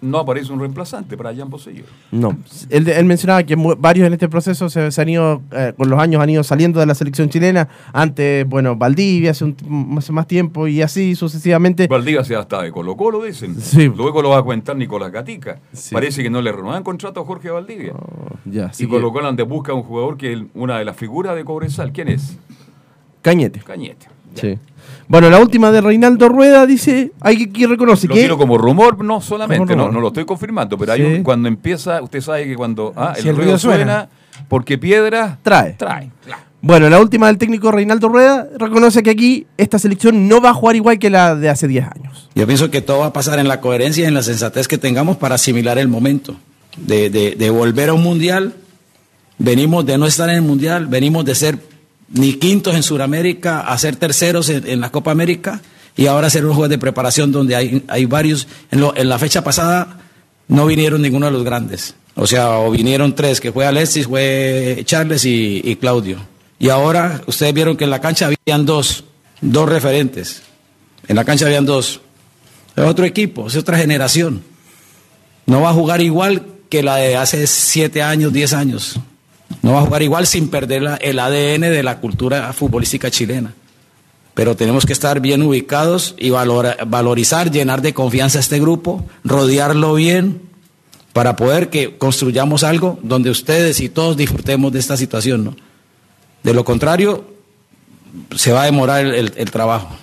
no 0.01 0.19
aparece 0.19 0.53
un 0.53 0.61
reemplazante 0.61 1.17
para 1.17 1.35
Jan 1.35 1.49
Bonsellur. 1.51 1.85
No, 2.11 2.37
él, 2.71 2.89
él 2.89 3.05
mencionaba 3.05 3.43
que 3.45 3.57
varios 3.79 4.07
en 4.07 4.13
este 4.13 4.29
proceso 4.29 4.69
se, 4.69 4.91
se 4.91 5.03
han 5.03 5.09
ido, 5.09 5.43
eh, 5.53 5.73
con 5.77 5.89
los 5.91 5.99
años 6.01 6.23
han 6.23 6.31
ido 6.31 6.43
saliendo 6.43 6.81
de 6.81 6.87
la 6.87 6.95
selección 6.95 7.29
chilena. 7.29 7.69
Antes, 7.93 8.47
bueno, 8.49 8.77
Valdivia 8.77 9.31
hace, 9.33 9.45
un 9.45 9.95
hace 9.99 10.13
más 10.13 10.27
tiempo 10.27 10.67
y 10.67 10.83
así 10.83 11.15
sucesivamente. 11.15 11.87
Valdivia 11.87 12.25
se 12.25 12.37
hasta 12.37 12.63
de 12.63 12.73
Colo 12.73 12.97
Colo, 12.97 13.23
dicen. 13.23 13.61
Sí. 13.61 13.91
Luego 13.95 14.23
lo 14.23 14.31
va 14.31 14.39
a 14.39 14.43
cuentar 14.43 14.77
Nicolás 14.77 15.11
Gatica. 15.13 15.61
Sí. 15.73 15.95
Parece 15.95 16.23
que 16.23 16.31
no 16.31 16.41
le 16.43 16.53
renuevan 16.53 16.83
contrato 16.83 17.21
a 17.21 17.25
Jorge 17.25 17.51
Valdivia. 17.51 17.93
Oh, 17.95 18.37
ya, 18.45 18.71
y 18.75 18.85
que- 18.85 18.89
Colo 18.89 19.13
Colo 19.13 19.29
ande 19.29 19.43
busca 19.43 19.73
un 19.75 19.83
jugador 19.83 20.17
que 20.17 20.33
es 20.33 20.39
una 20.55 20.79
de 20.79 20.85
las 20.85 20.97
figuras 20.97 21.35
de 21.37 21.45
Cobresal. 21.45 21.93
¿Quién 21.93 22.09
es? 22.09 22.37
Cañete. 23.23 23.61
Cañete. 23.61 24.07
Sí. 24.35 24.59
Bueno, 25.09 25.29
la 25.29 25.39
última 25.41 25.71
de 25.71 25.81
Reinaldo 25.81 26.29
Rueda 26.29 26.65
dice, 26.67 27.13
hay 27.21 27.37
que, 27.37 27.53
que 27.53 27.67
reconoce 27.67 28.09
Lo 28.09 28.15
que 28.15 28.23
tiro 28.23 28.39
como 28.39 28.57
rumor, 28.57 29.05
no 29.05 29.21
solamente, 29.21 29.75
rumor. 29.75 29.89
No, 29.89 29.93
no 29.93 30.01
lo 30.01 30.09
estoy 30.09 30.25
confirmando, 30.25 30.79
pero 30.79 30.93
hay 30.93 31.01
Sí. 31.01 31.07
un- 31.07 31.23
cuando 31.23 31.49
empieza, 31.49 32.01
usted 32.03 32.21
sabe 32.21 32.45
que 32.47 32.57
cuando 32.57 32.93
ah, 32.97 33.13
Si 33.15 33.23
el, 33.23 33.29
el 33.29 33.37
ruido 33.37 33.45
ruido 33.53 33.59
suena, 33.59 33.77
suena, 33.85 34.09
porque 34.49 34.79
piedra 34.79 35.39
trae. 35.43 35.73
trae. 35.75 36.11
Bueno, 36.65 36.89
la 36.89 37.01
última 37.01 37.27
del 37.27 37.39
técnico 37.39 37.73
Reinaldo 37.73 38.09
Rueda 38.09 38.47
reconoce 38.57 39.03
que 39.03 39.11
aquí 39.11 39.47
esta 39.59 39.79
selección 39.81 40.29
no 40.29 40.41
va 40.41 40.51
a 40.51 40.55
jugar 40.55 40.77
igual 40.77 40.99
que 41.01 41.11
la 41.11 41.35
de 41.35 41.49
hace 41.51 41.67
10 41.67 41.85
años. 41.87 42.31
Yo 42.37 42.47
pienso 42.47 42.71
que 42.71 42.81
todo 42.81 43.01
va 43.01 43.07
a 43.07 43.13
pasar 43.13 43.39
en 43.41 43.49
la 43.49 43.61
coherencia 43.61 44.05
y 44.05 44.07
en 44.07 44.15
la 44.15 44.23
sensatez 44.23 44.69
que 44.69 44.79
tengamos 44.79 45.17
para 45.17 45.35
asimilar 45.35 45.77
el 45.79 45.89
momento. 45.89 46.37
De, 46.77 47.11
de- 47.11 47.33
de 47.33 47.51
volver 47.51 47.89
a 47.91 47.95
un 47.95 48.03
mundial, 48.03 48.55
venimos 49.39 49.85
de 49.85 49.99
no 49.99 50.07
estar 50.07 50.29
en 50.31 50.37
el 50.37 50.43
mundial, 50.43 50.87
venimos 50.87 51.25
de 51.25 51.35
ser 51.35 51.59
ni 52.13 52.35
quintos 52.35 52.75
en 52.75 52.83
Sudamérica 52.83 53.61
a 53.61 53.77
ser 53.79 53.97
terceros 53.97 54.49
en, 54.49 54.81
la 54.81 54.91
Copa 54.91 55.11
América 55.11 55.61
y 55.97 56.07
ahora 56.07 56.29
hacer 56.29 56.45
un 56.45 56.53
juego 56.55 56.69
de 56.69 56.79
preparación 56.79 57.33
donde 57.33 57.57
hay, 57.57 57.83
hay 57.89 58.05
varios. 58.07 58.47
En, 58.71 58.81
lo- 58.81 58.97
en 58.97 59.09
la 59.09 59.19
fecha 59.19 59.43
pasada 59.45 59.99
no 60.49 60.67
vinieron 60.67 61.03
ninguno 61.03 61.27
de 61.27 61.33
los 61.33 61.45
grandes. 61.45 61.95
O 62.15 62.27
sea, 62.27 62.59
o 62.59 62.71
vinieron 62.71 63.15
tres, 63.15 63.41
que 63.41 63.53
fue 63.53 63.67
Alexis, 63.67 64.07
fue 64.07 64.83
Charles 64.85 65.25
y, 65.25 65.63
y 65.65 65.77
Claudio. 65.77 66.19
Y 66.59 66.69
ahora 66.69 67.23
ustedes 67.27 67.55
vieron 67.55 67.77
que 67.77 67.85
en 67.85 67.91
la 67.91 68.01
cancha 68.01 68.27
habían 68.27 68.67
dos, 68.67 69.05
dos 69.41 69.69
referentes. 69.69 70.43
En 71.09 71.17
la 71.17 71.25
cancha 71.25 71.47
habían 71.47 71.65
dos. 71.67 72.01
Es 72.77 72.85
otro 72.85 73.05
equipo, 73.07 73.47
es 73.49 73.57
otra 73.57 73.77
generación. 73.79 74.43
No 75.47 75.63
va 75.63 75.71
a 75.71 75.75
jugar 75.75 76.01
igual 76.03 76.47
que 76.69 76.83
la 76.83 76.97
de 76.97 77.17
hace 77.17 77.47
siete 77.47 78.03
años, 78.03 78.33
diez 78.33 78.53
años. 78.53 78.99
No 79.61 79.73
va 79.73 79.81
a 79.81 79.83
jugar 79.83 80.03
igual 80.03 80.27
sin 80.27 80.49
perder 80.49 80.83
la- 80.83 80.97
el 80.97 81.19
ADN 81.19 81.71
de 81.71 81.83
la 81.83 81.99
cultura 82.01 82.53
futbolística 82.53 83.11
chilena. 83.11 83.53
Pero 84.35 84.57
tenemos 84.57 84.87
que 84.87 84.95
estar 84.95 85.21
bien 85.21 85.43
ubicados 85.43 86.15
y 86.19 86.31
valorizar, 86.31 87.51
llenar 87.51 87.83
de 87.83 87.93
confianza 87.93 88.39
a 88.39 88.41
este 88.41 88.59
grupo, 88.59 89.05
rodearlo 89.25 89.95
bien 89.95 90.41
para 91.13 91.37
poder 91.37 91.69
que 91.69 91.99
construyamos 91.99 92.65
algo 92.65 92.99
donde 93.03 93.29
ustedes 93.29 93.81
y 93.81 93.91
todos 93.91 94.17
disfrutemos 94.17 94.73
de 94.73 94.79
esta 94.79 94.97
situación. 94.97 95.45
¿no? 95.45 95.57
De 96.43 96.55
lo 96.55 96.65
contrario, 96.65 97.27
se 98.35 98.53
va 98.53 98.63
a 98.63 98.65
demorar 98.67 99.05
el 99.05 99.51
trabajo. 99.51 99.95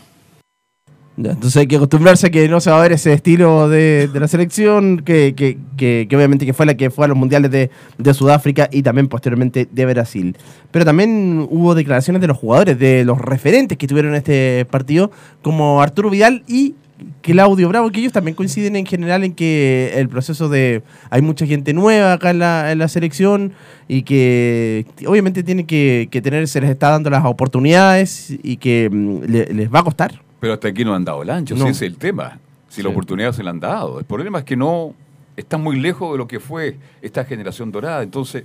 Entonces 1.32 1.58
hay 1.58 1.68
que 1.68 1.76
acostumbrarse 1.76 2.28
a 2.28 2.30
que 2.30 2.48
no 2.48 2.62
se 2.62 2.70
va 2.72 2.80
a 2.80 2.82
ver 2.82 2.94
ese 2.94 3.12
estilo 3.14 3.68
de, 3.68 4.08
de 4.08 4.20
la 4.20 4.28
selección, 4.28 5.00
que, 5.00 5.34
que- 5.36 5.58
que- 5.78 6.08
obviamente 6.16 6.46
que 6.46 6.54
fue 6.54 6.66
la 6.66 6.76
que 6.76 6.90
fue 6.90 7.06
a 7.06 7.08
los 7.10 7.18
mundiales 7.18 7.52
de, 7.52 7.70
de 7.98 8.14
Sudáfrica 8.14 8.70
y 8.72 8.84
también 8.84 9.08
posteriormente 9.08 9.68
de 9.70 9.86
Brasil. 9.86 10.38
Pero 10.72 10.86
también 10.86 11.46
hubo 11.50 11.76
declaraciones 11.76 12.22
de 12.22 12.28
los 12.28 12.38
jugadores, 12.38 12.80
de 12.80 13.04
los 13.04 13.20
referentes 13.20 13.78
que 13.78 13.88
tuvieron 13.88 14.16
este 14.16 14.66
partido, 14.70 15.12
como 15.42 15.82
Arturo 15.82 16.10
Vidal 16.10 16.44
y 16.48 16.76
Claudio 17.22 17.70
Bravo, 17.70 17.90
que 17.92 18.02
ellos 18.02 18.12
también 18.12 18.36
coinciden 18.36 18.76
en 18.76 18.86
general 18.86 19.24
en 19.24 19.34
que 19.34 19.92
el 19.96 20.10
proceso 20.10 20.50
de... 20.50 20.84
Hay 21.10 21.22
mucha 21.22 21.46
gente 21.46 21.74
nueva 21.74 22.12
acá 22.14 22.32
en 22.32 22.40
la, 22.40 22.88
selección 22.90 23.54
y 23.88 24.02
que 24.04 24.86
obviamente 25.08 25.44
tienen 25.44 25.66
que, 25.66 26.10
tener, 26.22 26.48
se 26.50 26.60
les 26.62 26.70
está 26.70 26.90
dando 26.90 27.10
las 27.10 27.24
oportunidades 27.26 28.34
y 28.44 28.58
que 28.58 28.90
mm, 28.92 29.20
le- 29.32 29.54
les 29.54 29.74
va 29.74 29.80
a 29.80 29.84
costar. 29.84 30.22
Pero 30.40 30.54
hasta 30.54 30.68
aquí 30.68 30.86
no 30.86 30.94
han 30.96 31.04
dado 31.06 31.22
el 31.22 31.30
ancho, 31.30 31.56
No. 31.56 31.66
si 31.66 31.72
ese 31.72 31.86
es 31.86 31.92
el 31.92 31.98
tema. 31.98 32.40
Si 32.68 32.84
la 32.84 32.90
oportunidad 32.90 33.32
se 33.32 33.44
la 33.44 33.50
han 33.50 33.60
dado. 33.60 34.00
El 34.00 34.06
problema 34.06 34.40
es 34.40 34.46
que 34.46 34.56
no 34.56 34.94
están 35.36 35.62
muy 35.62 35.80
lejos 35.80 36.12
de 36.12 36.18
lo 36.18 36.28
que 36.28 36.40
fue 36.40 36.78
esta 37.02 37.26
generación 37.26 37.72
dorada. 37.72 38.04
Entonces, 38.04 38.44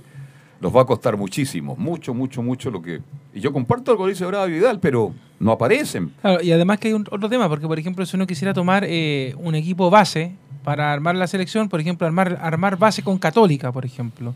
los 0.59 0.75
va 0.75 0.81
a 0.81 0.85
costar 0.85 1.17
muchísimo, 1.17 1.75
mucho, 1.77 2.13
mucho, 2.13 2.41
mucho 2.41 2.71
lo 2.71 2.81
que. 2.81 3.01
Y 3.33 3.39
yo 3.39 3.51
comparto 3.51 3.91
algo 3.91 4.05
que 4.05 4.11
dice 4.11 4.25
Bravo 4.25 4.47
Vidal, 4.47 4.79
pero 4.79 5.13
no 5.39 5.51
aparecen. 5.51 6.11
Claro, 6.21 6.41
y 6.41 6.51
además 6.51 6.79
que 6.79 6.87
hay 6.87 6.93
un, 6.93 7.05
otro 7.11 7.29
tema, 7.29 7.47
porque 7.49 7.67
por 7.67 7.77
ejemplo, 7.77 8.05
si 8.05 8.15
uno 8.15 8.25
quisiera 8.25 8.53
tomar 8.53 8.83
eh, 8.87 9.35
un 9.37 9.55
equipo 9.55 9.89
base 9.89 10.33
para 10.63 10.91
armar 10.91 11.15
la 11.15 11.27
selección, 11.27 11.69
por 11.69 11.79
ejemplo, 11.79 12.07
armar, 12.07 12.39
armar 12.41 12.77
base 12.77 13.03
con 13.03 13.17
Católica, 13.17 13.71
por 13.71 13.85
ejemplo. 13.85 14.33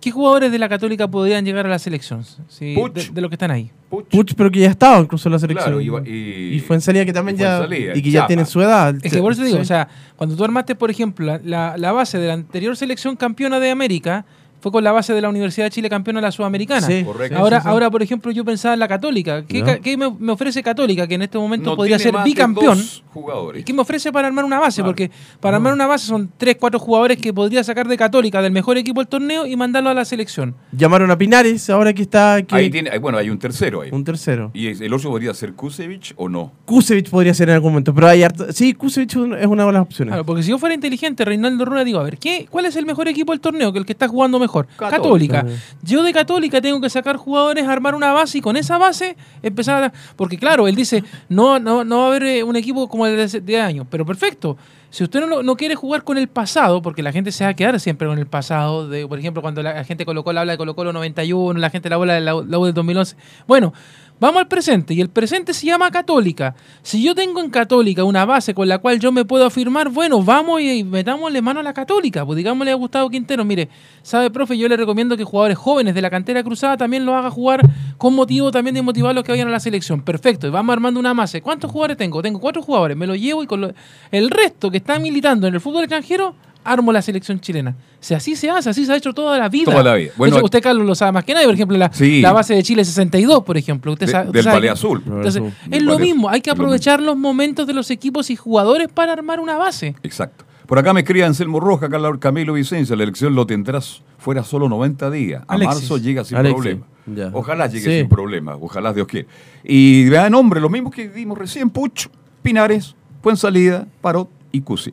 ¿Qué 0.00 0.10
jugadores 0.10 0.50
de 0.50 0.58
la 0.58 0.68
Católica 0.68 1.08
podrían 1.08 1.44
llegar 1.44 1.66
a 1.66 1.68
la 1.68 1.78
selección? 1.78 2.24
Sí, 2.48 2.74
Puch. 2.74 2.92
de, 2.94 3.10
de 3.12 3.20
los 3.20 3.28
que 3.28 3.34
están 3.34 3.50
ahí. 3.50 3.70
Puch, 3.90 4.06
Puch, 4.06 4.32
pero 4.34 4.50
que 4.50 4.60
ya 4.60 4.70
estaba 4.70 4.98
incluso 5.00 5.28
en 5.28 5.32
la 5.34 5.38
selección. 5.38 5.80
Claro, 5.80 6.02
y- 6.06 6.56
y- 6.56 6.60
fue 6.60 6.76
en 6.76 6.80
salida 6.82 7.04
que 7.04 7.12
también 7.12 7.36
y 7.36 7.40
ya. 7.40 7.58
Fuenzalía, 7.58 7.96
Y 7.96 8.02
que 8.02 8.10
ya 8.10 8.26
tiene 8.26 8.44
su 8.46 8.62
edad. 8.62 8.94
Es 9.02 9.12
que 9.12 9.18
por 9.20 9.32
eso 9.32 9.42
te 9.42 9.48
digo, 9.48 9.58
Sí. 9.58 9.62
o 9.62 9.66
sea, 9.66 9.88
cuando 10.16 10.36
tú 10.36 10.44
armaste, 10.44 10.74
por 10.74 10.90
ejemplo, 10.90 11.26
la, 11.26 11.40
la- 11.44 11.76
la 11.76 11.92
base 11.92 12.18
de 12.18 12.28
la 12.28 12.32
anterior 12.34 12.76
selección 12.76 13.14
campeona 13.16 13.60
de 13.60 13.70
América, 13.70 14.24
fue 14.60 14.70
con 14.72 14.84
la 14.84 14.92
base 14.92 15.12
de 15.14 15.20
la 15.20 15.28
Universidad 15.28 15.66
de 15.66 15.70
Chile 15.70 15.88
campeona 15.88 16.20
de 16.20 16.26
la 16.26 16.32
Sudamericana. 16.32 16.86
Sí, 16.86 17.02
Correcto. 17.04 17.38
Ahora, 17.38 17.58
sí, 17.58 17.62
sí. 17.64 17.68
ahora, 17.68 17.90
por 17.90 18.02
ejemplo, 18.02 18.30
yo 18.32 18.44
pensaba 18.44 18.74
en 18.74 18.80
la 18.80 18.88
Católica. 18.88 19.44
¿Qué, 19.46 19.80
qué 19.82 19.96
me, 19.96 20.10
me 20.18 20.32
ofrece 20.32 20.62
Católica? 20.62 21.06
Que 21.06 21.14
en 21.14 21.22
este 21.22 21.38
momento 21.38 21.70
no 21.70 21.76
podría 21.76 21.98
ser 21.98 22.14
bicampeón. 22.24 22.78
dos 22.78 23.02
jugadores. 23.12 23.62
¿Y 23.62 23.64
qué 23.64 23.72
me 23.72 23.80
ofrece 23.82 24.12
para 24.12 24.28
armar 24.28 24.44
una 24.44 24.58
base? 24.58 24.76
Claro. 24.82 24.90
Porque 24.90 25.10
para 25.40 25.56
armar 25.56 25.72
una 25.72 25.86
base 25.86 26.06
son 26.06 26.30
tres, 26.36 26.56
cuatro 26.60 26.78
jugadores 26.78 27.18
que 27.18 27.32
podría 27.32 27.64
sacar 27.64 27.88
de 27.88 27.96
Católica, 27.96 28.42
del 28.42 28.52
mejor 28.52 28.76
equipo 28.78 29.00
del 29.00 29.08
torneo, 29.08 29.46
y 29.46 29.56
mandarlo 29.56 29.90
a 29.90 29.94
la 29.94 30.04
selección. 30.04 30.54
Llamaron 30.72 31.10
a 31.10 31.16
Pinares, 31.18 31.68
ahora 31.70 31.92
que 31.92 32.02
está. 32.02 32.42
que- 32.42 32.54
Ahí 32.54 32.70
tiene, 32.70 32.96
bueno, 32.98 33.18
hay 33.18 33.30
un 33.30 33.38
tercero 33.38 33.80
ahí. 33.82 33.90
Un 33.92 34.04
tercero. 34.04 34.50
¿Y 34.54 34.66
el 34.84 34.92
otro 34.92 35.10
podría 35.10 35.32
ser 35.34 35.54
Kusevich 35.54 36.12
o 36.16 36.28
no? 36.28 36.52
Kusevich 36.66 37.08
podría 37.10 37.34
ser 37.34 37.48
en 37.48 37.54
algún 37.56 37.72
momento, 37.72 37.94
pero 37.94 38.08
hay 38.08 38.22
harto- 38.22 38.52
Sí, 38.52 38.74
Kusevich 38.74 39.10
es 39.10 39.16
un- 39.16 39.34
es 39.34 39.46
una 39.46 39.64
de 39.66 39.72
las 39.72 39.82
opciones. 39.82 40.10
Claro, 40.12 40.24
porque 40.26 40.42
si 40.42 40.50
yo 40.50 40.58
fuera 40.58 40.74
inteligente, 40.74 41.24
Reinaldo 41.24 41.64
Rueda, 41.64 41.84
digo, 41.84 41.98
a 42.00 42.02
ver, 42.02 42.18
¿qué, 42.18 42.46
¿cuál 42.50 42.66
es 42.66 42.76
el 42.76 42.84
mejor 42.86 43.08
equipo 43.08 43.32
del 43.32 43.40
torneo? 43.40 43.72
Que 43.72 43.78
el 43.78 43.86
que 43.86 43.92
está 43.92 44.06
jugando 44.08 44.38
mejor. 44.38 44.49
Católica. 44.50 44.90
Católica. 44.90 45.46
Yo 45.82 46.02
de 46.02 46.12
Católica 46.12 46.60
tengo 46.60 46.80
que 46.80 46.90
sacar 46.90 47.16
jugadores, 47.16 47.66
armar 47.66 47.94
una 47.94 48.12
base 48.12 48.38
y 48.38 48.40
con 48.40 48.56
esa 48.56 48.78
base 48.78 49.16
empezar 49.42 49.84
a... 49.84 49.92
Porque 50.16 50.38
claro, 50.38 50.68
él 50.68 50.74
dice, 50.74 51.02
no, 51.28 51.58
no, 51.58 51.84
no 51.84 51.98
va 51.98 52.04
a 52.04 52.08
haber 52.08 52.22
eh, 52.24 52.42
un 52.42 52.56
equipo 52.56 52.88
como 52.88 53.06
el 53.06 53.16
de 53.16 53.22
hace 53.24 53.40
10 53.40 53.62
años, 53.62 53.86
pero 53.90 54.04
perfecto. 54.04 54.56
Si 54.90 55.04
usted 55.04 55.24
no, 55.24 55.42
no 55.42 55.56
quiere 55.56 55.76
jugar 55.76 56.02
con 56.02 56.18
el 56.18 56.26
pasado, 56.26 56.82
porque 56.82 57.02
la 57.02 57.12
gente 57.12 57.30
se 57.30 57.44
va 57.44 57.50
a 57.50 57.54
quedar 57.54 57.78
siempre 57.78 58.08
con 58.08 58.18
el 58.18 58.26
pasado, 58.26 58.88
de, 58.88 59.06
por 59.06 59.20
ejemplo, 59.20 59.40
cuando 59.40 59.62
la, 59.62 59.72
la 59.74 59.84
gente 59.84 60.04
colocó 60.04 60.32
la 60.32 60.40
habla 60.40 60.52
de 60.52 60.58
Colo 60.58 60.74
Colo 60.74 60.92
91, 60.92 61.60
la 61.60 61.70
gente 61.70 61.88
la 61.88 61.94
habla 61.94 62.14
de 62.14 62.20
la, 62.20 62.32
la 62.32 62.58
U 62.58 62.64
del 62.64 62.74
2011. 62.74 63.16
Bueno, 63.46 63.72
vamos 64.20 64.40
al 64.42 64.48
presente, 64.48 64.94
y 64.94 65.00
el 65.00 65.08
presente 65.08 65.54
se 65.54 65.66
llama 65.66 65.90
Católica. 65.90 66.54
Si 66.82 67.02
yo 67.02 67.14
tengo 67.14 67.40
en 67.40 67.50
Católica 67.50 68.04
una 68.04 68.24
base 68.26 68.54
con 68.54 68.68
la 68.68 68.78
cual 68.78 69.00
yo 69.00 69.10
me 69.10 69.24
puedo 69.24 69.46
afirmar, 69.46 69.88
bueno, 69.88 70.22
vamos 70.22 70.60
y, 70.60 70.84
metámosle 70.84 71.40
mano 71.42 71.60
a 71.60 71.62
la 71.62 71.72
Católica. 71.72 72.24
Pues 72.24 72.36
digámosle 72.36 72.70
a 72.70 72.74
Gustavo 72.74 73.08
Quintero, 73.10 73.44
mire, 73.44 73.68
sabe, 74.02 74.30
profe, 74.30 74.56
yo 74.58 74.68
le 74.68 74.76
recomiendo 74.76 75.16
que 75.16 75.24
jugadores 75.24 75.56
jóvenes 75.58 75.94
de 75.94 76.02
la 76.02 76.10
cantera 76.10 76.42
cruzada 76.42 76.76
también 76.76 77.04
lo 77.06 77.16
haga 77.16 77.30
jugar 77.30 77.60
con 77.96 78.14
motivo 78.14 78.50
también 78.50 78.74
de 78.74 78.82
motivar 78.82 79.10
a 79.10 79.14
los 79.14 79.24
que 79.24 79.32
vayan 79.32 79.48
a 79.48 79.50
la 79.50 79.60
selección. 79.60 80.02
Perfecto, 80.02 80.46
y 80.46 80.50
vamos 80.50 80.72
armando 80.72 81.00
una 81.00 81.14
masa. 81.14 81.40
¿Cuántos 81.40 81.70
jugadores 81.70 81.96
tengo? 81.96 82.20
Tengo 82.22 82.38
cuatro 82.40 82.62
jugadores, 82.62 82.96
me 82.96 83.06
lo 83.06 83.14
llevo 83.14 83.42
y 83.42 83.46
con 83.46 83.60
lo- 83.62 83.72
el 84.10 84.30
resto 84.30 84.70
que 84.70 84.76
está 84.76 84.98
militando 84.98 85.46
en 85.46 85.54
el 85.54 85.60
fútbol 85.60 85.84
extranjero, 85.84 86.34
armo 86.64 86.92
la 86.92 87.02
selección 87.02 87.40
chilena. 87.40 87.74
Si 88.00 88.14
así 88.14 88.36
se 88.36 88.50
hace, 88.50 88.70
así 88.70 88.84
se 88.86 88.92
ha 88.92 88.96
hecho 88.96 89.12
toda 89.12 89.38
la 89.38 89.48
vida. 89.48 89.66
Toda 89.70 89.82
la 89.82 89.94
vida. 89.94 90.10
De 90.10 90.16
Bueno, 90.16 90.36
hecho, 90.36 90.44
usted, 90.44 90.62
Carlos, 90.62 90.86
lo 90.86 90.94
sabe 90.94 91.12
más 91.12 91.24
que 91.24 91.34
nadie. 91.34 91.46
Por 91.46 91.54
ejemplo, 91.54 91.76
la, 91.76 91.92
Sí. 91.92 92.20
la 92.20 92.32
base 92.32 92.54
de 92.54 92.62
Chile 92.62 92.84
62, 92.84 93.42
por 93.44 93.56
ejemplo. 93.56 93.92
Usted 93.92 94.06
De- 94.06 94.12
sabe, 94.12 94.30
del 94.32 94.60
que- 94.62 94.70
Azul. 94.70 95.02
Entonces, 95.06 95.42
es 95.70 95.82
lo 95.82 95.98
mismo, 95.98 96.28
hay 96.28 96.40
que 96.40 96.50
aprovechar 96.50 97.00
los 97.00 97.16
momentos 97.16 97.66
de 97.66 97.72
los 97.74 97.90
equipos 97.90 98.30
y 98.30 98.36
jugadores 98.36 98.88
para 98.88 99.12
armar 99.12 99.40
una 99.40 99.56
base. 99.56 99.94
Exacto. 100.02 100.44
Por 100.66 100.78
acá 100.78 100.92
me 100.92 101.00
escribe 101.00 101.24
Anselmo 101.24 101.58
Roja, 101.58 101.88
Carla 101.88 102.12
Camilo 102.20 102.52
Vicencia, 102.52 102.94
la 102.94 103.02
elección 103.02 103.34
lo 103.34 103.44
tendrás 103.44 104.02
fuera 104.18 104.44
solo 104.44 104.68
90 104.68 105.10
días. 105.10 105.42
A 105.48 105.54
Alexis. 105.54 105.80
marzo 105.80 105.98
llega 105.98 106.22
sin 106.24 106.36
Alexis, 106.38 106.54
problema. 106.56 106.86
ya. 107.06 107.30
Ojalá 107.32 107.66
llegue 107.66 107.80
Sí. 107.90 107.98
sin 108.00 108.08
problema, 108.08 108.54
ojalá 108.54 108.92
Dios 108.92 109.08
quiera. 109.08 109.26
Y 109.64 110.08
vean 110.08 110.30
nombre, 110.30 110.60
los 110.60 110.70
mismos 110.70 110.94
que 110.94 111.08
dimos 111.08 111.36
recién, 111.36 111.70
Puch, 111.70 112.06
Pinares, 112.42 112.94
Salida, 113.34 113.86
Parot 114.00 114.28
y 114.52 114.60
Cusi. 114.60 114.92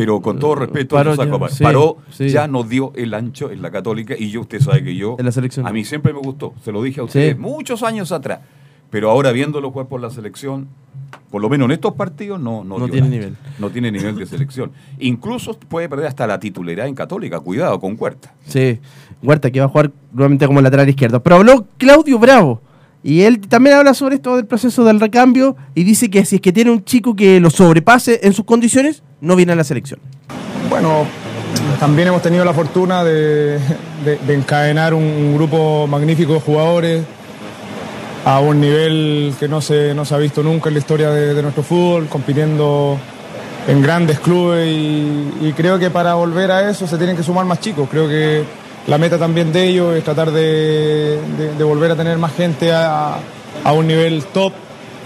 Pero 0.00 0.20
con 0.22 0.38
todo 0.38 0.54
respeto, 0.54 0.96
saco 0.96 1.38
ya, 1.38 1.44
a- 1.44 1.48
sí, 1.50 1.94
sí. 2.10 2.28
ya 2.30 2.48
nos 2.48 2.68
dio 2.68 2.92
el 2.96 3.12
ancho 3.12 3.50
en 3.50 3.60
la 3.60 3.70
católica 3.70 4.14
y 4.18 4.30
yo, 4.30 4.40
usted 4.40 4.58
sabe 4.60 4.82
que 4.82 4.96
yo, 4.96 5.16
En 5.18 5.26
la 5.26 5.32
selección. 5.32 5.66
a 5.66 5.72
mí 5.72 5.84
siempre 5.84 6.12
me 6.14 6.20
gustó, 6.20 6.54
se 6.64 6.72
lo 6.72 6.82
dije 6.82 7.00
a 7.00 7.04
ustedes 7.04 7.34
Sí. 7.34 7.38
muchos 7.38 7.82
años 7.82 8.10
atrás. 8.12 8.40
Pero 8.88 9.10
ahora 9.10 9.30
viéndolo 9.30 9.70
jugar 9.70 9.88
por 9.88 10.00
la 10.00 10.08
selección, 10.10 10.68
por 11.30 11.42
lo 11.42 11.48
menos 11.50 11.66
en 11.66 11.72
estos 11.72 11.92
partidos, 11.94 12.40
no, 12.40 12.64
no, 12.64 12.76
tiene 12.88 13.06
ancho. 13.06 13.10
nivel. 13.10 13.36
No 13.58 13.68
tiene 13.70 13.92
nivel 13.92 14.16
de 14.16 14.24
selección. 14.26 14.72
Incluso 14.98 15.52
puede 15.58 15.88
perder 15.88 16.06
hasta 16.06 16.26
la 16.26 16.40
titularidad 16.40 16.86
en 16.88 16.94
Católica. 16.94 17.38
Cuidado 17.40 17.78
con 17.78 17.94
Cuerta. 17.96 18.32
Sí, 18.46 18.78
Huerta 19.22 19.50
que 19.50 19.60
va 19.60 19.66
a 19.66 19.68
jugar 19.68 19.90
nuevamente 20.12 20.46
como 20.46 20.60
lateral 20.62 20.88
izquierdo. 20.88 21.22
Pero 21.22 21.36
habló 21.36 21.66
Claudio 21.76 22.18
Bravo. 22.18 22.62
Y 23.02 23.22
él 23.22 23.40
también 23.40 23.76
habla 23.76 23.94
sobre 23.94 24.16
esto 24.16 24.36
del 24.36 24.46
proceso 24.46 24.84
del 24.84 25.00
recambio 25.00 25.56
y 25.74 25.84
dice 25.84 26.10
que 26.10 26.24
si 26.24 26.36
es 26.36 26.42
que 26.42 26.52
tiene 26.52 26.70
un 26.70 26.84
chico 26.84 27.16
que 27.16 27.40
lo 27.40 27.48
sobrepase 27.50 28.20
en 28.24 28.32
sus 28.34 28.44
condiciones, 28.44 29.02
no 29.20 29.36
viene 29.36 29.52
a 29.52 29.56
la 29.56 29.64
selección. 29.64 30.00
Bueno, 30.68 31.06
también 31.78 32.08
hemos 32.08 32.20
tenido 32.22 32.44
la 32.44 32.52
fortuna 32.52 33.02
de, 33.02 33.58
de- 34.04 34.18
de 34.26 34.34
encadenar 34.34 34.92
un, 34.94 35.34
grupo 35.34 35.86
magnífico 35.86 36.34
de 36.34 36.40
jugadores 36.40 37.02
a 38.24 38.38
un 38.40 38.60
nivel 38.60 39.32
que 39.40 39.48
no 39.48 39.62
se, 39.62 39.94
no 39.94 40.04
se 40.04 40.14
ha 40.14 40.18
visto 40.18 40.42
nunca 40.42 40.68
en 40.68 40.74
la 40.74 40.80
historia 40.80 41.10
de, 41.10 41.32
de 41.32 41.42
nuestro 41.42 41.62
fútbol, 41.62 42.06
compitiendo 42.06 42.98
en 43.66 43.80
grandes 43.80 44.20
clubes 44.20 44.68
y, 44.68 45.30
y 45.40 45.52
creo 45.56 45.78
que 45.78 45.90
para 45.90 46.14
volver 46.14 46.50
a 46.50 46.68
eso 46.68 46.86
se 46.86 46.98
tienen 46.98 47.16
que 47.16 47.22
sumar 47.22 47.46
más 47.46 47.60
chicos. 47.60 47.88
Creo 47.90 48.06
que 48.08 48.42
la 48.86 48.98
meta 48.98 49.18
también 49.18 49.52
de 49.52 49.68
ellos 49.68 49.94
es 49.94 50.04
tratar 50.04 50.30
de, 50.30 51.18
volver 51.60 51.92
a 51.92 51.96
tener 51.96 52.18
más 52.18 52.32
gente 52.32 52.72
a, 52.72 53.18
un 53.72 53.86
nivel 53.86 54.24
top 54.32 54.52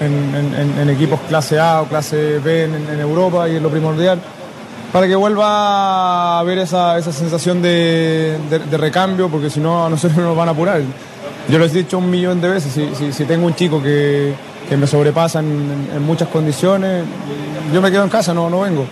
en, 0.00 0.88
equipos 0.88 1.20
clase 1.28 1.58
A 1.58 1.82
o 1.82 1.87
clase 1.87 2.38
B 2.38 2.64
en, 2.64 3.00
Europa 3.00 3.48
y 3.48 3.56
es 3.56 3.62
lo 3.62 3.70
primordial 3.70 4.20
para 4.92 5.08
que 5.08 5.16
vuelva 5.16 6.37
a 6.37 6.38
haber 6.38 6.58
esa, 6.58 6.96
esa 6.96 7.12
sensación 7.12 7.60
de, 7.60 8.38
recambio, 8.72 9.28
porque 9.28 9.50
si 9.50 9.58
no 9.58 9.87
a 9.87 9.90
nosotros 9.90 10.18
nos 10.24 10.37
van 10.37 10.48
a 10.48 10.52
apurar. 10.52 10.80
Yo 11.48 11.58
lo 11.58 11.64
he 11.66 11.68
dicho 11.68 11.98
un 11.98 12.08
millón 12.08 12.40
de 12.40 12.48
veces, 12.48 12.72
si, 12.72 13.24
tengo 13.24 13.46
un 13.46 13.54
chico 13.54 13.82
que, 13.82 14.32
que 14.68 14.76
me 14.76 14.87
sobrepasa 14.87 15.40
en 15.40 16.02
muchas 16.06 16.28
condiciones, 16.28 17.04
yo 17.72 17.82
me 17.82 17.90
quedo 17.90 18.04
en 18.04 18.08
casa, 18.08 18.32
no, 18.32 18.48
no 18.48 18.60
vengo. 18.60 18.87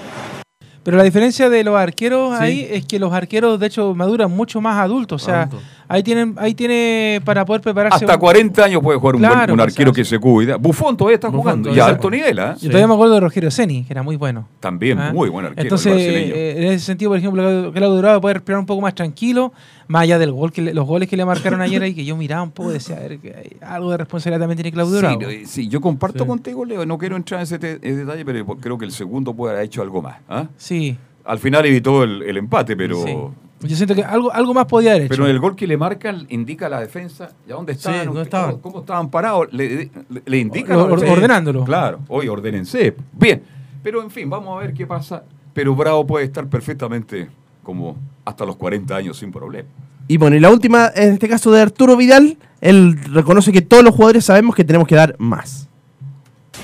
Pero 0.82 0.96
la 0.96 1.02
diferencia 1.04 1.48
de 1.48 1.62
los 1.64 1.76
arqueros 1.76 2.36
Sí. 2.38 2.44
ahí 2.44 2.66
es 2.70 2.84
que 2.86 2.98
los 2.98 3.12
arqueros, 3.12 3.60
de 3.60 3.66
hecho, 3.68 3.94
maduran 3.94 4.30
mucho 4.30 4.60
más 4.60 4.78
adultos. 4.80 5.22
O 5.22 5.24
sea, 5.24 5.42
Adultos. 5.42 5.62
Ahí 5.92 6.02
tienen 6.02 6.34
ahí 6.38 6.54
tiene 6.54 7.20
para 7.24 7.44
poder 7.44 7.60
prepararse. 7.62 7.96
Hasta 8.04 8.14
un- 8.14 8.20
40 8.20 8.64
años 8.64 8.82
puede 8.82 8.98
jugar 8.98 9.16
un, 9.16 9.22
buen- 9.22 9.32
Claro, 9.32 9.52
un 9.54 9.58
pues, 9.58 9.68
arquero 9.68 9.92
que 9.92 10.04
se 10.04 10.18
cuida. 10.18 10.56
Bufón 10.56 10.96
todavía 10.96 11.16
está 11.16 11.28
Buffon 11.28 11.40
jugando. 11.42 11.74
Y 11.74 11.78
a 11.80 11.86
alto 11.86 12.10
nivel, 12.10 12.38
¿ah? 12.38 12.54
Yo 12.60 12.68
todavía 12.68 12.86
me 12.88 12.94
acuerdo 12.94 13.14
de 13.14 13.20
Rogerio 13.20 13.50
Ceni, 13.50 13.84
que 13.84 13.92
era 13.92 14.02
muy 14.02 14.16
bueno. 14.16 14.48
También 14.60 14.98
¿Ah? 14.98 15.12
muy 15.12 15.28
buen 15.28 15.46
arquero. 15.46 15.62
Entonces, 15.62 15.92
eh, 15.96 16.54
en 16.56 16.64
ese 16.72 16.84
sentido, 16.86 17.10
por 17.10 17.18
ejemplo, 17.18 17.72
Claudio- 17.72 17.98
Bravo 17.98 18.20
puede 18.20 18.34
respirar 18.34 18.58
un 18.58 18.66
poco 18.66 18.80
más 18.80 18.94
tranquilo, 18.94 19.52
más 19.88 20.02
allá 20.02 20.18
del 20.18 20.32
gol 20.32 20.50
que 20.52 20.62
le- 20.62 20.74
los 20.74 20.86
goles 20.86 21.08
que 21.08 21.16
le 21.16 21.24
marcaron 21.24 21.60
ayer 21.62 21.82
ahí, 21.82 21.94
que 21.94 22.04
yo 22.04 22.16
miraba 22.16 22.42
un 22.42 22.50
poco 22.52 22.70
y 22.70 22.74
decía, 22.74 22.96
a 22.96 23.00
ver, 23.00 23.18
que 23.18 23.34
hay 23.34 23.56
algo 23.60 23.90
de 23.90 23.98
responsabilidad 23.98 24.40
también 24.40 24.56
tiene 24.56 24.72
Claudio 24.72 24.96
Sí, 24.96 25.00
Bravo. 25.06 25.22
eh, 25.30 25.42
sí, 25.46 25.68
yo 25.68 25.80
comparto 25.80 26.24
Sí. 26.24 26.28
contigo, 26.28 26.64
Leo. 26.64 26.86
No 26.86 26.96
quiero 26.98 27.16
entrar 27.16 27.40
en 27.40 27.42
ese, 27.44 27.58
detalle, 27.58 28.24
pero 28.24 28.46
creo 28.56 28.78
que 28.78 28.84
el 28.86 28.92
segundo 28.92 29.34
puede 29.34 29.52
haber 29.54 29.66
hecho 29.66 29.82
algo 29.82 30.00
más. 30.02 30.16
¿ah? 30.28 30.46
Sí, 30.56 30.96
Al 31.24 31.38
final 31.38 31.64
evitó 31.66 32.02
el, 32.02 32.22
el 32.22 32.36
empate, 32.36 32.76
pero. 32.76 33.04
sí. 33.04 33.14
Yo 33.62 33.76
siento 33.76 33.94
que 33.94 34.02
algo, 34.02 34.32
algo 34.32 34.54
más 34.54 34.66
podía 34.66 34.90
haber 34.92 35.02
hecho. 35.02 35.10
Pero 35.10 35.26
el 35.26 35.38
gol 35.38 35.54
que 35.56 35.66
le 35.66 35.76
marcan 35.76 36.26
indica 36.30 36.66
a 36.66 36.68
la 36.68 36.80
defensa. 36.80 37.30
¿Ya 37.46 37.54
dónde 37.54 37.72
estaban? 37.72 38.06
¿dónde 38.06 38.22
Usted- 38.22 38.22
estaban? 38.28 38.50
¿Cómo, 38.52 38.62
cómo 38.62 38.78
estaban 38.80 39.10
parados? 39.10 39.48
Le, 39.52 39.90
le- 40.08 40.22
le 40.24 40.38
indica. 40.38 40.76
Or- 40.76 40.92
or- 40.92 41.04
ordenándolo. 41.04 41.64
Claro, 41.64 42.00
hoy 42.08 42.28
ordénense. 42.28 42.94
Bien. 43.12 43.42
Pero 43.82 44.02
en 44.02 44.10
fin, 44.10 44.28
vamos 44.30 44.56
a 44.56 44.60
ver 44.64 44.72
qué 44.74 44.86
pasa. 44.86 45.24
Pero 45.52 45.74
Bravo 45.74 46.06
puede 46.06 46.24
estar 46.24 46.46
perfectamente 46.46 47.28
como 47.62 47.96
hasta 48.24 48.44
los 48.44 48.56
40 48.56 48.94
años 48.96 49.18
sin 49.18 49.30
problema. 49.32 49.68
Y 50.08 50.16
bueno, 50.16 50.34
y 50.36 50.40
la 50.40 50.50
última, 50.50 50.90
en 50.94 51.12
este 51.14 51.28
caso 51.28 51.50
de 51.52 51.60
Arturo 51.62 51.96
Vidal, 51.96 52.36
él 52.60 52.98
reconoce 53.12 53.52
que 53.52 53.62
todos 53.62 53.84
los 53.84 53.94
jugadores 53.94 54.24
sabemos 54.24 54.54
que 54.54 54.64
tenemos 54.64 54.86
que 54.88 54.94
dar 54.94 55.14
más. 55.18 55.68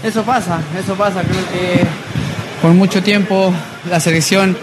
Eso 0.03 0.23
pasa, 0.23 0.61
eso 0.79 0.95
pasa. 0.95 1.23
Creo 1.23 1.35
que 1.53 1.87
por 2.63 2.73
mucho 2.73 3.03
tiempo 3.03 3.53
la 3.89 4.01
selección, 4.01 4.57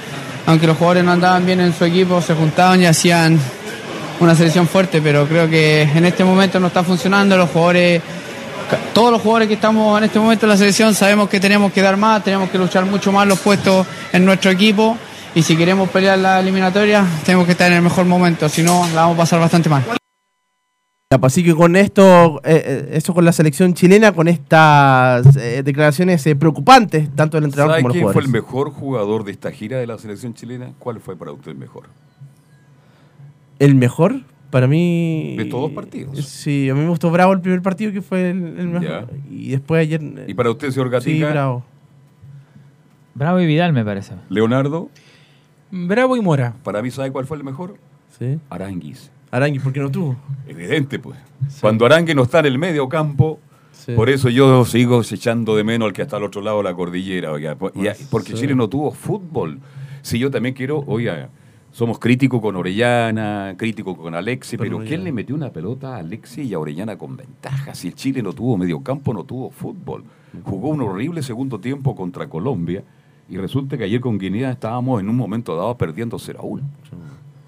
aunque 0.45 0.67
los 0.67 0.77
jugadores 0.77 1.03
no 1.03 1.11
andaban 1.11 1.45
bien 1.45 1.59
en 1.59 1.73
su 1.73 1.85
equipo, 1.85 2.21
se 2.21 2.33
juntaban 2.33 2.81
y 2.81 2.85
hacían 2.85 3.39
una 4.19 4.35
selección 4.35 4.67
fuerte, 4.67 5.01
pero 5.01 5.27
creo 5.27 5.49
que 5.49 5.83
en 5.83 6.05
este 6.05 6.23
momento 6.23 6.59
no 6.59 6.67
está 6.67 6.83
funcionando. 6.83 7.37
Los 7.37 7.49
jugadores, 7.49 8.01
todos 8.93 9.11
los 9.11 9.21
jugadores 9.21 9.47
que 9.47 9.55
estamos 9.55 9.97
en 9.97 10.05
este 10.05 10.19
momento 10.19 10.45
en 10.45 10.49
la 10.49 10.57
selección 10.57 10.93
sabemos 10.93 11.29
que 11.29 11.39
tenemos 11.39 11.71
que 11.71 11.81
dar 11.81 11.97
más, 11.97 12.23
tenemos 12.23 12.49
que 12.49 12.57
luchar 12.57 12.85
mucho 12.85 13.11
más 13.11 13.27
los 13.27 13.39
puestos 13.39 13.85
en 14.11 14.25
nuestro 14.25 14.51
equipo 14.51 14.97
y 15.33 15.43
si 15.43 15.57
queremos 15.57 15.89
pelear 15.89 16.17
la 16.17 16.39
eliminatoria 16.39 17.05
tenemos 17.25 17.45
que 17.45 17.51
estar 17.51 17.69
en 17.69 17.77
el 17.77 17.83
mejor 17.83 18.05
momento, 18.05 18.47
si 18.47 18.63
no 18.63 18.87
la 18.93 19.01
vamos 19.01 19.15
a 19.15 19.19
pasar 19.19 19.39
bastante 19.39 19.69
mal. 19.69 20.04
Así 21.11 21.43
que 21.43 21.53
con 21.53 21.75
esto, 21.75 22.41
eh, 22.43 22.63
eh, 22.65 22.89
eso 22.93 23.13
con 23.13 23.23
la 23.25 23.31
selección 23.31 23.75
chilena, 23.75 24.11
con 24.11 24.27
estas 24.27 25.35
eh, 25.37 25.61
declaraciones 25.63 26.25
eh, 26.25 26.35
preocupantes, 26.35 27.15
tanto 27.15 27.37
del 27.37 27.43
entrenador 27.45 27.73
¿Sabe 27.73 27.81
como 27.83 27.89
los 27.89 27.93
quién 27.93 28.03
fue 28.11 28.21
el 28.23 28.27
jugadores. 28.27 28.43
mejor 28.43 28.71
jugador 28.71 29.23
de 29.23 29.31
esta 29.31 29.51
gira 29.51 29.77
de 29.77 29.85
la 29.85 29.99
selección 29.99 30.33
chilena? 30.33 30.73
¿Cuál 30.79 30.99
fue 30.99 31.15
para 31.15 31.31
usted 31.31 31.51
el 31.51 31.57
mejor? 31.57 31.89
El 33.59 33.75
mejor, 33.75 34.21
para 34.49 34.65
mí. 34.65 35.35
De 35.37 35.45
todos 35.45 35.71
partidos. 35.73 36.25
Sí, 36.25 36.71
a 36.71 36.73
mí 36.73 36.81
me 36.81 36.89
gustó 36.89 37.11
Bravo 37.11 37.33
el 37.33 37.39
primer 37.39 37.61
partido, 37.61 37.93
que 37.93 38.01
fue 38.01 38.31
el, 38.31 38.37
el 38.57 38.67
mejor. 38.67 38.87
Ya. 38.87 39.05
Y 39.29 39.51
después 39.51 39.81
ayer. 39.81 40.01
¿Y 40.27 40.33
para 40.33 40.49
usted, 40.49 40.71
señor 40.71 40.87
sí, 40.87 40.91
Gatica? 41.19 41.29
Bravo. 41.29 41.63
Bravo 43.13 43.39
y 43.39 43.45
Vidal, 43.45 43.73
me 43.73 43.85
parece. 43.85 44.15
Leonardo, 44.29 44.89
Bravo 45.69 46.17
y 46.17 46.21
Mora. 46.21 46.55
para 46.63 46.81
mí, 46.81 46.89
¿sabe 46.89 47.11
cuál 47.11 47.27
fue 47.27 47.37
el 47.37 47.43
mejor? 47.43 47.77
Sí. 48.17 48.39
Aranguis. 48.49 49.11
Arangui, 49.35 49.59
¿por 49.59 49.73
qué 49.73 49.79
no 49.79 49.89
tuvo? 49.91 50.15
Evidente, 50.47 50.99
pues. 50.99 51.17
Cuando 51.61 51.85
Arangue 51.85 52.15
no 52.15 52.23
está 52.23 52.39
en 52.39 52.45
el 52.47 52.57
medio 52.57 52.87
campo, 52.89 53.39
Sí. 53.71 53.91
por 53.93 54.09
eso 54.09 54.29
yo 54.29 54.65
sigo 54.65 55.01
echando 55.01 55.55
de 55.55 55.63
menos 55.63 55.87
al 55.87 55.93
que 55.93 56.01
está 56.01 56.17
al 56.17 56.23
otro 56.23 56.41
lado 56.41 56.57
de 56.57 56.63
la 56.63 56.73
cordillera. 56.73 57.31
oiga, 57.31 57.55
y- 57.75 58.03
porque 58.09 58.31
Sí. 58.31 58.39
Chile 58.39 58.55
no 58.55 58.67
tuvo 58.69 58.91
fútbol. 58.91 59.59
Si 60.01 60.17
yo 60.19 60.31
también 60.31 60.55
quiero, 60.55 60.83
oiga, 60.87 61.29
somos 61.71 61.99
críticos 61.99 62.39
con 62.41 62.55
Orellana, 62.55 63.53
críticos 63.57 63.97
con 63.97 64.15
Alexi, 64.15 64.55
pero. 64.57 64.79
¿quién 64.79 65.03
le 65.03 65.11
metió 65.11 65.35
una 65.35 65.49
pelota 65.49 65.95
a 65.95 65.99
Alexi 65.99 66.43
y 66.43 66.53
a 66.53 66.59
Orellana 66.59 66.97
con 66.97 67.17
ventaja? 67.17 67.75
Si 67.75 67.89
el 67.89 67.95
Chile 67.95 68.23
no 68.23 68.31
tuvo 68.33 68.57
medio 68.57 68.79
campo, 68.81 69.13
no 69.13 69.23
tuvo 69.23 69.49
fútbol. 69.51 70.03
Jugó 70.43 70.69
un 70.69 70.81
horrible 70.81 71.21
segundo 71.21 71.59
tiempo 71.59 71.95
contra 71.95 72.27
Colombia 72.27 72.83
y 73.29 73.37
resulta 73.37 73.77
que 73.77 73.83
ayer 73.83 73.99
con 74.01 74.17
Guinea 74.17 74.51
estábamos 74.51 75.01
en 75.01 75.09
un 75.09 75.15
momento 75.17 75.55
dado 75.55 75.75
perdiendo 75.77 76.17
0 76.17 76.39
a 76.41 76.45
1. 76.45 76.63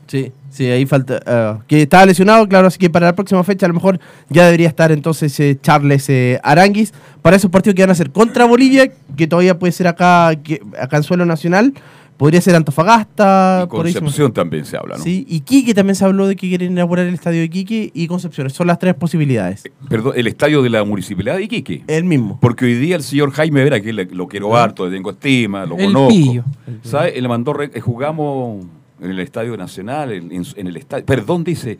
Sí, 0.07 0.31
sí, 0.49 0.65
ahí 0.65 0.85
falta. 0.85 1.19
ah, 1.25 1.59
que 1.67 1.81
estaba 1.81 2.05
lesionado, 2.05 2.47
claro, 2.47 2.67
así 2.67 2.77
que 2.79 2.89
para 2.89 3.07
la 3.07 3.15
próxima 3.15 3.43
fecha 3.43 3.65
a 3.65 3.69
lo 3.69 3.75
mejor 3.75 3.99
ya 4.29 4.45
debería 4.45 4.67
estar 4.69 4.91
entonces 4.91 5.37
eh, 5.39 5.57
Charles 5.61 6.07
eh, 6.09 6.39
Aranguis 6.43 6.93
para 7.21 7.35
esos 7.35 7.51
partidos 7.51 7.75
que 7.75 7.81
van 7.83 7.89
a 7.91 7.95
ser 7.95 8.11
contra 8.11 8.45
Bolivia, 8.45 8.91
que 9.15 9.27
todavía 9.27 9.59
puede 9.59 9.71
ser 9.73 9.87
acá, 9.87 10.33
que, 10.43 10.61
acá 10.79 10.97
en 10.97 11.03
suelo 11.03 11.25
nacional, 11.25 11.73
Podría 12.17 12.41
ser 12.41 12.55
Antofagasta. 12.55 13.61
Y 13.65 13.67
por 13.67 13.83
Concepción 13.93 14.33
también 14.33 14.65
se 14.65 14.75
habla, 14.75 14.97
¿no? 14.97 15.03
Sí, 15.03 15.23
y 15.29 15.41
Quique 15.41 15.75
también 15.75 15.95
se 15.95 16.03
habló 16.03 16.25
de 16.25 16.35
que 16.35 16.47
quieren 16.47 16.71
inaugurar 16.71 17.05
el 17.05 17.13
estadio 17.13 17.41
de 17.41 17.47
Quique 17.51 17.91
y 17.93 18.07
Concepción. 18.07 18.49
Son 18.49 18.65
las 18.65 18.79
tres 18.79 18.95
posibilidades. 18.95 19.63
Perdón, 19.87 20.13
el 20.15 20.25
estadio 20.25 20.63
de 20.63 20.69
la 20.71 20.83
Municipalidad 20.83 21.35
de 21.35 21.43
Iquique. 21.43 21.83
El 21.85 22.05
mismo. 22.05 22.39
Porque 22.41 22.65
hoy 22.65 22.73
día 22.73 22.95
el 22.95 23.03
señor 23.03 23.29
Jaime 23.33 23.63
Vera, 23.63 23.79
que 23.81 23.93
le- 23.93 24.05
lo 24.05 24.27
quiero 24.27 24.57
harto, 24.57 24.87
le 24.87 24.95
tengo 24.95 25.11
estima, 25.11 25.67
lo 25.67 25.77
El 25.77 25.85
conozco. 25.93 26.07
pillo. 26.09 26.43
¿Sabe? 26.81 27.15
Él 27.15 27.21
le 27.21 27.29
mandó, 27.29 27.53
re- 27.53 27.69
eh, 27.71 27.79
jugamos 27.81 28.65
en 29.01 29.11
el 29.11 29.19
Estadio 29.19 29.55
Nacional, 29.57 30.11
en, 30.11 30.43
el 30.67 30.77
estadio. 30.77 31.05
Perdón, 31.05 31.43
dice. 31.43 31.77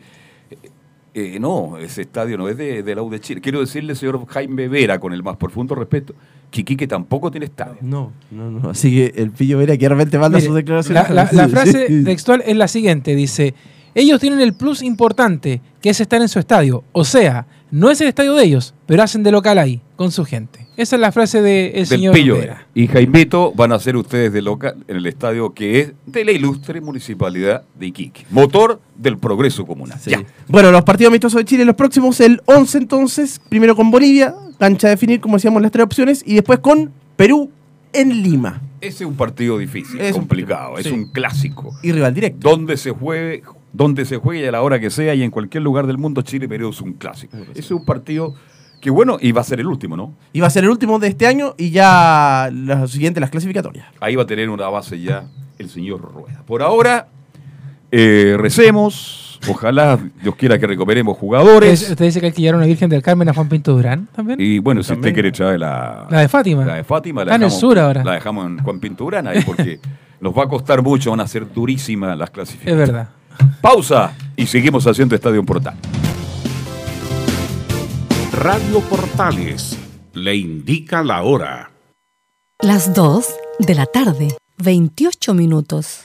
eh, 0.50 0.56
eh, 1.14 1.38
no, 1.40 1.78
ese 1.78 2.02
estadio 2.02 2.36
no 2.38 2.48
es 2.48 2.56
de, 2.56 2.82
de 2.82 2.94
la 2.94 3.02
U 3.02 3.10
de 3.10 3.18
Chile. 3.18 3.40
Quiero 3.40 3.60
decirle, 3.60 3.94
señor 3.96 4.24
Jaime 4.28 4.68
Vera, 4.68 5.00
con 5.00 5.12
el 5.12 5.22
más 5.22 5.36
profundo 5.36 5.74
respeto, 5.74 6.14
que 6.50 6.60
Iquique 6.60 6.86
tampoco 6.86 7.30
tiene 7.30 7.46
estadio. 7.46 7.78
No, 7.80 8.12
no, 8.30 8.50
no. 8.50 8.70
Así 8.70 8.90
que 8.94 9.20
el 9.20 9.30
pillo 9.32 9.58
Vera 9.58 9.76
que 9.76 9.84
de 9.86 9.88
repente 9.88 10.18
manda 10.18 10.38
Mire, 10.38 10.46
sus 10.46 10.54
declaraciones. 10.56 11.10
la, 11.10 11.24
la- 11.24 11.32
la 11.32 11.48
frase 11.48 12.02
textual 12.04 12.42
es 12.46 12.56
la 12.56 12.68
siguiente, 12.68 13.14
dice, 13.16 13.54
ellos 13.96 14.20
tienen 14.20 14.40
el 14.40 14.52
plus 14.54 14.80
importante, 14.82 15.60
que 15.80 15.90
es 15.90 16.00
estar 16.00 16.20
en 16.22 16.28
su 16.28 16.38
estadio. 16.38 16.84
O 16.92 17.04
sea, 17.04 17.46
no 17.72 17.90
es 17.90 18.00
el 18.00 18.08
estadio 18.08 18.34
de 18.34 18.44
ellos, 18.44 18.74
pero 18.86 19.02
hacen 19.02 19.24
de 19.24 19.32
local 19.32 19.58
ahí, 19.58 19.80
con 19.96 20.12
su 20.12 20.24
gente. 20.24 20.67
Esa 20.78 20.94
es 20.96 21.00
la 21.00 21.10
frase 21.12 21.42
del 21.42 21.72
del 21.72 21.86
señor 21.86 22.14
Pillo 22.14 22.36
Vera. 22.36 22.66
Y 22.72 22.86
Jaimito 22.86 23.52
van 23.52 23.72
a 23.72 23.78
ser 23.80 23.96
ustedes 23.96 24.32
de 24.32 24.40
local 24.40 24.76
en 24.86 24.96
el 24.96 25.06
estadio 25.06 25.52
que 25.52 25.80
es 25.80 25.92
de 26.06 26.24
la 26.24 26.30
ilustre 26.32 26.80
municipalidad 26.80 27.64
de 27.78 27.86
Iquique. 27.88 28.24
Motor 28.30 28.80
del 28.96 29.18
progreso 29.18 29.66
comunal. 29.66 29.98
Sí. 30.00 30.10
Ya. 30.12 30.22
Bueno, 30.46 30.70
los 30.70 30.82
partidos 30.84 31.10
amistosos 31.10 31.38
de 31.38 31.44
Chile, 31.44 31.64
los 31.64 31.74
próximos, 31.74 32.20
el 32.20 32.40
11 32.46 32.78
entonces, 32.78 33.40
primero 33.48 33.74
con 33.74 33.90
Bolivia, 33.90 34.34
cancha 34.58 34.86
a 34.86 34.90
definir, 34.90 35.20
como 35.20 35.34
decíamos, 35.36 35.60
las 35.62 35.72
tres 35.72 35.84
opciones, 35.84 36.22
y 36.24 36.34
después 36.34 36.60
con 36.60 36.92
Perú 37.16 37.50
en 37.92 38.22
Lima. 38.22 38.62
Ese 38.80 39.02
es 39.02 39.10
un 39.10 39.16
partido 39.16 39.58
difícil, 39.58 40.00
Es 40.00 40.12
un- 40.14 40.20
complicado, 40.20 40.78
es 40.78 40.86
sí. 40.86 40.92
un 40.92 41.10
clásico. 41.10 41.74
Y 41.82 41.90
rival 41.90 42.14
directo. 42.14 42.48
Donde 42.48 42.76
se 42.76 42.92
juegue, 42.92 43.42
donde 43.72 44.04
se 44.04 44.16
juegue 44.18 44.46
a 44.48 44.52
la 44.52 44.62
hora 44.62 44.78
que 44.78 44.90
sea 44.90 45.12
y 45.16 45.22
en 45.24 45.32
cualquier 45.32 45.64
lugar 45.64 45.88
del 45.88 45.98
mundo, 45.98 46.22
Chile 46.22 46.48
Perú 46.48 46.70
es 46.70 46.80
un 46.80 46.92
clásico. 46.92 47.36
Ese 47.50 47.58
es 47.60 47.70
un 47.72 47.84
partido 47.84 48.34
que 48.80 48.90
bueno, 48.90 49.16
y 49.20 49.32
va 49.32 49.40
a 49.40 49.44
ser 49.44 49.60
el 49.60 49.66
último, 49.66 49.96
¿no? 49.96 50.12
Y 50.32 50.40
va 50.40 50.46
a 50.46 50.50
ser 50.50 50.64
el 50.64 50.70
último 50.70 50.98
de 50.98 51.08
este 51.08 51.26
año 51.26 51.54
y 51.58 51.70
ya 51.70 52.48
los 52.52 52.90
siguientes, 52.90 53.20
las 53.20 53.30
clasificatorias. 53.30 53.86
Ahí 54.00 54.14
va 54.16 54.22
a 54.22 54.26
tener 54.26 54.48
una 54.50 54.68
base 54.68 55.00
ya 55.00 55.24
el 55.58 55.68
señor 55.68 56.00
Rueda. 56.00 56.42
Por 56.46 56.62
ahora, 56.62 57.08
eh, 57.90 58.36
recemos. 58.38 59.24
Ojalá 59.48 59.96
Dios 60.20 60.34
quiera 60.34 60.58
que 60.58 60.66
recuperemos 60.66 61.16
jugadores. 61.16 61.90
¿Usted, 61.90 62.04
dice 62.06 62.18
que 62.20 62.26
hay 62.26 62.32
que 62.32 62.42
llevar 62.42 62.56
una 62.56 62.66
Virgen 62.66 62.90
del 62.90 63.02
Carmen 63.02 63.28
a 63.28 63.34
Juan 63.34 63.48
Pinto 63.48 63.72
Durán 63.72 64.08
también? 64.14 64.40
Y 64.40 64.58
bueno, 64.58 64.82
si 64.82 64.92
usted 64.92 65.14
quiere 65.14 65.30
traer 65.30 65.60
la, 65.60 66.08
La 66.10 66.20
de 66.22 66.28
Fátima. 66.28 66.64
la 66.64 66.74
de 66.74 66.82
Fátima, 66.84 67.20
la 67.24 67.30
Está 67.32 67.36
en 67.36 67.42
el 67.42 67.48
dejamos, 67.48 67.60
sur 67.60 67.78
ahora. 67.78 68.02
la 68.02 68.12
dejamos 68.14 68.46
en 68.46 68.58
Juan 68.58 68.80
Pinturana 68.80 69.30
ahí 69.30 69.42
porque 69.42 69.78
nos 70.20 70.36
va 70.36 70.42
a 70.42 70.48
costar 70.48 70.82
mucho, 70.82 71.10
van 71.10 71.20
a 71.20 71.28
ser 71.28 71.52
durísimas 71.52 72.18
las 72.18 72.28
Es 72.28 72.34
clasificaciones. 72.34 72.88
verdad. 72.88 73.08
Pausa 73.60 74.12
y 74.34 74.44
seguimos 74.46 74.84
haciendo 74.88 75.14
Estadio 75.14 75.44
Portal. 75.44 75.74
Radio 78.38 78.80
Portales 78.82 79.76
le 80.12 80.36
indica 80.36 81.02
la 81.02 81.24
hora. 81.24 81.72
Las 82.60 82.94
2 82.94 83.26
de 83.58 83.74
la 83.74 83.84
tarde, 83.86 84.28
28 84.58 85.34
minutos. 85.34 86.04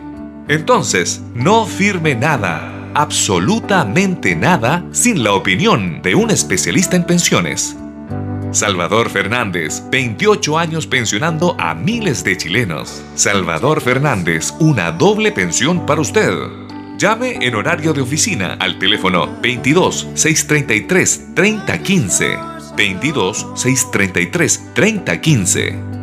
Entonces, 0.48 1.22
no 1.34 1.66
firme 1.66 2.14
nada, 2.14 2.90
absolutamente 2.94 4.36
nada, 4.36 4.84
sin 4.92 5.24
la 5.24 5.32
opinión 5.32 6.00
de 6.02 6.14
un 6.14 6.30
especialista 6.30 6.96
en 6.96 7.04
pensiones. 7.04 7.76
Salvador 8.52 9.10
Fernández, 9.10 9.82
28 9.90 10.58
años 10.58 10.86
pensionando 10.86 11.56
a 11.58 11.74
miles 11.74 12.22
de 12.22 12.36
chilenos. 12.36 13.02
Salvador 13.16 13.80
Fernández, 13.80 14.52
una 14.60 14.92
doble 14.92 15.32
pensión 15.32 15.86
para 15.86 16.00
usted. 16.00 16.32
Llame 16.98 17.38
en 17.44 17.56
horario 17.56 17.92
de 17.92 18.02
oficina 18.02 18.56
al 18.60 18.78
teléfono 18.78 19.28
22 19.42 20.10
633 20.14 21.34
3015. 21.34 22.53
22 22.76 23.46
633 23.54 24.70
3015. 24.74 25.94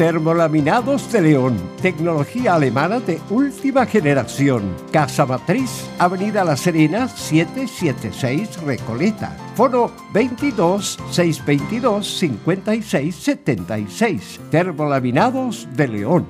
Termolaminados 0.00 1.12
de 1.12 1.20
León, 1.20 1.58
tecnología 1.82 2.54
alemana 2.54 3.00
de 3.00 3.20
última 3.28 3.84
generación. 3.84 4.74
Casa 4.90 5.26
Matriz, 5.26 5.90
Avenida 5.98 6.42
La 6.42 6.56
Serena, 6.56 7.06
776 7.06 8.62
Recoleta. 8.62 9.36
Foro 9.54 9.92
22 10.14 10.98
622 11.10 12.18
56 12.18 13.14
76. 13.14 14.40
Termolaminados 14.50 15.68
de 15.76 15.88
León. 15.88 16.26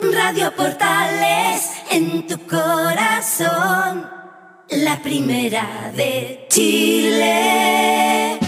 Radio 0.00 0.50
Portales 0.56 1.70
en 1.90 2.26
tu 2.26 2.38
corazón, 2.46 4.06
la 4.70 5.00
primera 5.02 5.92
de 5.96 6.46
Chile. 6.48 8.38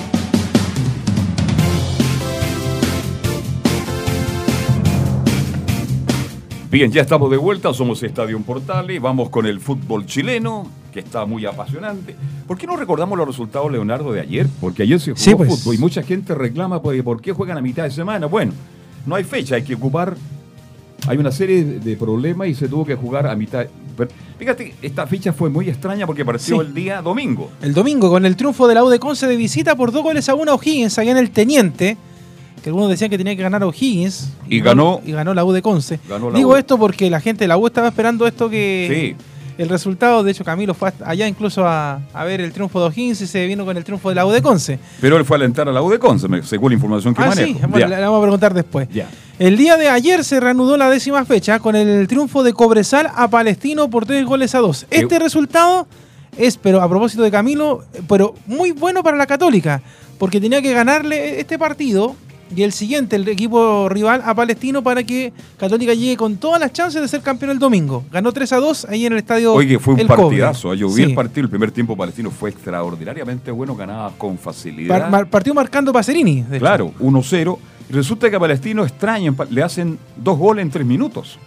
Bien, 6.70 6.92
ya 6.92 7.00
estamos 7.02 7.30
de 7.30 7.38
vuelta, 7.38 7.72
somos 7.72 8.02
Estadio 8.02 8.38
Portales, 8.40 9.00
vamos 9.00 9.30
con 9.30 9.46
el 9.46 9.58
fútbol 9.60 10.04
chileno. 10.06 10.66
que 10.92 11.00
está 11.00 11.26
muy 11.26 11.44
apasionante. 11.46 12.14
¿Por 12.46 12.56
qué 12.56 12.66
no 12.66 12.74
recordamos 12.76 13.16
los 13.18 13.26
resultados, 13.26 13.70
Leonardo, 13.70 14.10
de 14.12 14.20
ayer? 14.20 14.46
Porque 14.60 14.82
ayer 14.84 14.98
se 14.98 15.10
jugó 15.12 15.22
Sí, 15.22 15.34
pues. 15.34 15.48
fútbol 15.50 15.74
y 15.74 15.78
mucha 15.78 16.02
gente 16.02 16.34
reclama 16.34 16.80
pues, 16.80 17.02
por 17.02 17.20
qué 17.20 17.32
juegan 17.32 17.58
a 17.58 17.60
mitad 17.60 17.84
de 17.84 17.90
semana. 17.90 18.26
Bueno, 18.26 18.52
no 19.06 19.14
hay 19.14 19.24
fecha, 19.24 19.56
hay 19.56 19.62
que 19.62 19.74
ocupar. 19.74 20.16
Hay 21.06 21.18
una 21.18 21.30
serie 21.30 21.62
de 21.64 21.78
de 21.80 21.96
problemas 21.96 22.48
y 22.48 22.54
se 22.54 22.68
tuvo 22.68 22.84
que 22.86 22.94
jugar 22.94 23.26
a 23.26 23.36
mitad. 23.36 23.66
Fíjate, 24.38 24.74
esta 24.82 25.06
fecha 25.06 25.32
fue 25.32 25.50
muy 25.50 25.68
extraña 25.68 26.06
porque 26.06 26.24
Sí. 26.38 26.54
el 26.54 26.72
día 26.74 27.02
domingo. 27.02 27.50
El 27.62 27.74
domingo, 27.74 28.08
con 28.10 28.24
el 28.24 28.36
triunfo 28.36 28.68
de 28.68 28.74
la 28.74 28.84
U 28.84 28.88
de 28.88 28.98
Conce 28.98 29.26
de 29.26 29.36
visita 29.36 29.74
por 29.74 29.90
dos 29.92 30.02
goles 30.02 30.28
a 30.28 30.34
uno 30.34 30.52
a 30.52 30.54
O'Higgins, 30.54 30.98
allá 30.98 31.10
en 31.12 31.16
el 31.18 31.30
Teniente, 31.30 31.96
que 32.62 32.68
algunos 32.70 32.88
decían 32.90 33.10
que 33.10 33.18
tenía 33.18 33.34
que 33.34 33.42
ganar 33.42 33.62
O'Higgins. 33.64 34.32
Y 34.48 34.60
ganó- 34.60 35.00
Y 35.04 35.12
ganó 35.12 35.34
la 35.34 35.44
U 35.44 35.52
de 35.52 35.62
Conce. 35.62 35.98
Digo 36.34 36.52
U. 36.52 36.56
esto 36.56 36.78
porque 36.78 37.10
la 37.10 37.20
gente 37.20 37.44
de 37.44 37.48
la 37.48 37.56
U 37.56 37.66
estaba 37.66 37.88
esperando 37.88 38.26
esto 38.26 38.48
que... 38.48 39.16
El 39.58 39.68
resultado, 39.68 40.22
de 40.22 40.30
hecho 40.30 40.44
Camilo 40.44 40.72
fue 40.72 40.92
allá 41.04 41.26
incluso 41.26 41.66
a, 41.66 42.00
a 42.14 42.24
ver 42.24 42.40
el 42.40 42.52
triunfo 42.52 42.78
de 42.80 42.86
O'Higgins 42.86 43.20
y 43.22 43.26
se 43.26 43.44
vino 43.48 43.64
con 43.64 43.76
el 43.76 43.82
triunfo 43.82 44.08
de 44.08 44.14
la 44.14 44.24
U 44.24 44.30
de 44.30 44.40
Conce. 44.40 44.78
Pero 45.00 45.16
él 45.16 45.24
fue 45.24 45.36
a 45.36 45.38
alentar 45.38 45.68
a 45.68 45.72
la 45.72 45.82
U 45.82 45.90
de 45.90 45.98
Conce, 45.98 46.28
según 46.44 46.70
la 46.70 46.74
información 46.76 47.12
que 47.12 47.20
Ah, 47.24 47.30
manejo. 47.30 47.58
sí, 47.58 47.66
bueno, 47.68 47.88
le, 47.88 48.00
vamos 48.00 48.18
a 48.18 48.22
preguntar 48.22 48.54
después. 48.54 48.88
Ya. 48.92 49.08
El 49.38 49.56
día 49.56 49.76
de 49.76 49.88
ayer 49.88 50.24
se 50.24 50.40
reanudó 50.40 50.76
la 50.76 50.90
décima 50.90 51.24
fecha 51.24 51.60
con 51.60 51.76
el 51.76 52.08
triunfo 52.08 52.42
de 52.42 52.52
Cobresal 52.52 53.08
a 53.14 53.28
Palestino 53.28 53.88
por 53.88 54.04
tres 54.04 54.24
goles 54.26 54.54
a 54.54 54.58
dos. 54.58 54.86
Este 54.90 55.18
resultado 55.20 55.86
es, 56.36 56.56
pero 56.56 56.82
a 56.82 56.88
propósito 56.88 57.22
de 57.22 57.30
Camilo, 57.30 57.84
pero 58.08 58.34
muy 58.46 58.72
bueno 58.72 59.02
para 59.04 59.16
la 59.16 59.26
Católica, 59.26 59.80
porque 60.18 60.40
tenía 60.40 60.60
que 60.60 60.72
ganarle 60.72 61.38
este 61.38 61.56
partido 61.56 62.16
y 62.54 62.62
el 62.62 62.72
siguiente, 62.72 63.14
el 63.14 63.28
equipo 63.28 63.88
rival 63.88 64.22
a 64.24 64.34
Palestino, 64.34 64.82
para 64.82 65.04
que 65.04 65.32
Católica 65.56 65.94
llegue 65.94 66.16
con 66.16 66.38
todas 66.38 66.58
las 66.60 66.72
chances 66.72 67.00
de 67.00 67.06
ser 67.06 67.20
campeón 67.20 67.52
el 67.52 67.58
domingo. 67.60 68.04
Ganó 68.10 68.32
3 68.32 68.52
a 68.54 68.56
2 68.56 68.86
ahí 68.86 69.06
en 69.06 69.12
el 69.12 69.18
estadio. 69.18 69.52
Oye, 69.52 69.78
fue 69.78 69.94
un 69.94 70.00
El 70.00 70.08
Cobre. 70.08 70.22
partidazo. 70.22 70.74
Yo 70.74 70.88
vi 70.88 70.94
Sí. 70.94 71.02
el 71.02 71.14
partido, 71.14 71.44
el 71.44 71.50
primer 71.50 71.70
tiempo 71.70 71.96
palestino 71.96 72.30
fue 72.32 72.50
extraordinariamente 72.50 73.52
bueno, 73.52 73.76
ganaba 73.76 74.10
con 74.18 74.36
facilidad. 74.36 75.08
Par- 75.10 75.28
partió 75.30 75.54
marcando 75.54 75.92
Pacerini. 75.92 76.42
Claro, 76.58 76.92
1-0. 76.98 77.58
Y 77.90 77.92
resulta 77.92 78.28
que 78.30 78.36
a 78.36 78.40
Palestino 78.40 78.84
extraño, 78.84 79.34
le 79.50 79.62
hacen 79.62 79.98
dos 80.16 80.36
goles 80.38 80.62
en 80.62 80.70
tres 80.70 80.86
minutos. 80.86 81.38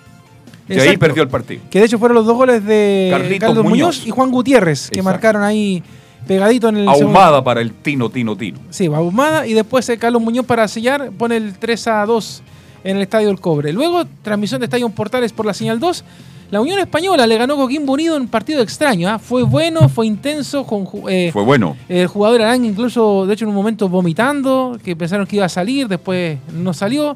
Y 0.67 0.79
ahí 0.79 0.97
perdió 0.97 1.21
el 1.23 1.29
partido. 1.29 1.61
Que 1.69 1.79
de 1.79 1.85
hecho 1.85 1.99
fueron 1.99 2.15
los 2.15 2.25
dos 2.25 2.35
goles 2.37 2.63
de 2.65 3.09
Carlitos 3.11 3.39
Carlos 3.49 3.63
Muñoz. 3.63 3.97
Muñoz. 3.97 4.07
y 4.07 4.09
Juan 4.11 4.31
Gutiérrez, 4.31 4.89
que 4.89 4.99
Exacto. 4.99 5.03
marcaron 5.03 5.43
ahí 5.43 5.83
pegadito 6.27 6.69
en 6.69 6.77
el 6.77 6.85
segundo- 6.85 7.05
Ahumada 7.19 7.43
para 7.43 7.61
el 7.61 7.73
Tino, 7.73 8.09
Tino, 8.09 8.35
Tino. 8.37 8.59
Sí, 8.69 8.85
ahumada. 8.85 9.45
Y 9.47 9.53
después 9.53 9.87
eh, 9.89 9.97
Carlos 9.97 10.21
Muñoz 10.21 10.45
para 10.45 10.67
sellar 10.67 11.11
pone 11.17 11.35
el 11.37 11.57
3 11.57 11.87
a 11.87 12.05
2 12.05 12.41
en 12.83 12.95
el 12.97 13.01
Estadio 13.03 13.29
El 13.29 13.39
Cobre. 13.39 13.73
Luego, 13.73 14.05
transmisión 14.23 14.59
de 14.61 14.65
Estadio 14.65 14.87
Portales 14.89 15.33
por 15.33 15.45
la 15.45 15.53
señal 15.53 15.79
2. 15.79 16.03
La 16.51 16.59
Unión 16.59 16.79
Española 16.79 17.25
le 17.25 17.37
ganó 17.37 17.55
Coquimbo 17.55 17.93
Unido 17.93 18.17
en 18.17 18.23
un 18.23 18.27
partido 18.27 18.61
extraño. 18.61 19.07
¿ah? 19.07 19.19
Fue 19.19 19.43
bueno, 19.43 19.87
fue 19.87 20.05
intenso. 20.05 20.65
Con, 20.65 20.85
eh, 21.09 21.29
Fue 21.31 21.43
bueno. 21.43 21.77
El 21.87 22.07
jugador 22.07 22.41
Arán 22.41 22.65
incluso, 22.65 23.25
de 23.25 23.33
hecho, 23.33 23.45
en 23.45 23.49
un 23.49 23.55
momento 23.55 23.87
vomitando, 23.87 24.77
que 24.83 24.93
pensaron 24.93 25.25
que 25.25 25.37
iba 25.37 25.45
a 25.45 25.49
salir, 25.49 25.87
después 25.87 26.37
no 26.53 26.73
salió. 26.73 27.15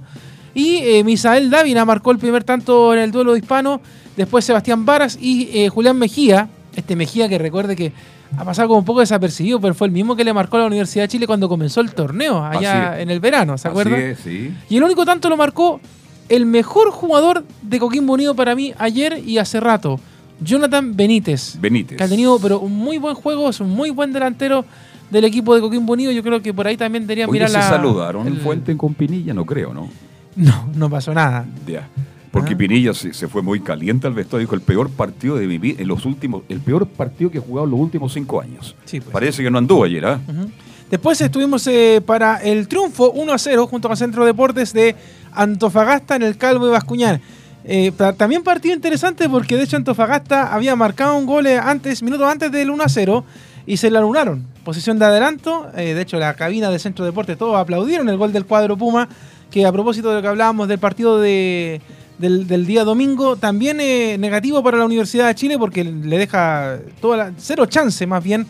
Y 0.54 0.78
eh, 0.78 1.04
Misael 1.04 1.50
Dávila 1.50 1.84
marcó 1.84 2.12
el 2.12 2.18
primer 2.18 2.46
tanto 2.46 2.94
en 2.94 3.00
el 3.00 3.12
duelo 3.12 3.36
hispano. 3.36 3.82
Después 4.16 4.46
Sebastián 4.46 4.86
Varas 4.86 5.18
y 5.20 5.50
eh, 5.54 5.68
Julián 5.68 5.98
Mejía. 5.98 6.48
Este 6.74 6.96
Mejía 6.96 7.28
que 7.28 7.38
recuerde 7.38 7.76
que 7.76 7.92
ha 8.38 8.46
pasado 8.46 8.70
como 8.70 8.80
un 8.80 8.86
poco 8.86 9.02
desapercibido, 9.02 9.60
pero 9.60 9.74
fue 9.74 9.88
el 9.88 9.94
mismo 9.94 10.16
que 10.16 10.24
le 10.24 10.32
marcó 10.32 10.56
a 10.56 10.62
la 10.62 10.66
Universidad 10.68 11.04
de 11.04 11.08
Chile 11.10 11.28
cuando 11.28 11.50
comenzó 11.50 11.82
el 11.82 11.94
torneo, 11.94 12.44
allá 12.44 13.00
en 13.00 13.10
el 13.10 13.20
verano, 13.20 13.58
¿se 13.58 13.68
acuerdan? 13.68 14.00
Es, 14.00 14.20
sí. 14.20 14.54
Y 14.70 14.78
el 14.78 14.84
único 14.84 15.06
tanto 15.06 15.30
lo 15.30 15.38
marcó 15.38 15.80
el 16.30 16.46
mejor 16.46 16.92
jugador 16.92 17.44
de 17.62 17.80
Coquimbo 17.80 18.14
Unido 18.14 18.36
para 18.36 18.56
mí 18.56 18.74
ayer 18.78 19.22
y 19.26 19.38
hace 19.38 19.60
rato, 19.60 20.00
Jonathan 20.42 20.96
Benítez. 20.96 21.58
Benítez. 21.60 21.98
Que 21.98 22.04
ha 22.04 22.08
tenido 22.10 22.38
pero 22.40 22.60
un 22.60 22.74
muy 22.74 22.98
buen 22.98 23.16
juego, 23.16 23.50
es 23.50 23.60
un 23.60 23.70
muy 23.70 23.90
buen 23.90 24.12
delantero 24.14 24.66
del 25.10 25.24
equipo 25.26 25.54
de 25.56 25.62
Coquimbo 25.62 25.94
Unido. 25.94 26.12
Yo 26.12 26.24
creo 26.24 26.42
que 26.42 26.54
por 26.54 26.68
ahí 26.68 26.78
también 26.78 27.04
deberían 27.04 27.30
Oye, 27.30 27.36
mirar 27.40 27.50
se 27.50 27.58
la. 27.58 27.70
saludaron 27.70 28.28
el- 28.28 28.38
Fuente 28.40 28.76
con 28.76 28.94
Pinilla, 28.94 29.34
no 29.34 29.46
creo, 29.46 29.74
¿no? 29.74 29.90
No, 30.36 30.68
no 30.76 30.90
pasó 30.90 31.14
nada. 31.14 31.46
Ya. 31.66 31.88
Porque 32.32 32.54
Ah. 32.54 32.58
Pinilla 32.58 32.94
se, 32.94 33.14
se 33.14 33.30
fue 33.30 33.42
muy 33.42 33.62
caliente 33.62 34.06
al 34.08 34.14
vestuario, 34.14 34.46
dijo 34.46 34.56
el 34.56 34.62
peor 34.62 34.90
partido 34.90 35.38
de 35.38 35.48
mi 35.48 35.58
vida, 35.58 35.82
en 35.82 35.88
los 35.88 36.06
últimos, 36.06 36.44
el 36.50 36.60
peor 36.60 36.86
partido 36.88 37.32
que 37.32 37.38
he 37.38 37.42
jugado 37.42 37.64
en 37.66 37.72
los 37.72 37.80
últimos 37.80 38.12
cinco 38.12 38.42
años. 38.42 38.76
Sí, 38.84 39.00
pues. 39.00 39.14
Parece 39.14 39.42
que 39.42 39.50
no 39.50 39.58
anduvo 39.58 39.86
ayer, 39.86 40.06
¿ah? 40.06 40.20
Ujú. 40.28 40.50
Después 40.90 41.20
estuvimos 41.20 41.66
eh, 41.66 42.00
para 42.06 42.38
el 42.38 42.68
triunfo 42.68 43.12
1 43.12 43.34
a 43.34 43.38
0 43.40 43.68
junto 43.68 43.88
con 43.88 43.98
Centro 43.98 44.24
Deportes 44.24 44.72
de 44.72 44.96
Antofagasta 45.34 46.16
en 46.16 46.22
el 46.22 46.38
Calvo 46.38 46.68
de 46.68 46.72
Bascuñán. 46.74 47.22
Eh, 47.64 47.92
también 48.18 48.44
partido 48.44 48.76
interesante 48.76 49.28
porque 49.28 49.58
de 49.58 49.64
hecho 49.64 49.78
Antofagasta 49.78 50.54
había 50.54 50.76
marcado 50.76 51.18
un 51.18 51.26
gol 51.26 51.48
eh, 51.48 51.58
antes, 51.58 52.04
minutos 52.04 52.32
antes 52.32 52.52
del 52.52 52.70
1 52.70 52.84
a 52.84 52.90
0 52.90 53.26
y 53.66 53.78
se 53.78 53.90
lo 53.90 53.98
anularon. 53.98 54.46
Posición 54.64 55.00
de 55.00 55.06
adelanto, 55.06 55.68
de 55.76 56.00
hecho 56.00 56.18
la 56.18 56.36
cabina 56.36 56.70
de 56.70 56.78
Centro 56.78 57.04
Deportes 57.04 57.36
todos 57.36 57.56
aplaudieron 57.58 58.08
el 58.10 58.18
gol 58.18 58.32
del 58.32 58.46
cuadro 58.46 58.78
Puma, 58.78 59.10
que 59.50 59.66
a 59.66 59.72
propósito 59.72 60.10
de 60.10 60.16
lo 60.16 60.22
que 60.22 60.28
hablábamos 60.28 60.68
del 60.68 60.78
partido 60.78 61.20
de, 61.20 61.82
del, 62.20 62.66
día 62.68 62.84
domingo, 62.84 63.38
también 63.38 63.78
negativo 63.78 64.62
para 64.62 64.78
la 64.78 64.86
Universidad 64.86 65.28
de 65.28 65.36
Chile 65.36 65.58
porque 65.58 65.84
le 65.84 66.18
deja 66.20 66.78
toda 67.02 67.18
la, 67.18 67.32
cero 67.38 67.66
chance 67.66 68.06
más 68.06 68.24
bien 68.24 68.46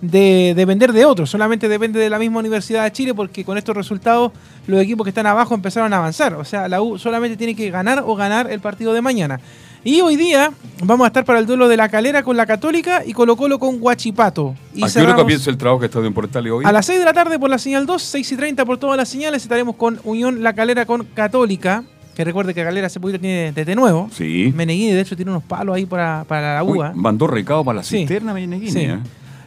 de 0.00 0.54
depender 0.56 0.92
de 0.92 1.04
otros, 1.04 1.28
solamente 1.28 1.68
depende 1.68 2.00
de 2.00 2.08
la 2.08 2.18
misma 2.18 2.38
Universidad 2.38 2.84
de 2.84 2.92
Chile 2.92 3.14
porque 3.14 3.44
con 3.44 3.58
estos 3.58 3.76
resultados 3.76 4.32
los 4.66 4.80
equipos 4.82 5.04
que 5.04 5.10
están 5.10 5.26
abajo 5.26 5.54
empezaron 5.54 5.92
a 5.92 5.98
avanzar, 5.98 6.34
o 6.34 6.44
sea, 6.44 6.68
la 6.68 6.80
U 6.80 6.98
solamente 6.98 7.36
tiene 7.36 7.54
que 7.54 7.70
ganar 7.70 8.02
o 8.06 8.14
ganar 8.16 8.50
el 8.50 8.60
partido 8.60 8.92
de 8.94 9.02
mañana. 9.02 9.40
Y 9.82 10.02
hoy 10.02 10.16
día 10.16 10.52
vamos 10.84 11.04
a 11.04 11.08
estar 11.08 11.24
para 11.24 11.38
el 11.38 11.46
duelo 11.46 11.66
de 11.66 11.76
la 11.78 11.88
Calera 11.88 12.22
con 12.22 12.36
la 12.36 12.44
Católica 12.44 13.02
y 13.06 13.12
Colo 13.14 13.34
Colo 13.36 13.58
con 13.58 13.78
Guachipato. 13.78 14.54
Y 14.74 14.84
¿A 14.84 14.88
qué 14.88 15.00
hora 15.00 15.14
comienza 15.14 15.48
el 15.48 15.56
trabajo 15.56 15.80
que 15.80 15.86
está 15.86 16.00
en 16.00 16.12
Portales 16.12 16.52
hoy? 16.52 16.64
a 16.66 16.72
las 16.72 16.84
6 16.84 16.98
de 16.98 17.04
la 17.06 17.12
tarde 17.14 17.38
por 17.38 17.48
la 17.48 17.58
señal 17.58 17.86
2, 17.86 18.02
6 18.02 18.32
y 18.32 18.36
30 18.36 18.64
por 18.66 18.76
todas 18.78 18.96
las 18.98 19.08
señales, 19.08 19.42
estaremos 19.42 19.76
con 19.76 19.98
Unión 20.04 20.42
La 20.42 20.52
Calera 20.54 20.84
con 20.84 21.04
Católica, 21.04 21.84
que 22.14 22.24
recuerde 22.24 22.52
que 22.52 22.62
Calera 22.62 22.88
hace 22.88 23.00
poquito 23.00 23.20
tiene 23.20 23.52
desde 23.52 23.74
nuevo. 23.74 24.10
Sí. 24.12 24.52
Meneghini, 24.54 24.92
de 24.92 25.00
hecho, 25.00 25.16
tiene 25.16 25.30
unos 25.30 25.44
palos 25.44 25.74
ahí 25.76 25.86
para, 25.86 26.24
para 26.28 26.56
la 26.56 26.62
Uy, 26.64 26.78
UA. 26.78 26.92
mandó 26.94 27.26
recado 27.26 27.64
para 27.64 27.76
la 27.78 27.82
Sí. 27.82 27.98
cisterna, 28.00 28.34
Meneghini, 28.34 28.70
Sí. 28.70 28.80
¿eh? 28.80 28.98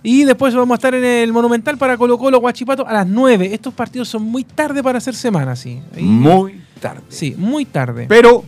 Y 0.03 0.25
después 0.25 0.53
vamos 0.53 0.71
a 0.71 0.75
estar 0.75 0.93
en 0.93 1.03
el 1.05 1.31
Monumental 1.31 1.77
para 1.77 1.95
Colo 1.97 2.17
Colo 2.17 2.39
Guachipato 2.39 2.85
a 2.85 2.91
las 2.93 3.07
9. 3.07 3.53
Estos 3.53 3.73
partidos 3.73 4.09
son 4.09 4.23
muy 4.23 4.43
tarde 4.43 4.83
para 4.83 4.97
hacer 4.97 5.15
semana, 5.15 5.55
sí. 5.55 5.81
Y- 5.97 6.01
Muy 6.03 6.61
tarde. 6.81 7.01
Sí, 7.07 7.33
muy 7.37 7.63
tarde. 7.63 8.05
Pero, 8.09 8.43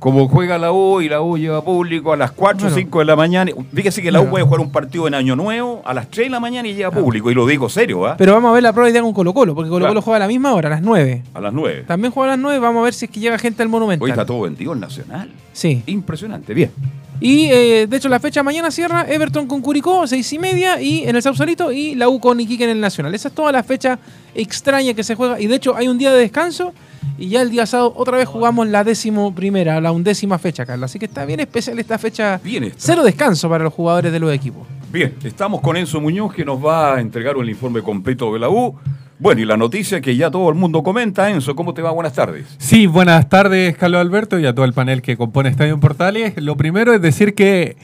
como 0.00 0.28
juega 0.28 0.58
la 0.58 0.72
U 0.72 1.00
y 1.00 1.08
la 1.08 1.20
U 1.22 1.36
lleva 1.38 1.62
público 1.64 2.12
a 2.12 2.16
las 2.16 2.32
4 2.32 2.66
o 2.66 2.70
Bueno. 2.70 2.76
5 2.76 2.98
de 2.98 3.04
la 3.04 3.14
mañana, 3.14 3.52
fíjese 3.72 4.02
que 4.02 4.10
la 4.10 4.18
U 4.18 4.22
Bueno. 4.22 4.30
puede 4.32 4.44
jugar 4.46 4.60
un 4.60 4.72
partido 4.72 5.06
en 5.06 5.14
Año 5.14 5.36
Nuevo 5.36 5.80
a 5.84 5.94
las 5.94 6.08
3 6.10 6.26
de 6.26 6.30
la 6.30 6.40
mañana 6.40 6.66
y 6.66 6.74
lleva 6.74 6.90
público, 6.90 7.30
y 7.30 7.34
lo 7.34 7.46
digo 7.46 7.68
serio, 7.68 8.04
¿ah? 8.06 8.16
Pero 8.18 8.34
vamos 8.34 8.50
a 8.50 8.54
ver 8.54 8.62
la 8.64 8.72
prueba 8.72 8.86
de 8.86 8.92
día 8.92 9.02
con 9.02 9.12
Colo 9.12 9.32
Colo, 9.32 9.54
porque 9.54 9.68
Colo 9.68 9.80
Claro. 9.84 9.90
Colo 9.92 10.02
juega 10.02 10.16
a 10.16 10.20
la 10.20 10.26
misma 10.28 10.54
hora, 10.54 10.66
a 10.68 10.70
las 10.70 10.82
9. 10.82 11.22
A 11.34 11.40
las 11.40 11.52
9. 11.52 11.84
También 11.86 12.12
juega 12.12 12.32
a 12.32 12.36
las 12.36 12.42
9, 12.42 12.58
vamos 12.58 12.80
a 12.80 12.84
ver 12.84 12.94
si 12.94 13.04
es 13.04 13.10
que 13.12 13.20
llega 13.20 13.38
gente 13.38 13.62
al 13.62 13.68
Monumental. 13.68 14.04
Hoy 14.04 14.10
está 14.10 14.26
todo 14.26 14.40
vendido 14.42 14.72
en 14.72 14.80
Nacional. 14.80 15.30
Sí. 15.52 15.84
Impresionante, 15.86 16.52
bien. 16.52 16.72
Y 17.20 17.50
eh, 17.50 17.86
de 17.86 17.96
hecho 17.98 18.08
la 18.08 18.18
fecha 18.18 18.42
mañana 18.42 18.70
cierra 18.70 19.04
Everton 19.06 19.46
con 19.46 19.60
Curicó, 19.60 20.06
seis 20.06 20.32
y 20.32 20.38
media, 20.38 20.80
y 20.80 21.04
en 21.04 21.14
el 21.16 21.22
Sausalito, 21.22 21.70
y 21.70 21.94
la 21.94 22.08
U 22.08 22.18
con 22.18 22.40
Iquique 22.40 22.64
en 22.64 22.70
el 22.70 22.80
Nacional. 22.80 23.14
Esa 23.14 23.28
es 23.28 23.34
toda 23.34 23.52
la 23.52 23.62
fecha 23.62 23.98
extraña 24.34 24.94
que 24.94 25.04
se 25.04 25.14
juega. 25.14 25.38
Y 25.38 25.46
de 25.46 25.56
hecho 25.56 25.76
hay 25.76 25.88
un 25.88 25.98
día 25.98 26.10
de 26.12 26.18
descanso, 26.18 26.72
y 27.18 27.28
ya 27.28 27.42
el 27.42 27.50
día 27.50 27.66
sábado 27.66 27.92
otra 27.94 28.16
vez 28.16 28.26
jugamos 28.26 28.66
la 28.68 28.84
décimo 28.84 29.34
primera, 29.34 29.78
la 29.82 29.92
undécima 29.92 30.38
fecha, 30.38 30.64
Carlos. 30.64 30.90
Así 30.90 30.98
que 30.98 31.04
está 31.04 31.26
bien 31.26 31.40
especial 31.40 31.78
esta 31.78 31.98
fecha. 31.98 32.40
Bien. 32.42 32.72
Cero 32.76 33.02
descanso 33.04 33.50
para 33.50 33.64
los 33.64 33.74
jugadores 33.74 34.10
de 34.10 34.18
los 34.18 34.32
equipos. 34.32 34.66
Bien, 34.90 35.14
estamos 35.22 35.60
con 35.60 35.76
Enzo 35.76 36.00
Muñoz 36.00 36.34
que 36.34 36.44
nos 36.44 36.64
va 36.64 36.96
a 36.96 37.00
entregar 37.00 37.36
el 37.36 37.48
informe 37.48 37.82
completo 37.82 38.32
de 38.32 38.38
la 38.38 38.48
U. 38.48 38.74
Bueno, 39.22 39.42
y 39.42 39.44
la 39.44 39.58
noticia 39.58 40.00
que 40.00 40.16
ya 40.16 40.30
todo 40.30 40.48
el 40.48 40.54
mundo 40.54 40.82
comenta, 40.82 41.28
Enzo, 41.28 41.54
¿cómo 41.54 41.74
te 41.74 41.82
va? 41.82 41.90
Buenas 41.90 42.14
tardes. 42.14 42.46
Sí, 42.56 42.86
buenas 42.86 43.28
tardes, 43.28 43.76
Carlos 43.76 44.00
Alberto, 44.00 44.38
y 44.38 44.46
a 44.46 44.54
todo 44.54 44.64
el 44.64 44.72
panel 44.72 45.02
que 45.02 45.18
compone 45.18 45.50
Estadio 45.50 45.78
Portales. 45.78 46.32
Lo 46.38 46.56
primero 46.56 46.94
es 46.94 47.02
decir 47.02 47.34
que, 47.34 47.76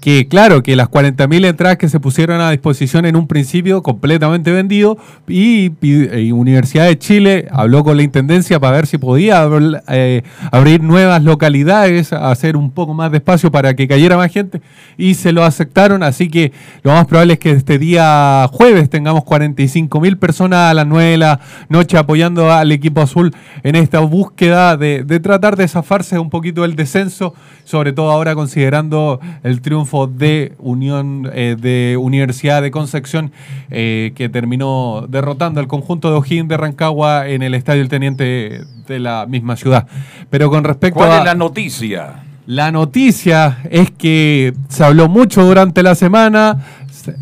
que 0.00 0.28
claro, 0.28 0.62
que 0.62 0.76
las 0.76 0.88
40.000 0.88 1.46
entradas 1.46 1.78
que 1.78 1.88
se 1.88 1.98
pusieron 1.98 2.40
a 2.40 2.52
disposición 2.52 3.06
en 3.06 3.16
un 3.16 3.26
principio, 3.26 3.82
completamente 3.82 4.52
vendido, 4.52 4.96
y, 5.26 5.72
y- 5.82 6.16
y 6.16 6.30
Universidad 6.30 6.86
de 6.86 6.96
Chile 6.96 7.48
habló 7.50 7.82
con 7.82 7.96
la 7.96 8.04
Intendencia 8.04 8.60
para 8.60 8.76
ver 8.76 8.86
si 8.86 8.96
podía 8.96 9.48
eh, 9.88 10.22
abrir 10.52 10.80
nuevas 10.80 11.24
localidades, 11.24 12.12
hacer 12.12 12.56
un 12.56 12.70
poco 12.70 12.94
más 12.94 13.10
de 13.10 13.16
espacio 13.16 13.50
para 13.50 13.74
que 13.74 13.88
cayera 13.88 14.16
más 14.16 14.30
gente, 14.32 14.60
y 14.96 15.14
se 15.14 15.32
lo 15.32 15.42
aceptaron, 15.42 16.04
así 16.04 16.28
que 16.28 16.52
lo 16.84 16.92
más 16.92 17.06
probable 17.06 17.32
es 17.32 17.38
que 17.40 17.50
este 17.50 17.78
día 17.80 18.48
jueves 18.52 18.88
tengamos 18.88 19.24
45.000 19.24 20.16
personas 20.20 20.70
a 20.70 20.83
las 20.84 20.90
9 20.90 21.10
de 21.10 21.18
la 21.18 21.40
noche 21.68 21.98
apoyando 21.98 22.52
al 22.52 22.72
equipo 22.72 23.00
azul 23.00 23.34
en 23.62 23.76
esta 23.76 24.00
búsqueda 24.00 24.76
de, 24.76 25.04
de 25.04 25.20
tratar 25.20 25.56
de 25.56 25.66
zafarse 25.68 26.18
un 26.18 26.30
poquito 26.30 26.62
del 26.62 26.76
descenso, 26.76 27.34
sobre 27.64 27.92
todo 27.92 28.10
ahora 28.10 28.34
considerando 28.34 29.20
el 29.42 29.60
triunfo 29.60 30.06
de 30.06 30.52
Unión 30.58 31.30
eh, 31.32 31.56
de 31.58 31.96
Universidad 31.96 32.62
de 32.62 32.70
Concepción 32.70 33.32
eh, 33.70 34.12
que 34.14 34.28
terminó 34.28 35.06
derrotando 35.08 35.60
al 35.60 35.66
conjunto 35.66 36.10
de 36.10 36.16
O'Higgins 36.16 36.48
de 36.48 36.56
Rancagua 36.56 37.28
en 37.28 37.42
el 37.42 37.54
Estadio 37.54 37.82
El 37.82 37.88
Teniente 37.88 38.62
de 38.86 38.98
la 38.98 39.26
misma 39.26 39.56
ciudad. 39.56 39.86
Pero 40.30 40.50
con 40.50 40.64
respecto 40.64 40.98
¿Cuál 40.98 41.12
a 41.12 41.18
es 41.18 41.24
la 41.24 41.34
noticia? 41.34 42.24
La 42.46 42.70
noticia 42.70 43.58
es 43.70 43.90
que 43.90 44.52
se 44.68 44.84
habló 44.84 45.08
mucho 45.08 45.42
durante 45.44 45.82
la 45.82 45.94
semana, 45.94 46.58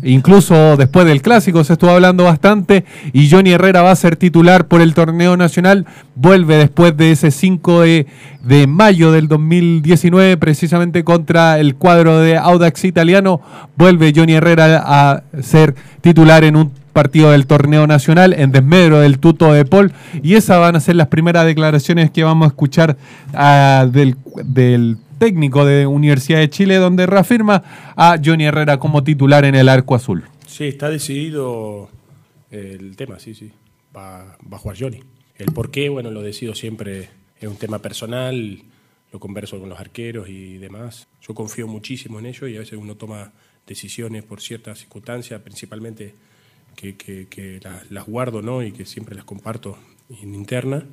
incluso 0.03 0.77
después 0.77 1.05
del 1.05 1.21
clásico 1.21 1.63
se 1.63 1.73
estuvo 1.73 1.91
hablando 1.91 2.23
bastante 2.23 2.85
y 3.13 3.29
Johnny 3.29 3.51
Herrera 3.51 3.81
va 3.81 3.91
a 3.91 3.95
ser 3.95 4.15
titular 4.15 4.67
por 4.67 4.81
el 4.81 4.93
torneo 4.93 5.37
nacional, 5.37 5.85
vuelve 6.15 6.57
después 6.57 6.95
de 6.97 7.11
ese 7.11 7.31
5 7.31 7.81
de, 7.81 8.07
de 8.43 8.67
mayo 8.67 9.11
del 9.11 9.27
2019 9.27 10.37
precisamente 10.37 11.03
contra 11.03 11.59
el 11.59 11.75
cuadro 11.75 12.19
de 12.19 12.37
Audax 12.37 12.85
italiano, 12.85 13.41
vuelve 13.75 14.13
Johnny 14.15 14.33
Herrera 14.33 14.83
a 14.85 15.23
ser 15.41 15.75
titular 16.01 16.43
en 16.43 16.55
un 16.55 16.71
partido 16.93 17.31
del 17.31 17.47
torneo 17.47 17.87
nacional 17.87 18.33
en 18.33 18.51
desmedro 18.51 18.99
del 18.99 19.19
tuto 19.19 19.51
de 19.51 19.65
Paul. 19.65 19.91
Y 20.21 20.35
esas 20.35 20.59
van 20.59 20.75
a 20.75 20.79
ser 20.79 20.95
las 20.95 21.07
primeras 21.07 21.45
declaraciones 21.45 22.11
que 22.11 22.23
vamos 22.23 22.45
a 22.45 22.49
escuchar 22.49 22.95
ah, 23.33 23.87
del, 23.91 24.15
del 24.45 24.97
técnico 25.23 25.63
de 25.65 25.87
Universidad 25.87 26.39
de 26.39 26.49
Chile 26.49 26.75
donde 26.75 27.05
reafirma 27.05 27.63
a 27.95 28.17
Johnny 28.23 28.43
Herrera 28.45 28.77
como 28.77 29.03
titular 29.05 29.45
en 29.45 29.55
el 29.55 29.69
arco 29.69 29.95
azul. 29.95 30.23
Sí, 30.45 30.65
está 30.65 30.89
decidido 30.89 31.89
el 32.51 32.95
tema, 32.97 33.19
sí, 33.19 33.33
sí. 33.33 33.51
Va, 33.95 34.37
va 34.51 34.57
a 34.57 34.59
jugar 34.59 34.77
Johnny. 34.77 34.99
El 35.37 35.53
por 35.53 35.71
qué, 35.71 35.87
bueno, 35.89 36.11
lo 36.11 36.21
decido 36.21 36.53
siempre, 36.55 37.09
es 37.39 37.47
un 37.47 37.55
tema 37.55 37.79
personal, 37.79 38.63
lo 39.13 39.19
converso 39.19 39.59
con 39.59 39.69
los 39.69 39.79
arqueros 39.79 40.27
y 40.27 40.57
demás. 40.57 41.07
Yo 41.21 41.33
confío 41.33 41.67
muchísimo 41.67 42.19
en 42.19 42.25
ellos 42.25 42.49
y 42.49 42.55
a 42.57 42.59
veces 42.59 42.77
uno 42.77 42.95
toma 42.95 43.31
decisiones 43.65 44.23
por 44.23 44.41
ciertas 44.41 44.79
circunstancias, 44.79 45.39
principalmente 45.41 46.15
que, 46.75 46.97
que- 46.97 47.27
que 47.29 47.59
las, 47.63 47.89
las 47.91 48.05
guardo 48.05 48.41
¿no? 48.41 48.61
y 48.61 48.73
que 48.73 48.85
siempre 48.85 49.15
las 49.15 49.23
comparto 49.23 49.77
en 50.21 50.33
interna. 50.35 50.83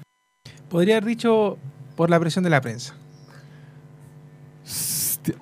Podría 0.69 0.99
haber 0.99 1.09
dicho 1.09 1.59
por 1.97 2.11
la 2.11 2.21
presión 2.21 2.45
de 2.45 2.51
la 2.51 2.61
prensa. 2.61 2.95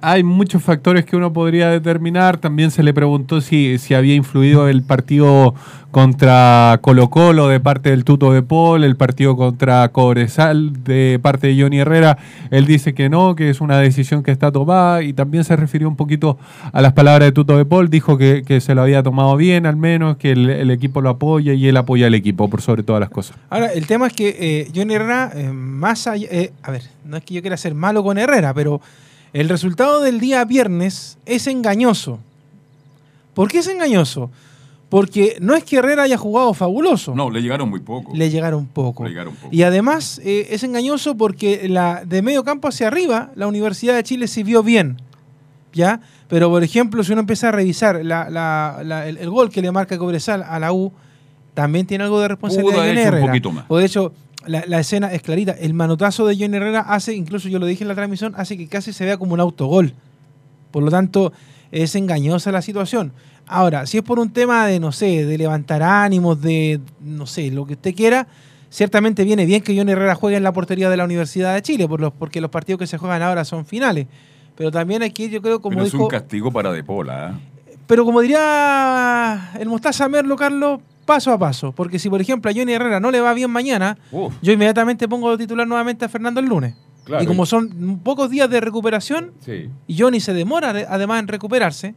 Hay 0.01 0.25
muchos 0.25 0.63
factores 0.63 1.05
que 1.05 1.17
uno 1.17 1.33
podría 1.33 1.71
determinar. 1.71 2.39
También 2.39 2.71
se 2.71 2.83
le 2.83 2.93
preguntó 2.93 3.41
si, 3.41 3.79
si 3.79 3.95
había 3.95 4.15
influido 4.15 4.69
el 4.69 4.83
partido 4.83 5.55
contra 5.91 6.79
Colo 6.83 7.09
Colo 7.09 7.49
de 7.49 7.61
parte 7.61 7.91
del 7.91 8.05
Tuto 8.05 8.33
de 8.33 8.43
Paul, 8.43 8.85
el 8.85 8.97
partido 8.97 9.37
contra 9.37 9.89
Cobresal 9.89 10.85
de 10.85 11.19
parte 11.23 11.47
de 11.47 11.63
Johnny 11.63 11.79
Herrera. 11.79 12.19
Él 12.51 12.67
dice 12.67 12.93
que 12.93 13.09
no, 13.09 13.35
que 13.35 13.51
es 13.51 13.61
una 13.61 13.79
decisión 13.79 14.23
que 14.23 14.31
está 14.31 14.53
tomada 14.53 15.03
y 15.03 15.13
también 15.13 15.45
se 15.45 15.57
refirió 15.57 15.89
un 15.89 15.97
poquito 15.97 16.39
a 16.73 16.83
las 16.83 16.93
palabras 16.93 17.29
de 17.29 17.33
Tuto 17.33 17.57
de 17.57 17.65
Paul. 17.65 17.89
Dijo 17.89 18.19
que, 18.19 18.43
que 18.47 18.61
se 18.61 18.75
lo 18.75 18.83
había 18.83 19.03
tomado 19.03 19.37
bien 19.37 19.65
al 19.65 19.77
menos, 19.77 20.17
que 20.17 20.33
el, 20.33 20.71
equipo 20.71 21.01
lo 21.01 21.09
apoya 21.09 21.55
y 21.55 21.67
él 21.67 21.77
apoya 21.77 22.07
al 22.09 22.15
equipo 22.15 22.51
por 22.51 22.61
sobre 22.61 22.83
todas 22.83 23.01
las 23.01 23.11
cosas. 23.11 23.37
Ahora, 23.49 23.69
el 23.73 23.87
tema 23.87 24.09
es 24.09 24.13
que 24.13 24.37
eh, 24.39 24.71
Johnny 24.75 24.95
Herrera, 24.95 25.33
eh, 25.35 25.51
más 25.51 26.07
allá. 26.07 26.29
eh, 26.31 26.53
a 26.63 26.71
ver, 26.71 26.83
no 27.05 27.17
es 27.17 27.25
que 27.25 27.35
yo 27.35 27.41
quiera 27.41 27.57
ser 27.57 27.75
malo 27.75 28.03
con 28.03 28.19
Herrera, 28.19 28.53
pero 28.53 28.81
el 29.33 29.49
resultado 29.49 30.01
del 30.03 30.21
día 30.21 30.45
viernes 30.45 31.19
es 31.27 31.47
engañoso. 31.47 32.19
¿Por 33.35 33.49
qué 33.51 33.59
es 33.59 33.69
engañoso? 33.69 34.31
Porque 34.89 35.37
no 35.41 35.55
es 35.55 35.65
que 35.65 35.77
Herrera 35.77 36.05
haya 36.05 36.17
jugado 36.17 36.55
fabuloso. 36.55 37.15
No, 37.15 37.29
le 37.31 37.43
llegaron 37.43 37.69
muy 37.69 37.81
poco. 37.81 38.13
Le 38.15 38.31
llegaron 38.31 38.67
poco. 38.67 39.05
Le 39.05 39.11
llegaron 39.11 39.35
poco. 39.35 39.49
Y 39.55 39.63
además 39.63 40.19
eh, 40.25 40.49
es 40.51 40.63
engañoso 40.65 41.15
porque 41.17 41.69
la, 41.69 42.05
de 42.07 42.23
medio 42.23 42.43
campo 42.43 42.69
hacia 42.69 42.87
arriba, 42.87 43.31
la 43.35 43.47
Universidad 43.47 43.95
de 43.95 44.03
Chile 44.03 44.27
se 44.29 44.43
vio 44.45 44.63
bien. 44.63 45.01
¿Ya? 45.75 46.01
Pero, 46.29 46.49
por 46.49 46.65
ejemplo, 46.65 47.05
si 47.05 47.13
uno 47.13 47.21
empieza 47.21 47.49
a 47.49 47.53
revisar 47.53 48.03
la- 48.05 48.31
la- 48.31 48.81
la- 48.83 49.07
el, 49.07 49.19
el 49.19 49.29
gol 49.31 49.51
que 49.51 49.61
le 49.61 49.71
marca 49.71 49.99
Cobresal 49.99 50.43
a 50.43 50.59
la 50.59 50.73
U, 50.73 50.91
también 51.53 51.87
tiene 51.87 52.05
algo 52.05 52.21
de 52.21 52.29
responsabilidad 52.29 52.73
Pudo 53.11 53.21
un 53.21 53.27
poquito 53.27 53.53
más. 53.53 53.65
O 53.69 53.77
de 53.77 53.85
hecho, 53.85 54.13
la, 54.49 54.65
la 54.67 54.81
escena 54.81 55.13
es 55.13 55.23
clarita. 55.23 55.53
El 55.53 55.75
manotazo 55.75 56.27
de 56.27 56.37
Johnny 56.37 56.57
Herrera 56.57 56.81
hace, 56.81 57.15
incluso 57.15 57.49
yo 57.49 57.59
lo 57.59 57.67
dije 57.67 57.85
en 57.85 57.89
la 57.89 57.95
transmisión, 57.95 58.35
hace 58.37 58.57
que 58.57 58.67
casi 58.67 58.93
se 58.93 59.05
vea 59.05 59.17
como 59.17 59.35
un 59.35 59.41
autogol. 59.41 59.95
Por 60.71 60.83
lo 60.83 60.91
tanto, 60.91 61.33
es 61.71 61.95
engañosa 61.95 62.53
la 62.53 62.63
situación. 62.63 63.13
Ahora, 63.47 63.87
si 63.87 63.99
es 63.99 64.03
por 64.03 64.19
un 64.19 64.31
tema 64.31 64.67
de, 64.67 64.81
no 64.81 64.93
sé, 64.93 65.25
de 65.25 65.39
levantar 65.39 65.83
ánimos, 65.83 66.41
de, 66.41 66.81
no 67.01 67.27
sé, 67.27 67.51
lo 67.51 67.67
que 67.67 67.75
usted 67.75 67.95
quiera, 67.95 68.27
ciertamente 68.71 69.25
viene 69.25 69.47
bien 69.47 69.63
que 69.63 69.77
Johnny 69.77 69.93
Herrera 69.93 70.15
juegue 70.15 70.37
en 70.37 70.43
la 70.43 70.53
portería 70.53 70.91
de 70.91 70.97
la 70.97 71.05
Universidad 71.05 71.55
de 71.55 71.63
Chile, 71.63 71.89
por 71.89 72.01
los, 72.01 72.13
porque 72.13 72.41
los 72.41 72.51
partidos 72.51 72.79
que 72.79 72.87
se 72.87 72.99
juegan 72.99 73.23
ahora 73.23 73.45
son 73.45 73.65
finales. 73.65 74.07
Pero 74.55 74.71
también 74.71 75.03
aquí 75.03 75.31
yo 75.31 75.41
creo, 75.41 75.61
como 75.61 75.77
Pero 75.77 75.87
es 75.87 75.93
dijo... 75.93 76.05
un 76.05 76.11
castigo 76.11 76.53
para 76.53 76.73
De 76.73 76.85
Pola. 76.85 77.31
¿eh? 77.31 77.58
Pero 77.89 78.05
como 78.05 78.21
diría 78.21 79.51
el 79.59 79.69
Mostaza 79.69 80.09
Merlo, 80.09 80.37
Carlos, 80.37 80.81
paso 81.05 81.33
a 81.33 81.39
paso. 81.39 81.73
Porque 81.73 81.99
si, 81.99 82.09
por 82.09 82.21
ejemplo, 82.21 82.51
a 82.51 82.55
Johnny 82.55 82.73
Herrera 82.73 83.01
no 83.01 83.11
le 83.11 83.21
va 83.21 83.33
bien 83.35 83.51
mañana, 83.51 83.99
Uf. 84.13 84.35
yo 84.43 84.53
inmediatamente 84.53 85.09
pongo 85.09 85.31
de 85.33 85.39
titular 85.39 85.67
nuevamente 85.67 86.05
a 86.05 86.09
Fernando 86.09 86.39
el 86.39 86.47
lunes. 86.47 86.75
Claro. 87.05 87.25
Y 87.25 87.27
como 87.27 87.47
son 87.47 88.01
pocos 88.05 88.29
días 88.31 88.51
de 88.51 88.61
recuperación, 88.61 89.33
Sí. 89.41 89.71
y 89.87 89.99
Johnny 89.99 90.21
se 90.21 90.35
demora 90.35 90.75
de- 90.75 90.87
además 90.87 91.21
en 91.21 91.29
recuperarse, 91.29 91.95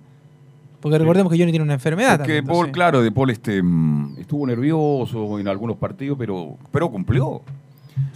porque 0.79 0.97
recordemos 0.97 1.29
que 1.31 1.37
Johnny 1.37 1.51
tiene 1.51 1.65
una 1.65 1.73
enfermedad. 1.73 2.17
Porque 2.19 2.37
también, 2.37 2.45
Paul, 2.47 2.71
claro, 2.71 3.01
De 3.01 3.11
Paul 3.11 3.29
este, 3.29 3.61
mm, 3.61 4.15
estuvo 4.19 4.47
nervioso 4.47 5.37
en 5.39 5.47
algunos 5.49 5.75
partidos, 5.75 6.17
pero, 6.17 6.55
pero 6.71 6.89
cumplió. 6.89 7.41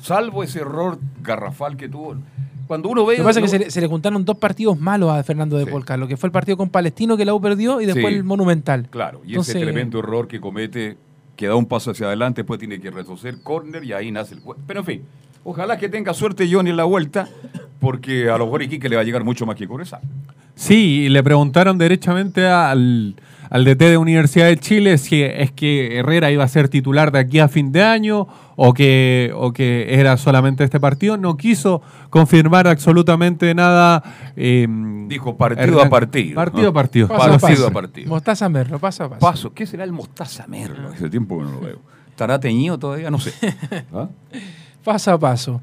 Salvo 0.01 0.43
ese 0.43 0.59
error 0.61 0.97
garrafal 1.21 1.76
que 1.76 1.89
tuvo. 1.89 2.15
Cuando 2.68 2.89
uno 2.89 3.05
ve. 3.05 3.13
Lo 3.18 3.24
que 3.24 3.28
pasa 3.28 3.39
es 3.39 3.43
que 3.43 3.49
se 3.49 3.59
le, 3.59 3.72
se 3.72 3.82
le 3.82 3.88
juntaron 3.88 4.26
dos 4.26 4.38
partidos 4.38 4.80
malos 4.80 5.11
a 5.11 5.24
Fernando 5.24 5.57
de 5.57 5.66
Paul, 5.68 5.86
Carlos, 5.86 6.07
que 6.09 6.18
fue 6.18 6.28
el 6.28 6.32
partido 6.32 6.57
con 6.57 6.70
Palestino 6.70 7.16
que 7.18 7.26
la 7.26 7.34
U 7.34 7.41
perdió 7.41 7.80
y 7.82 7.86
después 7.86 8.07
Sí. 8.07 8.16
el 8.16 8.24
Monumental. 8.24 8.88
Claro, 8.89 9.22
y 9.26 9.30
Entonces- 9.30 9.55
ese 9.55 9.63
tremendo 9.66 9.99
error 9.99 10.28
que 10.28 10.39
comete, 10.39 10.97
que 11.36 11.47
da 11.47 11.55
un 11.55 11.66
paso 11.66 11.91
hacia 11.91 12.07
adelante, 12.07 12.41
después 12.41 12.59
tiene 12.59 12.80
que 12.80 12.89
retroceder 12.91 13.41
córner 13.43 13.84
y 13.84 13.93
ahí 13.93 14.11
nace 14.11 14.36
el. 14.36 14.41
Pero 14.66 14.80
en 14.80 14.86
fin, 14.86 15.01
ojalá 15.43 15.78
que 15.78 15.89
tenga 15.89 16.13
suerte 16.13 16.47
Johnny 16.51 16.70
en 16.72 16.78
la 16.78 16.86
vuelta, 16.86 17.28
porque 17.80 18.30
a 18.30 18.38
lo 18.38 18.45
mejor 18.45 18.63
Iquique 18.63 18.89
le 18.89 18.95
va 18.95 19.01
a 19.01 19.05
llegar 19.05 19.24
mucho 19.24 19.45
más 19.45 19.55
que 19.55 19.68
Cobresal. 19.68 20.01
Sí, 20.55 21.01
y 21.05 21.09
le 21.09 21.22
preguntaron 21.22 21.78
derechamente 21.78 22.47
al, 22.47 23.16
al 23.50 23.64
DT 23.66 23.80
de 23.89 23.98
Universidad 23.98 24.48
de 24.48 24.58
Chile 24.58 24.98
si 24.98 25.22
es 25.22 25.52
que 25.52 25.98
Herrera 26.00 26.32
iba 26.32 26.43
a 26.43 26.48
ser 26.48 26.70
titular 26.70 27.12
de 27.12 27.20
aquí 27.20 27.39
a 27.39 27.48
fin 27.48 27.72
de 27.72 27.84
año 27.84 28.28
o 28.56 28.74
que, 28.74 29.32
o 29.36 29.52
que 29.54 30.00
era 30.00 30.18
solamente 30.18 30.64
este 30.64 30.80
partido. 30.80 31.18
No 31.18 31.38
quiso 31.38 31.82
confirmar 32.10 32.68
absolutamente 32.68 33.54
nada. 33.54 34.04
eh, 34.36 34.68
Dijo 35.08 35.38
partido 35.38 35.64
Hernán- 35.80 35.88
a 35.88 35.89
partido. 35.89 36.36
Partido 36.36 36.68
Ah. 36.68 36.70
a 36.70 36.74
partido. 36.74 37.08
Paso 37.08 37.22
a 37.24 37.28
Partido 37.38 37.50
paso. 37.50 37.68
a 37.68 37.72
partido. 37.72 38.10
Mostaza 38.10 38.50
Merlo, 38.50 38.80
paso 38.80 39.04
a 39.04 39.10
paso. 39.10 39.20
Paso, 39.20 39.54
¿qué 39.54 39.66
será 39.66 39.84
el 39.84 39.91
Mostaza 39.91 40.48
Merlo? 40.48 40.89
Hace 40.89 41.10
tiempo 41.10 41.38
que 41.38 41.43
no 41.46 41.52
lo 41.52 41.60
veo. 41.62 41.80
¿Estará 42.10 42.39
teñido 42.39 42.80
todavía? 42.80 43.12
No 43.12 43.20
sé. 43.20 43.34
¿Ah? 43.93 44.08
Paso 44.84 45.12
a 45.12 45.20
paso. 45.20 45.62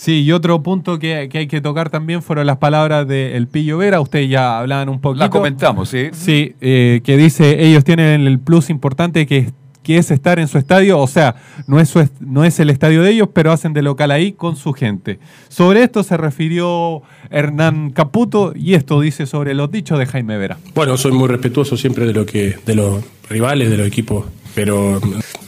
Sí, 0.00 0.22
y 0.22 0.30
otro 0.30 0.62
punto 0.62 1.00
que, 1.00 1.28
que 1.28 1.38
hay 1.38 1.46
que 1.48 1.60
tocar 1.60 1.90
también 1.90 2.22
fueron 2.22 2.46
las 2.46 2.58
palabras 2.58 3.08
de 3.08 3.36
El 3.36 3.48
Pillo 3.48 3.78
Vera. 3.78 4.00
Ustedes 4.00 4.30
ya 4.30 4.60
hablaban 4.60 4.88
un 4.88 5.00
poquito. 5.00 5.24
La 5.24 5.28
comentamos, 5.28 5.88
¿sí? 5.88 6.10
Sí, 6.12 6.54
eh, 6.60 7.00
que 7.02 7.16
dice, 7.16 7.66
ellos 7.66 7.82
tienen 7.82 8.24
el 8.24 8.38
plus 8.38 8.70
importante 8.70 9.26
que, 9.26 9.50
que 9.82 9.98
es 9.98 10.12
estar 10.12 10.38
en 10.38 10.46
su 10.46 10.56
estadio, 10.56 11.00
o 11.00 11.08
sea, 11.08 11.34
no 11.66 11.80
es, 11.80 11.88
su 11.88 11.98
est- 11.98 12.14
no 12.20 12.44
es 12.44 12.60
el 12.60 12.70
estadio 12.70 13.02
de 13.02 13.10
ellos, 13.10 13.30
pero 13.32 13.50
hacen 13.50 13.72
de 13.72 13.82
local 13.82 14.12
ahí 14.12 14.30
con 14.34 14.54
su 14.54 14.72
gente. 14.72 15.18
Sobre 15.48 15.82
esto 15.82 16.04
se 16.04 16.16
refirió 16.16 17.02
Hernán 17.30 17.90
Caputo 17.90 18.52
y 18.54 18.74
esto 18.74 19.00
dice 19.00 19.26
sobre 19.26 19.52
los 19.54 19.68
dichos 19.72 19.98
de 19.98 20.06
Jaime 20.06 20.38
Vera. 20.38 20.58
Bueno, 20.76 20.96
soy 20.96 21.10
muy 21.10 21.26
respetuoso 21.26 21.76
siempre 21.76 22.06
de 22.06 22.12
lo 22.14 22.24
que 22.24 22.54
de 22.64 22.74
los 22.76 23.02
rivales, 23.28 23.68
de 23.68 23.76
los 23.78 23.86
equipos, 23.88 24.26
pero 24.58 25.00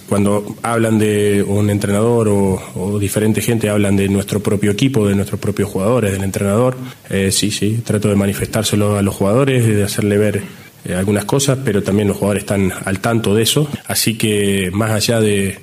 cuando 0.09 0.55
hablan 0.63 0.97
de 1.01 1.43
un 1.43 1.69
entrenador 1.69 2.29
o, 2.29 2.97
diferente 3.01 3.41
gente 3.41 3.69
hablan 3.69 3.97
de 3.97 4.09
nuestro 4.09 4.39
propio 4.39 4.71
equipo, 4.71 5.09
de 5.09 5.17
nuestros 5.17 5.41
propios 5.41 5.69
jugadores, 5.69 6.13
del 6.13 6.23
entrenador, 6.23 6.77
eh, 7.09 7.33
sí, 7.33 7.51
sí, 7.51 7.83
trato 7.85 8.09
de 8.09 8.15
manifestárselo 8.15 8.97
a 8.97 9.03
los 9.03 9.13
jugadores, 9.13 9.67
de 9.67 9.83
hacerle 9.83 10.17
ver 10.17 10.43
eh, 10.85 10.95
algunas 10.95 11.25
cosas, 11.25 11.59
pero 11.65 11.83
también 11.83 12.07
los 12.07 12.19
jugadores 12.19 12.45
están 12.45 12.73
al 12.85 13.01
tanto 13.01 13.35
de 13.35 13.43
eso, 13.43 13.69
así 13.89 14.17
que 14.17 14.71
más 14.73 14.93
allá 14.93 15.21
de, 15.21 15.59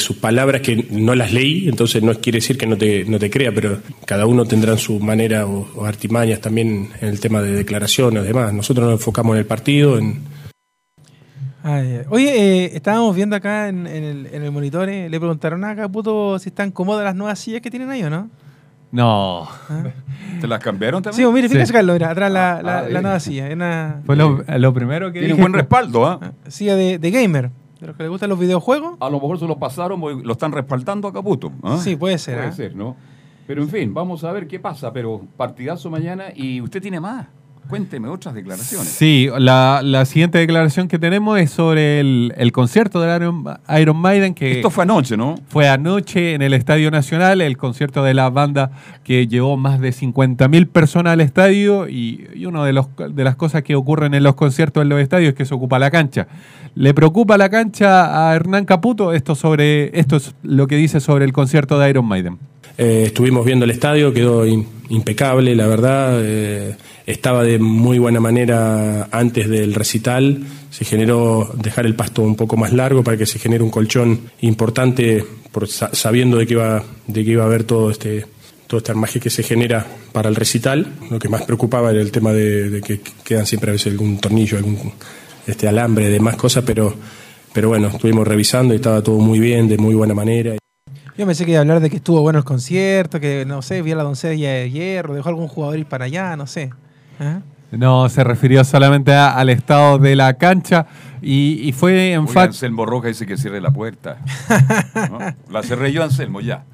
sus 0.00 0.16
palabras 0.16 0.62
que 0.62 0.84
no 0.90 1.14
las 1.14 1.32
leí, 1.32 1.68
entonces 1.68 2.02
no 2.02 2.12
quiere 2.14 2.38
decir 2.38 2.58
que 2.58 2.66
no 2.66 2.76
te, 2.76 3.04
no 3.04 3.20
te 3.20 3.30
crea, 3.30 3.52
pero 3.54 3.78
cada 4.06 4.26
uno 4.26 4.44
tendrá 4.44 4.76
su 4.76 4.98
manera 4.98 5.46
o, 5.46 5.68
o 5.76 5.84
artimañas 5.84 6.40
también 6.40 6.88
en 7.00 7.08
el 7.10 7.20
tema 7.20 7.42
de 7.42 7.52
declaraciones 7.52 8.24
demás. 8.24 8.52
Nosotros 8.52 8.86
nos 8.86 8.98
enfocamos 8.98 9.34
en 9.34 9.38
el 9.38 9.46
partido, 9.46 9.98
en, 9.98 10.18
Ay, 11.70 11.96
ay. 11.98 12.02
Oye, 12.08 12.64
eh, 12.64 12.70
estábamos 12.74 13.14
viendo 13.14 13.36
acá 13.36 13.68
en, 13.68 13.86
en 13.86 14.04
el, 14.04 14.26
en 14.32 14.42
el 14.42 14.50
monitor, 14.52 14.88
eh, 14.88 15.08
le 15.10 15.18
preguntaron 15.20 15.64
a 15.64 15.76
Caputo 15.76 16.38
si 16.38 16.48
están 16.48 16.70
cómodas 16.70 17.04
las 17.04 17.14
nuevas 17.14 17.38
sillas 17.38 17.60
que 17.60 17.70
tienen 17.70 17.90
ahí 17.90 18.02
o 18.02 18.10
no. 18.10 18.30
No. 18.90 19.46
¿Te 20.40 20.46
las 20.46 20.60
cambiaron 20.62 21.00
Sí, 21.02 21.10
también? 21.10 21.26
pues 21.28 21.34
mire, 21.34 21.48
fíjese, 21.50 21.66
Sí. 21.66 21.72
Carlos, 21.74 21.94
mira, 21.94 22.10
atrás 22.10 22.32
la, 22.32 22.62
la- 22.62 22.78
Ah, 22.78 22.82
la 22.82 22.88
bien. 22.88 23.02
nueva 23.02 23.20
silla. 23.20 23.48
Una 23.52 24.00
Fue 24.06 24.16
lo, 24.16 24.42
lo 24.46 24.72
primero 24.72 25.08
que 25.12 25.18
Tiene 25.18 25.34
dije. 25.34 25.40
buen 25.42 25.52
respaldo, 25.52 26.06
¿ah? 26.06 26.32
silla 26.46 26.74
de, 26.74 26.98
de 26.98 27.10
gamer, 27.10 27.50
de 27.80 27.86
los 27.86 27.96
que 27.96 28.02
les 28.04 28.10
gustan 28.10 28.30
los 28.30 28.38
videojuegos. 28.38 28.94
A 29.00 29.10
lo 29.10 29.20
mejor 29.20 29.38
se 29.38 29.46
lo 29.46 29.58
pasaron, 29.58 30.00
porque 30.00 30.24
lo 30.24 30.32
están 30.32 30.52
respaldando 30.52 31.06
a 31.06 31.12
Caputo. 31.12 31.52
¿ah? 31.62 31.76
Sí, 31.78 31.96
puede 31.96 32.16
ser, 32.16 32.36
Puede 32.36 32.48
¿ah? 32.48 32.52
ser, 32.52 32.74
¿no? 32.74 32.96
Pero 33.46 33.62
en 33.62 33.68
fin, 33.68 33.92
vamos 33.92 34.24
a 34.24 34.32
ver 34.32 34.46
qué 34.48 34.58
pasa. 34.58 34.90
Pero 34.92 35.20
partidazo 35.36 35.90
mañana 35.90 36.24
y 36.34 36.62
usted 36.62 36.80
tiene 36.80 36.98
más. 37.00 37.26
Cuénteme 37.68 38.08
otras 38.08 38.34
declaraciones. 38.34 38.88
Sí, 38.88 39.28
la, 39.38 39.80
la 39.84 40.04
siguiente 40.06 40.38
declaración 40.38 40.88
que 40.88 40.98
tenemos 40.98 41.38
es 41.38 41.50
sobre 41.50 42.00
el, 42.00 42.32
el 42.36 42.50
concierto 42.50 43.00
de 43.00 43.14
Iron, 43.14 43.44
Iron 43.78 43.96
Maiden. 43.96 44.34
Que 44.34 44.52
Esto 44.52 44.70
fue 44.70 44.84
anoche, 44.84 45.16
¿no? 45.16 45.34
Fue 45.48 45.68
anoche 45.68 46.34
en 46.34 46.42
el 46.42 46.54
Estadio 46.54 46.90
Nacional, 46.90 47.40
el 47.40 47.56
concierto 47.56 48.02
de 48.02 48.14
la 48.14 48.30
banda 48.30 48.70
que 49.04 49.26
llevó 49.26 49.56
más 49.56 49.80
de 49.80 49.90
50.000 49.90 50.68
personas 50.68 51.12
al 51.12 51.20
estadio 51.20 51.88
y, 51.88 52.26
y 52.34 52.46
una 52.46 52.64
de, 52.64 52.72
los, 52.72 52.88
de 52.96 53.24
las 53.24 53.36
cosas 53.36 53.62
que 53.62 53.74
ocurren 53.74 54.14
en 54.14 54.22
los 54.22 54.34
conciertos 54.34 54.82
en 54.82 54.88
los 54.88 55.00
estadios 55.00 55.30
es 55.30 55.34
que 55.34 55.44
se 55.44 55.54
ocupa 55.54 55.78
la 55.78 55.90
cancha. 55.90 56.26
¿Le 56.74 56.94
preocupa 56.94 57.36
la 57.36 57.48
cancha 57.48 58.30
a 58.30 58.34
Hernán 58.34 58.64
Caputo? 58.64 59.12
Esto, 59.12 59.34
sobre, 59.34 59.98
esto 59.98 60.16
es 60.16 60.34
lo 60.42 60.66
que 60.68 60.76
dice 60.76 61.00
sobre 61.00 61.24
el 61.24 61.32
concierto 61.32 61.78
de 61.78 61.90
Iron 61.90 62.06
Maiden. 62.06 62.38
Eh, 62.78 63.04
estuvimos 63.06 63.44
viendo 63.44 63.64
el 63.64 63.72
estadio, 63.72 64.12
quedó 64.14 64.46
impecable, 64.46 65.54
la 65.56 65.66
verdad. 65.66 66.20
eh, 66.22 66.76
estaba 67.06 67.42
de 67.42 67.58
muy 67.58 67.98
buena 67.98 68.20
manera 68.20 69.08
antes 69.10 69.48
del 69.48 69.74
recital. 69.74 70.44
Se 70.70 70.84
generó 70.84 71.50
dejar 71.60 71.86
el 71.86 71.94
pasto 71.94 72.22
un 72.22 72.36
poco 72.36 72.56
más 72.56 72.72
largo 72.72 73.02
para 73.02 73.16
que 73.16 73.26
se 73.26 73.38
genere 73.38 73.64
un 73.64 73.70
colchón 73.70 74.20
importante, 74.42 75.24
por, 75.50 75.66
sa- 75.68 75.90
sabiendo 75.94 76.36
de 76.36 76.46
que 76.46 76.52
iba, 76.54 76.84
de 77.06 77.24
que 77.24 77.30
iba 77.30 77.42
a 77.44 77.46
haber 77.46 77.64
todo 77.64 77.90
este 77.90 78.26
todo 78.66 78.78
este 78.78 78.90
armaje 78.92 79.18
que 79.18 79.30
se 79.30 79.42
genera 79.42 79.86
para 80.12 80.28
el 80.28 80.34
recital. 80.36 80.86
Lo 81.10 81.18
que 81.18 81.30
más 81.30 81.42
preocupaba 81.44 81.90
era 81.90 82.02
el 82.02 82.12
tema 82.12 82.34
de, 82.34 82.68
de 82.68 82.82
que 82.82 83.00
quedan 83.24 83.46
siempre 83.46 83.70
a 83.70 83.72
veces 83.72 83.90
algún 83.92 84.18
tornillo, 84.18 84.58
algún 84.58 84.92
este 85.46 85.66
alambre, 85.66 86.10
demás 86.10 86.36
cosas, 86.36 86.64
pero, 86.66 86.94
pero 87.54 87.68
bueno, 87.70 87.88
estuvimos 87.88 88.28
revisando 88.28 88.74
y 88.74 88.76
estaba 88.76 89.02
todo 89.02 89.18
muy 89.20 89.40
bien, 89.40 89.66
de 89.68 89.78
muy 89.78 89.94
buena 89.94 90.12
manera. 90.12 90.58
Yo 91.18 91.26
pensé 91.26 91.44
que 91.44 91.50
iba 91.50 91.58
a 91.58 91.62
hablar 91.62 91.80
de 91.80 91.90
que 91.90 91.96
estuvo 91.96 92.20
bueno 92.20 92.38
el 92.38 92.44
concierto, 92.44 93.18
que 93.18 93.44
no 93.44 93.60
sé, 93.60 93.82
vi 93.82 93.90
a 93.90 93.96
la 93.96 94.04
doncella 94.04 94.52
de 94.52 94.70
hierro, 94.70 95.16
dejó 95.16 95.30
algún 95.30 95.48
jugador 95.48 95.76
ir 95.76 95.86
para 95.86 96.04
allá, 96.04 96.36
no 96.36 96.46
sé. 96.46 96.70
¿Ah? 97.18 97.40
No, 97.70 98.08
se 98.08 98.24
refirió 98.24 98.64
solamente 98.64 99.12
a- 99.14 99.30
al 99.36 99.50
estado 99.50 99.98
de 99.98 100.16
la 100.16 100.34
cancha 100.34 100.86
y, 101.20 101.60
y 101.68 101.72
fue 101.72 101.92
Oiga, 101.92 102.14
enfático. 102.14 102.40
Anselmo 102.40 102.86
Roja 102.86 103.08
dice 103.08 103.26
que 103.26 103.36
cierre 103.36 103.60
la 103.60 103.70
puerta. 103.70 104.16
¿No? 105.10 105.18
La 105.50 105.62
cerré 105.62 105.92
yo, 105.92 106.02
Anselmo, 106.02 106.40
ya. 106.40 106.64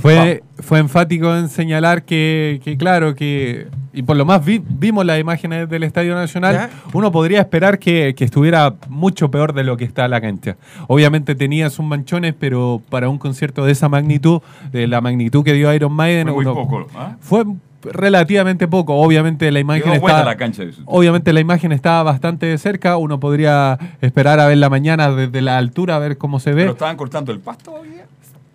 Fue, 0.00 0.42
fue 0.60 0.78
enfático 0.78 1.34
en 1.36 1.48
señalar 1.48 2.04
que, 2.04 2.60
que, 2.62 2.76
claro, 2.76 3.14
que, 3.14 3.66
y 3.92 4.02
por 4.02 4.16
lo 4.16 4.24
más 4.24 4.44
vi- 4.44 4.62
vimos 4.64 5.04
las 5.04 5.18
imágenes 5.18 5.68
del 5.68 5.82
Estadio 5.82 6.14
Nacional, 6.14 6.54
¿Ya? 6.54 6.70
uno 6.92 7.10
podría 7.10 7.40
esperar 7.40 7.78
que, 7.78 8.14
que 8.16 8.24
estuviera 8.24 8.74
mucho 8.88 9.30
peor 9.30 9.54
de 9.54 9.64
lo 9.64 9.76
que 9.76 9.84
está 9.84 10.06
la 10.06 10.20
cancha. 10.20 10.56
Obviamente 10.86 11.34
tenía 11.34 11.68
sus 11.70 11.84
manchones, 11.84 12.34
pero 12.38 12.80
para 12.90 13.08
un 13.08 13.18
concierto 13.18 13.64
de 13.64 13.72
esa 13.72 13.88
magnitud, 13.88 14.40
de 14.70 14.86
la 14.86 15.00
magnitud 15.00 15.42
que 15.44 15.52
dio 15.52 15.72
Iron 15.74 15.92
Maiden, 15.92 16.26
Fue 16.28 16.34
muy 16.34 16.44
uno- 16.44 16.54
poco, 16.54 16.86
¿ah? 16.94 17.16
fue 17.20 17.44
relativamente 17.92 18.68
poco. 18.68 18.94
Obviamente 18.96 19.50
la 19.50 19.60
imagen 19.60 20.00
la 20.02 20.36
cancha. 20.36 20.64
Obviamente 20.84 21.32
la 21.32 21.40
imagen 21.40 21.72
estaba 21.72 22.02
bastante 22.02 22.56
cerca, 22.58 22.96
uno 22.96 23.20
podría 23.20 23.78
esperar 24.00 24.40
a 24.40 24.46
ver 24.46 24.58
la 24.58 24.70
mañana 24.70 25.10
desde 25.10 25.40
la 25.42 25.58
altura, 25.58 25.96
a 25.96 25.98
ver 25.98 26.18
cómo 26.18 26.40
se 26.40 26.50
ve. 26.52 26.62
¿Pero 26.62 26.72
estaban 26.72 26.96
cortando 26.96 27.32
el 27.32 27.40
pasto 27.40 27.72
todavía? 27.72 28.06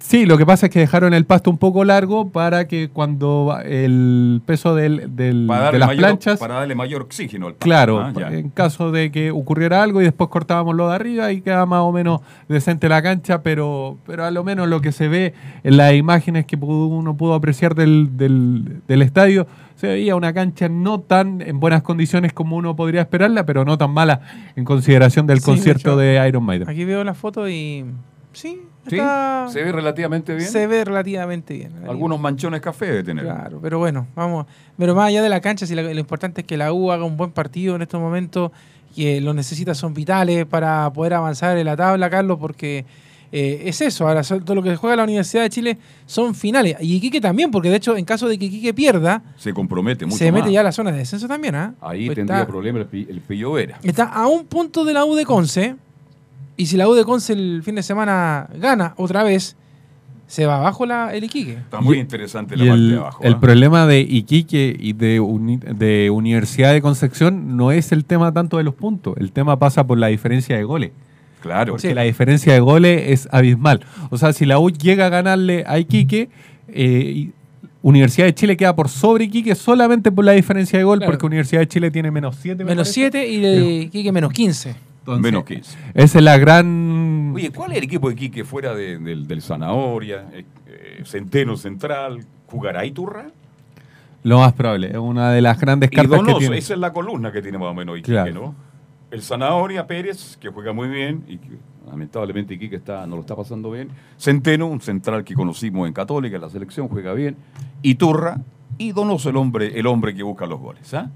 Sí, 0.09 0.25
lo 0.25 0.39
que 0.39 0.45
pasa 0.47 0.65
es 0.65 0.71
que 0.71 0.79
dejaron 0.79 1.13
el 1.13 1.23
pasto 1.25 1.51
un 1.51 1.59
poco 1.59 1.85
largo 1.85 2.29
para 2.31 2.67
que 2.67 2.89
cuando 2.89 3.55
el 3.63 4.41
peso 4.43 4.73
del, 4.73 5.15
del- 5.15 5.45
Para 5.47 5.59
de 5.59 5.63
darle, 5.65 5.79
las 5.79 5.87
mayor, 5.89 5.99
planchas, 6.01 6.39
para 6.39 6.55
darle 6.55 6.73
mayor 6.73 7.03
oxígeno 7.03 7.45
al 7.45 7.53
pasto. 7.53 7.63
claro, 7.63 7.99
Ah, 7.99 8.13
en 8.31 8.49
caso 8.49 8.91
de 8.91 9.11
que 9.11 9.29
ocurriera 9.29 9.83
algo 9.83 10.01
y 10.01 10.05
después 10.05 10.31
cortábamos 10.31 10.75
lo 10.75 10.89
de 10.89 10.95
arriba 10.95 11.31
y 11.31 11.41
queda 11.41 11.63
más 11.67 11.81
o 11.81 11.91
menos 11.91 12.21
decente 12.47 12.89
la 12.89 13.03
cancha, 13.03 13.43
pero, 13.43 13.99
pero 14.07 14.25
a 14.25 14.31
lo 14.31 14.43
menos 14.43 14.67
lo 14.67 14.81
que 14.81 14.91
se 14.91 15.07
ve 15.09 15.35
en 15.63 15.77
las 15.77 15.93
imágenes 15.93 16.47
que 16.47 16.57
pudo- 16.57 16.87
uno 16.87 17.15
pudo 17.15 17.35
apreciar 17.35 17.75
del, 17.75 18.17
del, 18.17 18.81
del 18.87 19.01
estadio, 19.03 19.45
se 19.75 19.85
veía 19.89 20.15
una 20.15 20.33
cancha 20.33 20.69
no 20.69 21.01
tan 21.01 21.39
en 21.41 21.59
buenas 21.59 21.83
condiciones 21.83 22.33
como 22.33 22.55
uno 22.55 22.75
podría 22.75 23.01
esperarla, 23.01 23.45
pero 23.45 23.63
no 23.63 23.77
tan 23.77 23.91
mala 23.91 24.21
en 24.55 24.65
consideración 24.65 25.27
del 25.27 25.37
Sí, 25.37 25.45
concierto 25.45 25.95
de 25.97 26.13
hecho, 26.15 26.21
de 26.23 26.29
Iron 26.29 26.43
Maiden. 26.45 26.67
Aquí 26.67 26.83
veo 26.83 27.03
la 27.03 27.13
foto 27.13 27.47
y 27.47 27.85
sí, 28.33 28.59
¿Sí? 28.89 28.95
está- 28.97 29.47
¿Se 29.49 29.63
ve 29.63 29.71
relativamente 29.71 30.35
bien? 30.35 30.47
se 30.49 30.67
ve 30.67 30.83
relativamente 30.85 31.53
bien. 31.53 31.71
Algunos 31.87 32.19
manchones 32.19 32.61
café 32.61 32.85
debe 32.87 33.03
tener. 33.03 33.25
Claro, 33.25 33.59
pero 33.61 33.79
bueno, 33.79 34.07
vamos. 34.15 34.45
Pero 34.77 34.95
más 34.95 35.07
allá 35.07 35.21
de 35.21 35.29
la 35.29 35.41
cancha, 35.41 35.65
si 35.65 35.75
la- 35.75 35.81
lo 35.83 35.99
importante 35.99 36.41
es 36.41 36.47
que 36.47 36.57
la 36.57 36.71
U 36.73 36.91
haga 36.91 37.03
un 37.03 37.17
buen 37.17 37.31
partido 37.31 37.75
en 37.75 37.81
estos 37.81 37.99
momentos, 37.99 38.51
que 38.95 39.21
los 39.21 39.35
necesita 39.35 39.75
son 39.75 39.93
vitales 39.93 40.45
para 40.45 40.91
poder 40.91 41.13
avanzar 41.13 41.57
en 41.57 41.65
la 41.65 41.77
tabla, 41.77 42.09
Carlos, 42.09 42.37
porque 42.39 42.85
eh, 43.31 43.61
es 43.69 43.79
eso. 43.81 44.07
Ahora, 44.07 44.23
todo 44.23 44.55
lo 44.55 44.63
que 44.63 44.75
juega 44.75 44.95
la 44.95 45.03
Universidad 45.03 45.43
de 45.43 45.51
Chile 45.51 45.77
son 46.07 46.33
finales. 46.33 46.75
Y 46.79 46.95
Iquique 46.95 47.21
también, 47.21 47.51
porque 47.51 47.69
de 47.69 47.75
hecho, 47.75 47.95
en 47.95 48.03
caso 48.03 48.27
de 48.27 48.39
que 48.39 48.45
Iquique 48.45 48.73
pierda, 48.73 49.21
Se 49.37 49.53
compromete 49.53 50.07
mucho 50.07 50.17
se 50.17 50.31
mete 50.31 50.45
más. 50.45 50.51
ya 50.51 50.61
a 50.61 50.63
la 50.63 50.71
zona 50.71 50.91
de 50.91 50.97
descenso 50.97 51.27
también, 51.27 51.53
¿ah? 51.53 51.75
Ahí 51.79 52.07
Pues 52.07 52.15
tendría 52.15 52.39
está- 52.39 52.47
problema 52.47 52.79
el, 52.79 52.87
el 53.07 53.21
Pillo 53.21 53.51
Vera. 53.51 53.77
Está 53.83 54.05
a 54.05 54.25
un 54.27 54.45
punto 54.47 54.83
de 54.83 54.93
la 54.93 55.05
U 55.05 55.13
de 55.13 55.25
Conce. 55.25 55.75
Y 56.59 56.65
si 56.65 56.75
la 56.77 56.89
U 56.89 56.93
de 56.93 57.05
Conce 57.05 57.31
el 57.33 57.61
fin 57.63 57.75
de 57.75 57.83
semana 57.83 58.47
gana 58.59 58.93
otra 58.97 59.23
vez, 59.23 59.55
se 60.27 60.45
va 60.45 60.57
abajo 60.57 60.85
la, 60.85 61.13
el 61.15 61.23
Iquique. 61.23 61.53
Está 61.53 61.79
muy 61.79 61.97
interesante 61.97 62.57
la 62.57 62.65
Y 62.65 62.67
parte 62.67 62.81
el, 62.81 62.89
de 62.91 62.97
abajo. 62.97 63.23
el 63.23 63.33
¿ah? 63.33 63.39
problema 63.39 63.87
de 63.87 64.01
Iquique 64.01 64.75
y 64.77 64.91
de, 64.93 65.21
Uni- 65.21 65.57
de 65.57 66.09
Universidad 66.09 66.73
de 66.73 66.81
Concepción 66.81 67.55
no 67.57 67.71
es 67.71 67.91
el 67.93 68.03
tema 68.03 68.31
tanto 68.33 68.57
de 68.57 68.63
los 68.63 68.75
puntos, 68.75 69.15
el 69.17 69.31
tema 69.31 69.57
pasa 69.57 69.87
por 69.87 69.97
la 69.97 70.07
diferencia 70.07 70.57
de 70.57 70.63
goles. 70.63 70.91
Claro. 71.41 71.71
Porque 71.73 71.95
la 71.95 72.01
diferencia 72.03 72.51
de 72.51 72.59
goles 72.59 73.03
es 73.07 73.29
abismal. 73.31 73.79
O 74.09 74.17
sea, 74.17 74.33
si 74.33 74.45
la 74.45 74.59
U 74.59 74.69
llega 74.69 75.05
a 75.05 75.09
ganarle 75.09 75.63
a 75.65 75.79
Iquique, 75.79 76.29
eh, 76.67 77.29
Universidad 77.81 78.27
de 78.27 78.35
Chile 78.35 78.57
queda 78.57 78.75
por 78.75 78.89
sobre 78.89 79.23
Iquique 79.23 79.55
solamente 79.55 80.11
por 80.11 80.25
la 80.25 80.33
diferencia 80.33 80.77
de 80.77 80.83
gol, 80.83 80.97
Claro. 80.99 81.13
porque 81.13 81.25
Universidad 81.25 81.61
de 81.61 81.67
Chile 81.69 81.89
tiene 81.89 82.11
menos 82.11 82.35
7. 82.41 82.65
Menos 82.65 82.89
7 82.89 83.25
y 83.29 83.39
de 83.39 83.71
Iquique 83.83 84.11
menos 84.11 84.33
15. 84.33 84.75
Menos 85.05 85.43
15. 85.45 85.77
Esa 85.95 86.17
es 86.19 86.23
la 86.23 86.37
gran... 86.37 87.31
Oye, 87.35 87.51
¿cuál 87.51 87.71
es 87.71 87.77
el 87.79 87.83
equipo 87.85 88.09
de 88.09 88.15
Quique 88.15 88.43
fuera 88.43 88.75
de- 88.75 88.97
del, 88.99 89.27
del 89.27 89.41
Zanahoria, 89.41 90.27
eh, 90.33 90.45
eh, 90.67 91.01
Centeno 91.05 91.57
Central, 91.57 92.25
jugará 92.47 92.85
Iturra? 92.85 93.27
Lo 94.23 94.39
más 94.39 94.53
probable, 94.53 94.89
es 94.89 94.97
una 94.97 95.31
de 95.31 95.41
las 95.41 95.59
grandes 95.59 95.89
Y 95.91 95.95
cartas 95.95 96.11
que 96.11 96.17
Donoso, 96.25 96.39
tiene. 96.39 96.57
esa 96.57 96.73
es 96.73 96.79
la 96.79 96.91
columna 96.93 97.31
que 97.31 97.41
tiene 97.41 97.57
más 97.57 97.69
o 97.69 97.73
menos 97.73 97.97
Iquique, 97.97 98.11
Claro. 98.11 98.33
¿no? 98.33 98.55
El 99.11 99.21
Zanahoria 99.23 99.87
Pérez, 99.87 100.37
que 100.37 100.49
juega 100.49 100.73
muy 100.73 100.87
bien, 100.89 101.23
y 101.27 101.37
que 101.37 101.57
lamentablemente 101.89 102.53
Iquique 102.53 102.75
está, 102.75 103.07
no 103.07 103.15
lo 103.15 103.21
está 103.21 103.35
pasando 103.35 103.71
bien. 103.71 103.89
Centeno, 104.19 104.67
un 104.67 104.81
central 104.81 105.23
que 105.23 105.33
conocimos 105.33 105.87
en 105.87 105.93
Católica, 105.93 106.35
en 106.35 106.41
la 106.43 106.49
selección, 106.49 106.87
juega 106.89 107.13
bien. 107.13 107.35
Iturra 107.81 108.37
y 108.77 108.91
Donoso, 108.91 109.29
el 109.29 109.37
hombre, 109.37 109.79
el 109.79 109.87
hombre 109.87 110.13
que 110.13 110.21
busca 110.21 110.45
los 110.45 110.59
goles. 110.59 110.93
¿ah? 110.93 111.09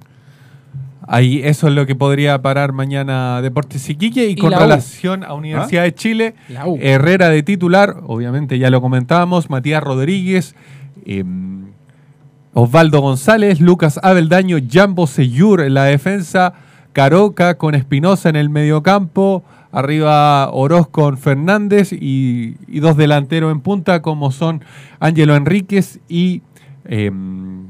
Ahí 1.07 1.41
eso 1.43 1.67
es 1.67 1.73
lo 1.73 1.85
que 1.85 1.95
podría 1.95 2.41
parar 2.41 2.71
mañana 2.71 3.41
Deportes 3.41 3.89
Iquique 3.89 4.27
y, 4.27 4.31
Y 4.31 4.35
con 4.35 4.51
relación 4.51 5.23
a 5.23 5.33
Universidad 5.33 5.83
¿Ah? 5.83 5.85
de 5.85 5.95
Chile. 5.95 6.35
Herrera 6.79 7.29
de 7.29 7.43
titular, 7.43 7.97
obviamente 8.05 8.57
ya 8.57 8.69
lo 8.69 8.81
comentábamos, 8.81 9.49
Matías 9.49 9.83
Rodríguez, 9.83 10.55
em, 11.05 11.65
Osvaldo 12.53 13.01
González, 13.01 13.59
Lucas 13.59 13.99
Abeldaño, 14.01 14.57
Jambo 14.69 15.07
Seyur 15.07 15.61
en 15.61 15.73
la 15.73 15.85
defensa, 15.85 16.53
Caroca 16.93 17.57
con 17.57 17.75
Espinosa 17.75 18.29
en 18.29 18.35
el 18.35 18.49
mediocampo, 18.49 19.43
arriba 19.71 20.49
Oroz 20.51 20.87
con 20.87 21.17
Fernández 21.17 21.91
y, 21.91 22.55
y 22.67 22.79
dos 22.79 22.95
delanteros 22.95 23.51
en 23.51 23.59
punta 23.59 24.01
como 24.01 24.31
son 24.31 24.63
Ángelo 24.99 25.35
Enríquez 25.35 25.99
y... 26.07 26.43
em, 26.85 27.67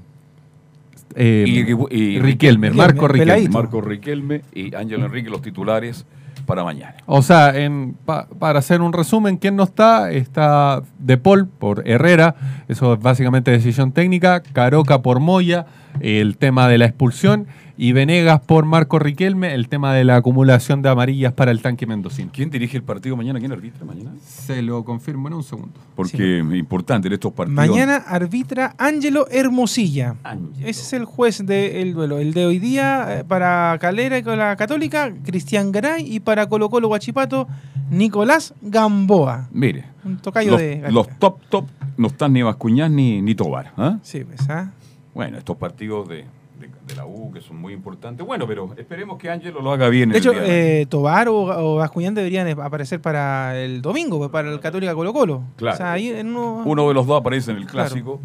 em, 1.16 1.47
y, 1.47 1.95
y- 1.97 2.20
Riquelme, 2.20 2.72
Marco 2.72 3.07
Riquelme. 3.07 3.34
Peladito. 3.34 3.51
Marco 3.53 3.82
Riquelme 3.82 4.41
y 4.53 4.74
Ángelo 4.76 5.05
Enrique, 5.05 5.30
los 5.30 5.41
titulares 5.41 6.05
para 6.45 6.64
mañana. 6.64 6.95
O 7.05 7.22
sea, 7.22 7.57
en, 7.57 7.95
pa- 8.05 8.28
para 8.39 8.59
hacer 8.59 8.82
un 8.82 8.91
resumen, 8.93 9.38
¿quién 9.38 9.55
no 9.55 9.64
está? 9.64 10.11
Está 10.11 10.82
De 10.99 11.18
Paul 11.18 11.47
por 11.47 11.88
Herrera, 11.88 12.36
eso 12.68 12.93
es 12.93 12.99
básicamente 12.99 13.49
decisión 13.51 13.91
técnica, 13.93 14.41
Caroca 14.41 15.01
por 15.01 15.20
Moya, 15.20 15.66
el 15.99 16.37
tema 16.37 16.67
de 16.67 16.77
la 16.77 16.85
expulsión, 16.85 17.47
y 17.75 17.91
Venegas 17.91 18.39
por 18.41 18.65
Marco 18.65 18.99
Riquelme, 18.99 19.55
el 19.55 19.67
tema 19.67 19.93
de 19.93 20.03
la 20.03 20.17
acumulación 20.17 20.83
de 20.83 20.89
amarillas 20.89 21.33
para 21.33 21.49
el 21.49 21.61
tanque 21.61 21.87
mendocino. 21.87 22.29
¿Quién 22.31 22.51
dirige 22.51 22.77
el 22.77 22.83
partido 22.83 23.17
mañana? 23.17 23.39
¿Quién 23.39 23.51
arbitra 23.51 23.83
mañana? 23.83 24.11
Se 24.23 24.61
lo 24.61 24.83
confirmo 24.85 25.27
en 25.27 25.33
un 25.33 25.43
segundo. 25.43 25.73
Porque 25.95 26.39
es 26.39 26.55
importante 26.55 27.07
en 27.07 27.13
estos 27.15 27.33
partidos. 27.33 27.55
Mañana 27.55 27.95
arbitra 27.95 28.75
Ángelo 28.77 29.27
Hermosilla. 29.31 30.15
Ángelo. 30.23 30.67
Ese 30.67 30.81
es 30.81 30.93
el 30.93 31.05
juez 31.05 31.45
del 31.45 31.93
duelo. 31.93 32.19
El 32.19 32.33
de 32.33 32.45
hoy 32.45 32.59
día 32.59 33.19
eh, 33.19 33.23
para 33.23 33.75
Calera 33.79 34.19
y 34.19 34.23
con 34.23 34.37
la 34.37 34.55
Católica, 34.55 35.11
Cristian 35.25 35.71
Garay. 35.71 36.05
Y 36.15 36.19
para 36.19 36.47
Colo 36.47 36.69
Colo 36.69 36.89
Guachipato, 36.89 37.47
Nicolás 37.89 38.53
Gamboa. 38.61 39.49
Mire, 39.51 39.85
Un 40.05 40.17
tocayo 40.17 40.51
los, 40.51 40.59
de 40.59 40.91
los 40.91 41.07
top 41.17 41.39
top 41.49 41.65
no 41.97 42.07
están 42.07 42.33
ni 42.33 42.43
Bascuñán 42.43 42.95
ni, 42.95 43.21
ni 43.21 43.33
Tobar. 43.33 43.71
¿ah? 43.77 43.97
Sí, 44.03 44.23
pues, 44.23 44.47
¿ah? 44.49 44.71
Bueno, 45.14 45.38
estos 45.38 45.57
partidos 45.57 46.07
de, 46.09 46.26
de- 46.59 46.70
de 46.88 46.95
la 46.95 47.05
U 47.05 47.32
que 47.32 47.41
son 47.41 47.57
muy 47.57 47.74
importantes. 47.74 48.26
Bueno, 48.26 48.47
pero 48.47 48.74
esperemos 48.78 49.18
que 49.18 49.30
Ángelo 49.30 49.61
lo 49.61 49.72
haga 49.72 49.89
bien. 49.89 50.09
De 50.09 50.18
hecho, 50.18 50.32
de 50.32 50.82
eh, 50.82 50.86
Tobar 50.86 51.28
o, 51.30 51.36
o 51.43 51.76
Bascuñán 51.76 52.14
deberían 52.16 52.47
aparecer 52.59 52.99
para 53.01 53.57
el 53.59 53.82
domingo, 53.82 54.18
pues, 54.18 54.30
para 54.32 54.49
el 54.51 54.59
Católica 54.59 54.93
Colo 54.95 55.14
Colo. 55.14 55.43
Claro. 55.55 55.76
O 55.76 55.78
sea, 55.78 55.91
ahí 55.93 56.09
en 56.09 56.28
uno- 56.30 56.64
Uno 56.66 56.88
de 56.88 56.93
los 56.93 57.05
dos 57.07 57.20
aparece 57.20 57.51
en 57.51 57.57
el 57.57 57.66
Claro. 57.68 58.20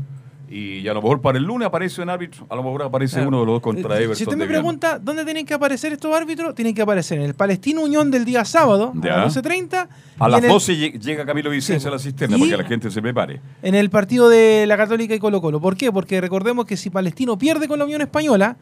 Y 0.50 0.88
a 0.88 0.94
lo 0.94 1.02
mejor 1.02 1.20
para 1.20 1.36
el 1.36 1.44
lunes 1.44 1.66
aparece 1.66 2.00
un 2.00 2.08
árbitro, 2.08 2.46
a 2.48 2.56
lo 2.56 2.62
mejor 2.62 2.82
aparece 2.84 3.16
Claro. 3.16 3.28
uno 3.28 3.40
de 3.40 3.46
los 3.46 3.54
dos 3.56 3.62
contra 3.62 3.96
Everton. 3.96 4.16
Si 4.16 4.24
usted 4.24 4.36
me 4.36 4.46
pregunta 4.46 4.98
dónde 4.98 5.24
tienen 5.24 5.44
que 5.44 5.52
aparecer 5.54 5.92
estos 5.92 6.14
árbitros, 6.16 6.54
tienen 6.54 6.74
que 6.74 6.80
aparecer 6.82 7.18
en 7.18 7.24
el 7.26 7.34
Palestino 7.34 7.82
Unión 7.82 8.10
del 8.10 8.24
día 8.24 8.44
sábado 8.44 8.92
a 8.96 9.06
Ya. 9.06 9.16
las 9.18 9.34
12.30 9.36 9.88
A 10.18 10.28
las 10.28 10.38
en 10.38 10.44
el- 10.46 10.50
12 10.50 10.72
lleg- 10.74 10.98
llega 11.00 11.26
Camilo 11.26 11.50
Vicencio 11.50 11.88
a 11.90 11.92
la 11.92 11.98
cisterna 11.98 12.36
Y- 12.36 12.40
para 12.40 12.56
que 12.56 12.62
la 12.62 12.68
gente 12.68 12.90
se 12.90 13.02
prepare. 13.02 13.40
en 13.62 13.74
el 13.74 13.90
partido 13.90 14.28
de 14.30 14.64
la 14.66 14.76
Católica 14.76 15.14
y 15.14 15.18
Colo 15.18 15.40
Colo. 15.42 15.60
¿Por 15.60 15.76
qué? 15.76 15.92
Porque 15.92 16.20
recordemos 16.20 16.64
que 16.64 16.76
si 16.78 16.88
Palestino 16.90 17.36
pierde 17.36 17.68
con 17.68 17.78
la 17.78 17.84
Unión 17.84 18.00
Española, 18.00 18.56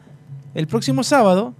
el 0.55 0.67
próximo 0.67 1.03
sábado, 1.03 1.53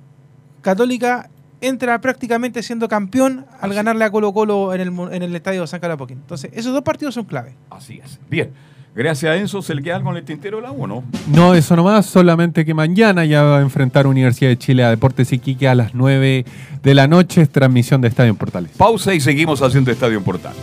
Católica 0.61 1.29
entra 1.61 1.99
prácticamente 2.01 2.61
siendo 2.61 2.87
campeón 2.87 3.45
al 3.61 3.73
ganarle 3.73 4.03
a 4.05 4.11
Colo 4.11 4.31
Colo 4.33 4.73
en 4.73 4.81
el, 4.81 4.87
en 5.11 5.23
el 5.23 5.35
estadio 5.35 5.61
de 5.61 5.67
San 5.67 5.79
Carapoquín. 5.79 6.17
Entonces, 6.19 6.51
esos 6.53 6.73
dos 6.73 6.83
partidos 6.83 7.15
son 7.15 7.25
clave. 7.25 7.55
Así 7.69 7.99
es. 8.03 8.19
Bien. 8.29 8.51
Gracias 8.97 9.31
a 9.31 9.35
Enzo, 9.35 9.61
¿se 9.61 9.75
le 9.75 9.83
queda 9.83 9.97
algo 9.97 10.09
en 10.09 10.17
el 10.17 10.23
tintero 10.23 10.57
del 10.57 10.65
agua, 10.65 10.87
no? 10.87 11.03
No, 11.31 11.53
eso 11.53 11.75
nomás, 11.75 12.07
solamente 12.07 12.65
que 12.65 12.73
mañana 12.73 13.25
ya 13.25 13.43
va 13.43 13.59
a 13.59 13.61
enfrentar 13.61 14.07
Universidad 14.07 14.49
de 14.49 14.57
Chile 14.57 14.83
a 14.83 14.89
Deportes 14.89 15.31
Iquique 15.31 15.67
a 15.67 15.75
las 15.75 15.93
9 15.93 16.45
de 16.81 16.95
la 16.95 17.07
noche, 17.07 17.45
transmisión 17.45 18.01
de 18.01 18.07
Estadio 18.07 18.31
en 18.31 18.37
Portales. 18.37 18.71
Pausa 18.75 19.13
y 19.13 19.19
seguimos 19.19 19.61
haciendo 19.61 19.91
Estadio 19.91 20.17
en 20.17 20.23
Portal. 20.23 20.53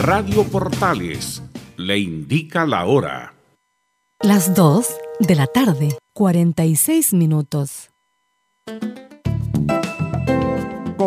Radio 0.00 0.42
Portales 0.44 1.42
le 1.76 1.98
indica 1.98 2.64
la 2.64 2.86
hora. 2.86 3.34
Las 4.22 4.54
2 4.54 4.86
de 5.20 5.34
la 5.34 5.46
tarde, 5.48 5.98
46 6.14 7.12
minutos. 7.12 7.90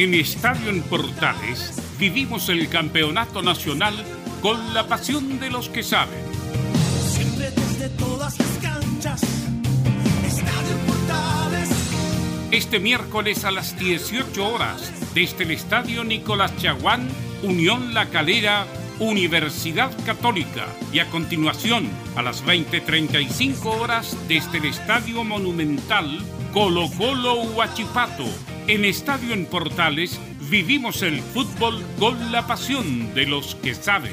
En 0.00 0.14
Estadio 0.14 0.70
en 0.70 0.80
Portales 0.80 1.74
vivimos 1.98 2.48
el 2.48 2.70
campeonato 2.70 3.42
nacional 3.42 3.94
con 4.40 4.72
la 4.72 4.88
pasión 4.88 5.38
de 5.38 5.50
los 5.50 5.68
que 5.68 5.82
saben. 5.82 6.24
Siempre 7.06 7.50
desde 7.50 7.90
todas 7.98 8.38
las 8.38 8.48
canchas. 8.62 9.22
Estadio 10.24 10.76
Portales. 10.86 11.68
Este 12.50 12.80
miércoles 12.80 13.44
a 13.44 13.50
las 13.50 13.78
18 13.78 14.48
horas, 14.48 14.90
desde 15.12 15.44
el 15.44 15.50
Estadio 15.50 16.02
Nicolás 16.02 16.56
Chaguán, 16.56 17.06
Unión 17.42 17.92
La 17.92 18.08
Calera, 18.08 18.64
Universidad 19.00 19.90
Católica. 20.04 20.66
Y 20.92 21.00
a 21.00 21.06
continuación, 21.06 21.88
a 22.16 22.22
las 22.22 22.44
20.35 22.44 23.64
horas, 23.64 24.16
desde 24.28 24.58
el 24.58 24.66
Estadio 24.66 25.24
Monumental, 25.24 26.20
Colo 26.52 26.88
Colo 26.96 27.42
Huachipato. 27.42 28.26
En 28.66 28.84
Estadio 28.84 29.32
en 29.32 29.46
Portales, 29.46 30.20
vivimos 30.50 31.02
el 31.02 31.20
fútbol 31.20 31.82
con 31.98 32.30
la 32.30 32.46
pasión 32.46 33.12
de 33.14 33.26
los 33.26 33.54
que 33.56 33.74
saben. 33.74 34.12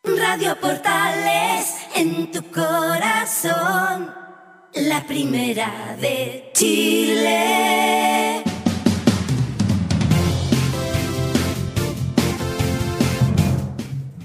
Radio 0.04 0.58
Portales 0.60 1.74
en 1.94 2.30
tu 2.30 2.42
corazón. 2.50 4.12
La 4.74 5.06
primera 5.06 5.96
de 6.00 6.50
Chile. 6.54 8.27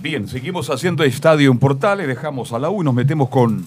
Bien, 0.03 0.27
seguimos 0.27 0.69
haciendo 0.69 1.05
Estadio 1.05 1.49
en 1.49 1.57
Portales, 1.57 2.05
dejamos 2.05 2.51
a 2.51 2.59
la 2.59 2.69
U 2.69 2.81
y 2.81 2.83
nos 2.83 2.93
metemos 2.93 3.29
con 3.29 3.65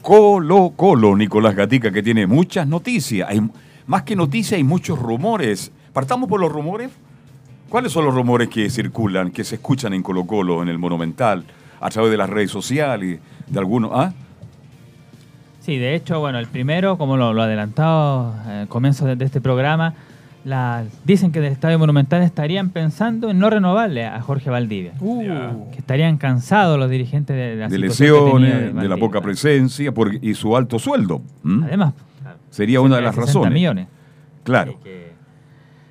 Colo 0.00 0.72
Colo, 0.74 1.14
Nicolás 1.14 1.54
Gatica, 1.54 1.92
que 1.92 2.02
tiene 2.02 2.26
muchas 2.26 2.66
noticias. 2.66 3.28
Hay, 3.28 3.46
más 3.86 4.02
que 4.04 4.16
noticias, 4.16 4.56
hay 4.56 4.64
muchos 4.64 4.98
rumores. 4.98 5.70
Partamos 5.92 6.30
por 6.30 6.40
los 6.40 6.50
rumores. 6.50 6.90
¿Cuáles 7.68 7.92
son 7.92 8.06
los 8.06 8.14
rumores 8.14 8.48
que 8.48 8.70
circulan, 8.70 9.30
que 9.30 9.44
se 9.44 9.56
escuchan 9.56 9.92
en 9.92 10.02
Colo 10.02 10.26
Colo, 10.26 10.62
en 10.62 10.70
el 10.70 10.78
Monumental, 10.78 11.44
a 11.78 11.90
través 11.90 12.10
de 12.10 12.16
las 12.16 12.30
redes 12.30 12.50
sociales, 12.50 13.20
de 13.46 13.58
algunos? 13.58 13.90
¿Ah? 13.92 14.14
Sí, 15.60 15.76
de 15.76 15.94
hecho, 15.94 16.20
bueno, 16.20 16.38
el 16.38 16.46
primero, 16.46 16.96
como 16.96 17.18
lo, 17.18 17.34
lo 17.34 17.42
adelantado 17.42 18.34
eh, 18.46 18.60
al 18.62 18.68
comienzo 18.68 19.04
de, 19.04 19.16
de 19.16 19.26
este 19.26 19.42
programa, 19.42 19.92
la- 20.46 20.84
dicen 21.04 21.32
que 21.32 21.40
del 21.40 21.52
Estadio 21.52 21.78
Monumental 21.78 22.22
estarían 22.22 22.70
pensando 22.70 23.30
en 23.30 23.38
no 23.38 23.50
renovarle 23.50 24.06
a 24.06 24.20
Jorge 24.22 24.48
Valdivia. 24.48 24.92
Que 25.72 25.78
estarían 25.78 26.16
cansados 26.18 26.78
los 26.78 26.88
dirigentes 26.88 27.36
de, 27.36 27.56
la 27.56 27.68
de 27.68 27.76
situación 27.76 28.14
que 28.14 28.30
tenía 28.32 28.48
lesiones, 28.48 28.60
de 28.60 28.66
la 28.68 28.72
Valdivia. 28.74 28.96
poca 29.06 29.20
presencia 29.20 29.92
por- 29.92 30.14
y 30.24 30.34
su 30.34 30.56
alto 30.56 30.78
sueldo. 30.78 31.20
¿m? 31.44 31.64
Además, 31.66 31.94
Sería 32.50 32.80
una 32.80 32.96
de 32.96 33.02
las 33.02 33.14
60 33.14 33.32
razones. 33.40 33.52
millones. 33.52 33.86
Claro. 34.44 34.78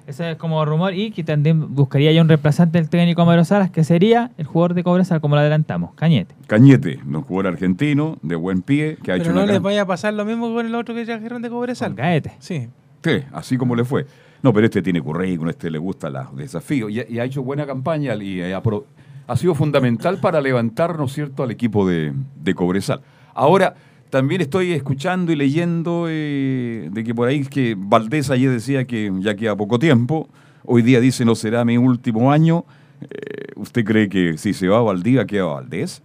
Ese 0.07 0.31
es 0.31 0.37
como 0.37 0.63
rumor 0.65 0.93
y 0.93 1.09
que 1.11 1.23
también 1.23 1.73
buscaría 1.73 2.11
ya 2.11 2.21
un 2.21 2.27
reemplazante 2.27 2.77
del 2.77 2.89
técnico 2.89 3.23
Amaro 3.23 3.43
Salas, 3.43 3.71
que 3.71 3.83
sería 3.83 4.29
el 4.37 4.45
jugador 4.45 4.75
de 4.75 4.83
Cobresal, 4.83 5.19
como 5.19 5.33
lo 5.35 5.41
adelantamos, 5.41 5.93
Cañete. 5.95 6.35
Cañete, 6.45 6.99
un 7.05 7.23
jugador 7.23 7.53
argentino 7.53 8.17
de 8.21 8.35
buen 8.35 8.61
pie 8.61 8.97
que 9.03 9.11
ha 9.11 9.15
hecho 9.15 9.23
Pero 9.23 9.31
una 9.33 9.41
no 9.41 9.47
les 9.47 9.53
gran- 9.55 9.63
vaya 9.63 9.81
a 9.81 9.85
pasar 9.87 10.13
lo 10.13 10.23
mismo 10.23 10.53
con 10.53 10.65
el 10.65 10.75
otro 10.75 10.93
que 10.93 11.05
trajeron 11.05 11.41
de 11.41 11.49
Cobresal. 11.49 11.95
Gaete. 11.95 12.33
Sí. 12.39 12.67
Sí, 13.03 13.11
así 13.33 13.57
como 13.57 13.75
le 13.75 13.83
fue. 13.83 14.05
No, 14.45 14.53
pero 14.53 14.67
este 14.67 14.83
tiene 14.83 15.01
currículum, 15.01 15.49
este 15.49 15.71
le 15.71 15.79
gusta 15.79 16.07
los 16.07 16.35
desafíos 16.35 16.91
y, 16.91 17.01
y 17.15 17.17
ha 17.17 17.23
hecho 17.23 17.41
buena 17.41 17.65
campaña 17.65 18.13
y 18.13 18.43
ha, 18.43 19.35
sido 19.37 19.55
fundamental 19.55 20.19
para 20.19 20.39
levantar, 20.39 20.99
¿no 20.99 21.05
es 21.05 21.13
cierto?, 21.13 21.41
al 21.41 21.49
equipo 21.49 21.87
de, 21.89 22.13
de 22.43 22.53
Cobresal. 22.53 23.01
Ahora, 23.33 23.73
también 24.11 24.41
estoy 24.41 24.73
escuchando 24.73 25.31
y 25.31 25.35
leyendo 25.35 26.05
eh, 26.07 26.89
de 26.91 27.03
que 27.03 27.15
por 27.15 27.27
ahí 27.27 27.43
que 27.45 27.73
Valdés 27.75 28.29
ayer 28.29 28.51
decía 28.51 28.85
que 28.85 29.11
ya 29.21 29.35
queda 29.35 29.55
poco 29.55 29.79
tiempo, 29.79 30.29
hoy 30.63 30.83
día 30.83 30.99
dice 30.99 31.25
no 31.25 31.33
será 31.33 31.65
mi 31.65 31.79
último 31.79 32.31
año. 32.31 32.65
Eh, 33.01 33.47
¿Usted 33.55 33.83
cree 33.83 34.09
que 34.09 34.37
si 34.37 34.53
se 34.53 34.67
va 34.67 34.79
Valdivia 34.79 35.25
queda 35.25 35.45
Valdés? 35.45 36.03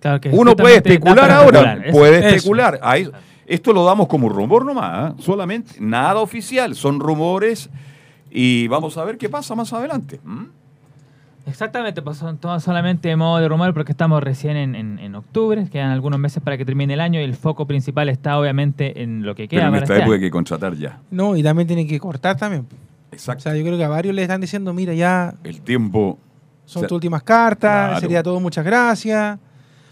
Claro 0.00 0.18
que 0.18 0.30
Uno 0.30 0.56
puede 0.56 0.76
especular 0.76 1.30
ahora, 1.30 1.74
especular, 1.74 1.92
puede 1.92 2.18
eso. 2.20 2.36
especular. 2.36 2.80
Ahí- 2.82 3.10
esto 3.50 3.72
lo 3.72 3.84
damos 3.84 4.06
como 4.08 4.28
rumor 4.28 4.64
nomás, 4.64 4.90
¿ah? 4.92 5.14
solamente, 5.18 5.74
nada 5.80 6.20
oficial, 6.20 6.74
son 6.74 7.00
rumores 7.00 7.68
y 8.30 8.68
vamos 8.68 8.96
a 8.96 9.04
ver 9.04 9.18
qué 9.18 9.28
pasa 9.28 9.54
más 9.54 9.72
adelante. 9.72 10.20
Exactamente, 11.46 12.02
pues 12.02 12.18
son 12.18 12.36
todos 12.38 12.62
solamente 12.62 13.08
de 13.08 13.16
modo 13.16 13.38
de 13.38 13.48
rumor 13.48 13.72
porque 13.74 13.92
estamos 13.92 14.22
recién 14.22 14.56
en, 14.56 14.74
en- 14.74 14.98
en 14.98 15.14
octubre, 15.14 15.66
quedan 15.70 15.90
algunos 15.90 16.20
meses 16.20 16.42
para 16.42 16.56
que 16.58 16.64
termine 16.64 16.94
el 16.94 17.00
año 17.00 17.18
y 17.18 17.24
el 17.24 17.34
foco 17.34 17.66
principal 17.66 18.08
está 18.08 18.38
obviamente 18.38 19.02
en 19.02 19.24
lo 19.24 19.34
que 19.34 19.48
queda 19.48 19.62
Pero 19.62 19.66
en 19.68 19.72
para 19.72 19.84
esta 19.84 19.94
este 19.94 20.02
época 20.04 20.14
hay 20.16 20.20
que 20.20 20.30
contratar 20.30 20.74
ya. 20.76 21.00
No, 21.10 21.34
y 21.36 21.42
también 21.42 21.66
tienen 21.66 21.88
que 21.88 21.98
cortar 21.98 22.36
también. 22.36 22.66
Exacto. 23.10 23.40
O 23.40 23.42
sea, 23.42 23.56
yo 23.56 23.64
creo 23.64 23.76
que 23.78 23.84
a 23.84 23.88
varios 23.88 24.14
le 24.14 24.22
están 24.22 24.40
diciendo, 24.40 24.72
mira, 24.74 24.92
ya 24.94 25.34
El 25.42 25.62
tiempo... 25.62 26.18
son 26.66 26.80
o 26.80 26.82
sea, 26.82 26.88
tus 26.88 26.94
últimas 26.96 27.22
cartas, 27.24 27.86
Claro. 27.88 28.00
sería 28.00 28.22
todo 28.22 28.38
muchas 28.38 28.64
gracias. 28.64 29.38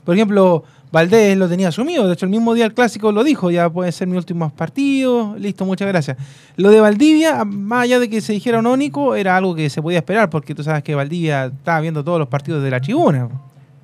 Por 0.05 0.15
ejemplo, 0.15 0.63
Valdés 0.91 1.37
lo 1.37 1.49
tenía 1.49 1.69
asumido. 1.69 2.07
De 2.07 2.15
hecho, 2.15 2.25
el 2.25 2.31
mismo 2.31 2.55
día 2.55 2.65
del 2.65 2.75
clásico 2.75 3.13
lo 3.13 3.23
dijo. 3.25 3.51
Ya 3.51 3.69
pueden 3.69 3.93
ser 3.93 4.09
mis 4.09 4.17
últimos 4.19 4.53
partidos. 4.53 5.39
Listo, 5.39 5.65
muchas 5.65 5.87
gracias. 5.89 6.17
Lo 6.57 6.71
de 6.71 6.81
Valdivia, 6.81 7.45
más 7.45 7.83
allá 7.83 7.99
de 7.99 8.09
que 8.09 8.21
se 8.21 8.33
dijera 8.33 8.59
un 8.61 8.67
único, 8.67 9.15
era 9.15 9.37
algo 9.37 9.55
que 9.55 9.69
se 9.71 9.83
podía 9.83 9.99
esperar. 9.99 10.31
Porque 10.31 10.55
tú 10.55 10.63
sabes 10.63 10.83
que 10.83 10.95
Valdivia 10.95 11.47
estaba 11.47 11.81
viendo 11.81 12.03
todos 12.03 12.19
los 12.19 12.29
partidos 12.29 12.63
de 12.63 12.71
la 12.71 12.81
tribuna. 12.81 13.29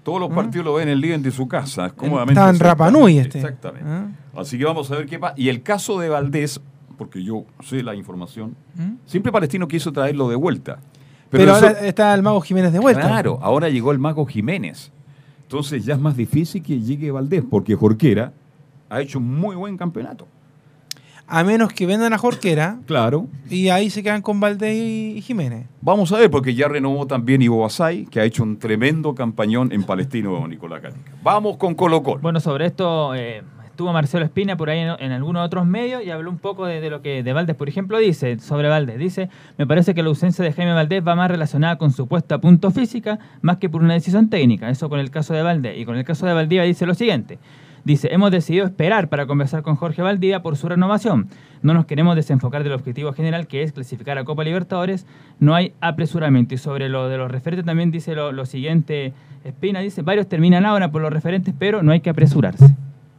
Todos 0.02 0.20
los 0.20 0.30
partidos 0.30 0.66
lo 0.66 0.74
ven 0.74 0.88
en 0.88 0.94
el 0.94 1.00
living 1.00 1.20
de 1.20 1.30
su 1.30 1.48
casa, 1.48 1.88
cómodamente. 1.90 2.32
Estaba 2.32 2.50
en 2.50 2.58
Rapa 2.60 2.90
Nui 2.90 3.18
este. 3.18 3.38
Exactamente. 3.38 3.88
¿Ah? 3.88 4.06
Así 4.36 4.58
que 4.58 4.64
vamos 4.64 4.90
a 4.90 4.96
ver 4.96 5.06
qué 5.06 5.18
pasa. 5.18 5.34
Y 5.36 5.48
el 5.48 5.62
caso 5.62 5.98
de 5.98 6.10
Valdés, 6.10 6.60
porque 6.98 7.22
yo 7.22 7.44
sé 7.62 7.82
la 7.82 7.94
información, 7.94 8.54
¿Mm? 8.74 8.96
siempre 9.06 9.32
Palestino 9.32 9.66
quiso 9.66 9.92
traerlo 9.92 10.28
de 10.28 10.36
vuelta. 10.36 10.78
Pero, 11.30 11.56
eso- 11.56 11.66
ahora 11.66 11.80
está 11.86 12.14
el 12.14 12.22
Mago 12.22 12.40
Jiménez 12.42 12.72
de 12.72 12.78
vuelta. 12.80 13.00
Claro, 13.00 13.38
ahora 13.42 13.68
llegó 13.70 13.92
el 13.92 13.98
mago 13.98 14.24
Jiménez. 14.26 14.92
Entonces 15.54 15.84
ya 15.84 15.94
es 15.94 16.00
más 16.00 16.16
difícil 16.16 16.60
que 16.64 16.80
llegue 16.80 17.12
Valdés, 17.12 17.44
porque 17.48 17.76
Jorquera 17.76 18.32
ha 18.90 19.00
hecho 19.00 19.20
un 19.20 19.38
muy 19.38 19.54
buen 19.54 19.76
campeonato. 19.76 20.26
A 21.28 21.44
menos 21.44 21.72
que 21.72 21.86
vendan 21.86 22.12
a 22.12 22.18
Jorquera. 22.18 22.80
Claro. 22.86 23.28
Y 23.48 23.68
ahí 23.68 23.88
se 23.88 24.02
quedan 24.02 24.20
con 24.20 24.40
Valdés 24.40 24.74
y 24.74 25.22
Jiménez. 25.22 25.68
Vamos 25.80 26.10
a 26.10 26.18
ver, 26.18 26.28
porque 26.28 26.56
ya 26.56 26.66
renovó 26.66 27.06
también 27.06 27.40
Ivo 27.40 27.60
Basay, 27.60 28.06
que 28.06 28.18
ha 28.18 28.24
hecho 28.24 28.42
un 28.42 28.58
tremendo 28.58 29.14
campañón 29.14 29.70
en 29.70 29.84
Palestino, 29.84 30.44
Nicolás 30.48 30.82
Gatica. 30.82 31.12
Vamos 31.22 31.56
con 31.56 31.76
Colo 31.76 32.02
Colo. 32.02 32.20
Bueno, 32.20 32.40
sobre 32.40 32.66
esto 32.66 33.14
eh, 33.14 33.44
estuvo 33.74 33.92
Marcelo 33.92 34.24
Espina 34.24 34.56
por 34.56 34.70
ahí 34.70 34.78
en, 34.78 35.10
algunos 35.10 35.44
otros 35.44 35.66
medios 35.66 36.04
y 36.04 36.10
habló 36.10 36.30
un 36.30 36.38
poco 36.38 36.64
de, 36.64 36.88
lo 36.88 37.02
que 37.02 37.24
de 37.24 37.32
Valdés, 37.32 37.56
por 37.56 37.68
ejemplo, 37.68 37.98
dice 37.98 38.38
sobre 38.38 38.68
Valdés. 38.68 39.00
Dice, 39.00 39.28
me 39.58 39.66
parece 39.66 39.96
que 39.96 40.02
la 40.04 40.10
ausencia 40.10 40.44
de 40.44 40.52
Jaime 40.52 40.72
Valdés 40.72 41.02
va 41.04 41.16
más 41.16 41.28
relacionada 41.28 41.76
con 41.76 41.90
su 41.90 42.06
puesta 42.06 42.36
a 42.36 42.38
punto 42.38 42.70
física 42.70 43.18
más 43.42 43.56
que 43.56 43.68
por 43.68 43.82
una 43.82 43.94
decisión 43.94 44.30
técnica. 44.30 44.70
Eso 44.70 44.88
con 44.88 45.00
el 45.00 45.10
caso 45.10 45.34
de 45.34 45.42
Valdés. 45.42 45.76
Y 45.76 45.84
con 45.84 45.96
el 45.96 46.04
caso 46.04 46.24
de 46.24 46.34
Valdivia 46.34 46.62
dice 46.62 46.86
lo 46.86 46.94
siguiente. 46.94 47.40
Dice, 47.82 48.14
hemos 48.14 48.30
decidido 48.30 48.64
esperar 48.64 49.08
para 49.08 49.26
conversar 49.26 49.62
con 49.62 49.74
Jorge 49.74 50.02
Valdivia 50.02 50.40
por 50.40 50.56
su 50.56 50.68
renovación. 50.68 51.26
No 51.62 51.74
nos 51.74 51.84
queremos 51.84 52.14
desenfocar 52.14 52.62
del 52.62 52.74
objetivo 52.74 53.12
general 53.12 53.48
que 53.48 53.64
es 53.64 53.72
clasificar 53.72 54.18
a 54.18 54.24
Copa 54.24 54.44
Libertadores. 54.44 55.04
No 55.40 55.52
hay 55.56 55.72
apresuramiento. 55.80 56.54
Y 56.54 56.58
sobre 56.58 56.88
lo 56.88 57.08
de 57.08 57.18
los 57.18 57.28
referentes 57.28 57.66
también 57.66 57.90
dice 57.90 58.14
lo 58.14 58.46
siguiente, 58.46 59.14
Espina 59.42 59.80
dice, 59.80 60.02
varios 60.02 60.28
terminan 60.28 60.64
ahora 60.64 60.92
por 60.92 61.02
los 61.02 61.12
referentes, 61.12 61.52
pero 61.58 61.82
no 61.82 61.90
hay 61.90 61.98
que 61.98 62.10
apresurarse. 62.10 62.76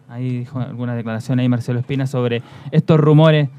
Ahí 0.10 0.40
dijo 0.40 0.60
alguna 0.60 0.96
declaración 0.96 1.40
ahí 1.40 1.50
Marcelo 1.50 1.80
Espina 1.80 2.08
sobre 2.08 2.42
estos 2.72 3.00
rumores 3.00 3.50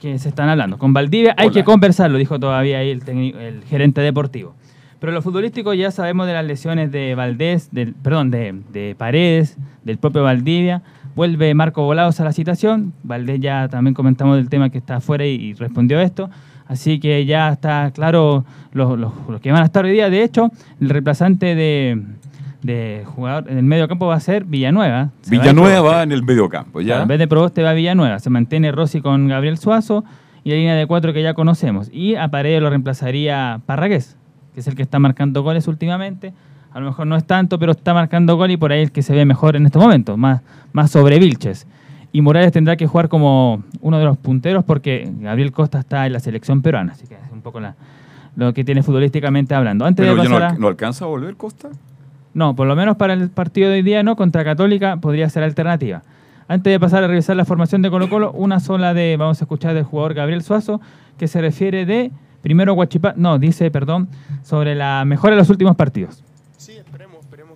que 0.00 0.18
se 0.18 0.28
están 0.28 0.48
hablando. 0.48 0.78
Con 0.78 0.92
Valdivia 0.92 1.34
hay 1.36 1.46
Hola. 1.48 1.54
que 1.54 1.64
conversarlo, 1.64 2.18
dijo 2.18 2.38
todavía 2.38 2.78
ahí 2.78 2.90
el, 2.90 3.02
técnico- 3.04 3.38
el 3.38 3.64
gerente 3.64 4.00
deportivo. 4.00 4.54
Pero 5.00 5.12
lo 5.12 5.22
futbolístico 5.22 5.74
ya 5.74 5.90
sabemos 5.90 6.26
de 6.26 6.32
las 6.34 6.44
lesiones 6.44 6.90
de 6.92 7.14
Valdés, 7.14 7.70
del, 7.72 7.94
perdón, 7.94 8.30
de, 8.30 8.60
de 8.72 8.94
Paredes, 8.96 9.56
del 9.84 9.98
propio 9.98 10.22
Valdivia. 10.22 10.82
Vuelve 11.16 11.52
Marco 11.54 11.82
Volados 11.82 12.20
a 12.20 12.24
la 12.24 12.32
citación. 12.32 12.92
Valdés 13.02 13.40
ya 13.40 13.68
también 13.68 13.94
comentamos 13.94 14.36
del 14.36 14.48
tema 14.48 14.70
que 14.70 14.78
está 14.78 14.96
afuera 14.96 15.26
y, 15.26 15.30
y 15.34 15.52
respondió 15.54 16.00
esto. 16.00 16.30
Así 16.66 17.00
que 17.00 17.24
ya 17.26 17.48
está 17.50 17.90
claro 17.92 18.44
los, 18.72 18.98
los- 18.98 19.12
los 19.28 19.40
que 19.40 19.50
van 19.52 19.62
a 19.62 19.66
estar 19.66 19.84
hoy 19.84 19.92
día. 19.92 20.10
De 20.10 20.22
hecho, 20.22 20.50
el 20.80 20.90
reemplazante 20.90 21.54
de, 21.54 22.00
de 22.62 23.04
jugador 23.06 23.50
en 23.50 23.56
el 23.58 23.64
medio 23.64 23.86
campo 23.88 24.06
va 24.06 24.14
a 24.16 24.20
ser 24.20 24.44
Villanueva. 24.44 25.10
Se 25.22 25.30
Villanueva 25.30 25.80
va 25.80 26.02
en 26.02 26.12
el 26.12 26.22
medio 26.24 26.48
campo, 26.48 26.80
¿ya? 26.80 26.86
Claro, 26.86 27.02
en 27.02 27.08
vez 27.08 27.18
de 27.18 27.28
Proboste 27.28 27.62
va 27.62 27.72
Villanueva. 27.72 28.18
Se 28.18 28.30
mantiene 28.30 28.72
Rossi 28.72 29.00
con 29.00 29.28
Gabriel 29.28 29.58
Suazo 29.58 30.04
y 30.44 30.50
la 30.50 30.56
línea 30.56 30.74
de 30.74 30.86
cuatro 30.86 31.12
que 31.12 31.22
ya 31.22 31.34
conocemos. 31.34 31.88
Y 31.92 32.16
a 32.16 32.28
Paredes 32.28 32.60
lo 32.60 32.70
reemplazaría 32.70 33.60
Parragués, 33.66 34.16
que 34.54 34.60
es 34.60 34.66
el 34.66 34.74
que 34.74 34.82
está 34.82 34.98
marcando 34.98 35.42
goles 35.42 35.68
últimamente. 35.68 36.32
A 36.72 36.80
lo 36.80 36.86
mejor 36.86 37.06
no 37.06 37.16
es 37.16 37.24
tanto, 37.24 37.58
pero 37.58 37.72
está 37.72 37.94
marcando 37.94 38.36
gol 38.36 38.50
y 38.50 38.56
por 38.56 38.72
ahí 38.72 38.82
el 38.82 38.92
que 38.92 39.02
se 39.02 39.14
ve 39.14 39.24
mejor 39.24 39.56
en 39.56 39.64
estos 39.66 39.80
momentos, 39.82 40.18
más, 40.18 40.42
más 40.72 40.90
sobre 40.90 41.18
Vilches. 41.18 41.66
Y 42.12 42.22
Morales 42.22 42.52
tendrá 42.52 42.76
que 42.76 42.86
jugar 42.86 43.08
como 43.08 43.62
uno 43.80 43.98
de 43.98 44.04
los 44.04 44.16
punteros 44.16 44.64
porque 44.64 45.10
Gabriel 45.20 45.52
Costa 45.52 45.78
está 45.78 46.06
en 46.06 46.12
la 46.12 46.20
selección 46.20 46.62
peruana. 46.62 46.92
Así 46.92 47.06
que 47.06 47.14
es 47.14 47.32
un 47.32 47.40
poco 47.42 47.60
la- 47.60 47.74
lo 48.36 48.52
que 48.54 48.64
tiene 48.64 48.82
futbolísticamente 48.82 49.54
hablando. 49.54 49.84
Antes 49.84 50.04
Pero 50.06 50.20
de 50.22 50.28
ya 50.28 50.48
al- 50.48 50.58
¿no 50.60 50.68
alcanza 50.68 51.04
a 51.04 51.08
volver 51.08 51.36
Costa? 51.36 51.68
No, 52.38 52.54
por 52.54 52.68
lo 52.68 52.76
menos 52.76 52.96
para 52.96 53.14
el 53.14 53.30
partido 53.30 53.68
de 53.68 53.76
hoy 53.76 53.82
día 53.82 54.02
no, 54.04 54.14
contra 54.14 54.44
Católica 54.44 54.98
podría 54.98 55.28
ser 55.28 55.42
alternativa. 55.42 56.02
Antes 56.46 56.72
de 56.72 56.80
pasar 56.80 57.02
a 57.02 57.08
revisar 57.08 57.36
la 57.36 57.44
formación 57.44 57.82
de 57.82 57.90
Colo 57.90 58.08
Colo, 58.08 58.30
una 58.30 58.60
sola 58.60 58.94
de, 58.94 59.16
vamos 59.18 59.42
a 59.42 59.44
escuchar 59.44 59.74
del 59.74 59.82
jugador 59.82 60.14
Gabriel 60.14 60.42
Suazo, 60.42 60.80
que 61.18 61.26
se 61.26 61.40
refiere 61.40 61.84
de, 61.84 62.12
primero 62.40 62.74
Guachipá, 62.74 63.12
no, 63.16 63.40
dice, 63.40 63.70
perdón, 63.72 64.08
sobre 64.44 64.76
la 64.76 65.04
mejora 65.04 65.34
de 65.34 65.40
los 65.42 65.50
últimos 65.50 65.74
partidos. 65.76 66.22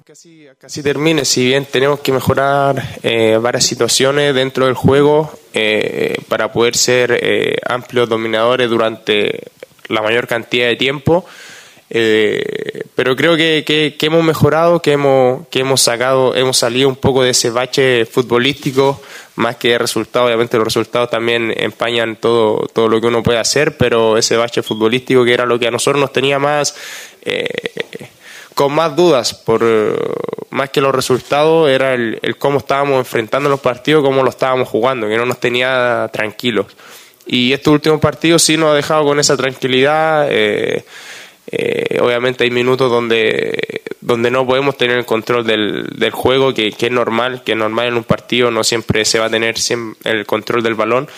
que 0.04 0.66
así 0.66 0.82
termine. 0.82 1.24
Si 1.24 1.46
bien 1.46 1.64
tenemos 1.64 2.00
que 2.00 2.10
mejorar 2.10 2.82
eh, 3.04 3.38
varias 3.40 3.64
situaciones 3.64 4.34
dentro 4.34 4.66
del 4.66 4.74
juego 4.74 5.32
eh, 5.54 6.16
para 6.28 6.52
poder 6.52 6.76
ser 6.76 7.16
eh, 7.22 7.56
amplios 7.66 8.08
dominadores 8.08 8.68
durante 8.68 9.44
la 9.88 10.02
mayor 10.02 10.26
cantidad 10.26 10.66
de 10.66 10.76
tiempo, 10.76 11.24
eh, 11.94 12.84
pero 12.94 13.14
creo 13.16 13.36
que, 13.36 13.64
que- 13.66 13.94
hemos 14.06 14.24
mejorado, 14.24 14.80
que 14.80 14.92
hemos, 14.92 15.46
que 15.48 15.60
hemos 15.60 15.82
sacado, 15.82 16.34
hemos 16.34 16.56
salido 16.56 16.88
un 16.88 16.96
poco 16.96 17.22
de 17.22 17.30
ese 17.30 17.50
bache 17.50 18.06
futbolístico, 18.06 19.00
más 19.36 19.56
que 19.56 19.76
resultados, 19.76 20.26
obviamente 20.26 20.56
los 20.56 20.64
resultados 20.64 21.10
también 21.10 21.52
empañan 21.56 22.16
todo, 22.16 22.66
todo 22.72 22.88
lo 22.88 22.98
que 23.00 23.08
uno 23.08 23.22
puede 23.22 23.38
hacer, 23.38 23.76
pero 23.76 24.16
ese 24.16 24.36
bache 24.38 24.62
futbolístico 24.62 25.22
que 25.24 25.34
era 25.34 25.44
lo 25.44 25.58
que 25.58 25.66
a 25.68 25.70
nosotros 25.70 26.00
nos 26.00 26.12
tenía 26.14 26.38
más 26.38 26.74
eh, 27.22 27.46
con 28.54 28.72
más 28.74 28.94
dudas, 28.96 29.34
por 29.34 29.62
más 30.50 30.70
que 30.70 30.80
los 30.80 30.94
resultados, 30.94 31.68
era 31.70 31.94
el, 31.94 32.18
cómo 32.38 32.58
estábamos 32.58 32.98
enfrentando 32.98 33.48
los 33.48 33.60
partidos, 33.60 34.02
cómo 34.02 34.22
lo 34.22 34.30
estábamos 34.30 34.68
jugando, 34.68 35.08
que 35.08 35.16
no 35.16 35.24
nos 35.26 35.40
tenía 35.40 36.08
tranquilos. 36.12 36.66
Y 37.26 37.52
estos 37.52 37.72
últimos 37.72 38.00
partidos 38.00 38.42
sí 38.42 38.56
nos 38.56 38.70
ha 38.72 38.74
dejado 38.74 39.04
con 39.04 39.18
esa 39.20 39.36
tranquilidad. 39.36 40.26
eh, 40.30 40.84
eh, 41.52 41.98
obviamente 42.00 42.44
hay 42.44 42.50
minutos 42.50 42.90
donde, 42.90 43.82
donde 44.00 44.30
no 44.30 44.46
podemos 44.46 44.76
tener 44.76 44.98
el 44.98 45.04
control 45.04 45.46
del, 45.46 45.86
del 45.96 46.10
juego, 46.10 46.52
que, 46.54 46.72
que 46.72 46.86
es 46.86 46.92
normal, 46.92 47.42
que 47.44 47.52
es 47.52 47.58
normal 47.58 47.88
en 47.88 47.94
un 47.94 48.04
partido, 48.04 48.50
no 48.50 48.64
siempre 48.64 49.04
se 49.04 49.18
va 49.18 49.26
a 49.26 49.30
tener 49.30 49.54
el 50.04 50.26
control 50.26 50.62
del 50.62 50.74
balón. 50.74 51.08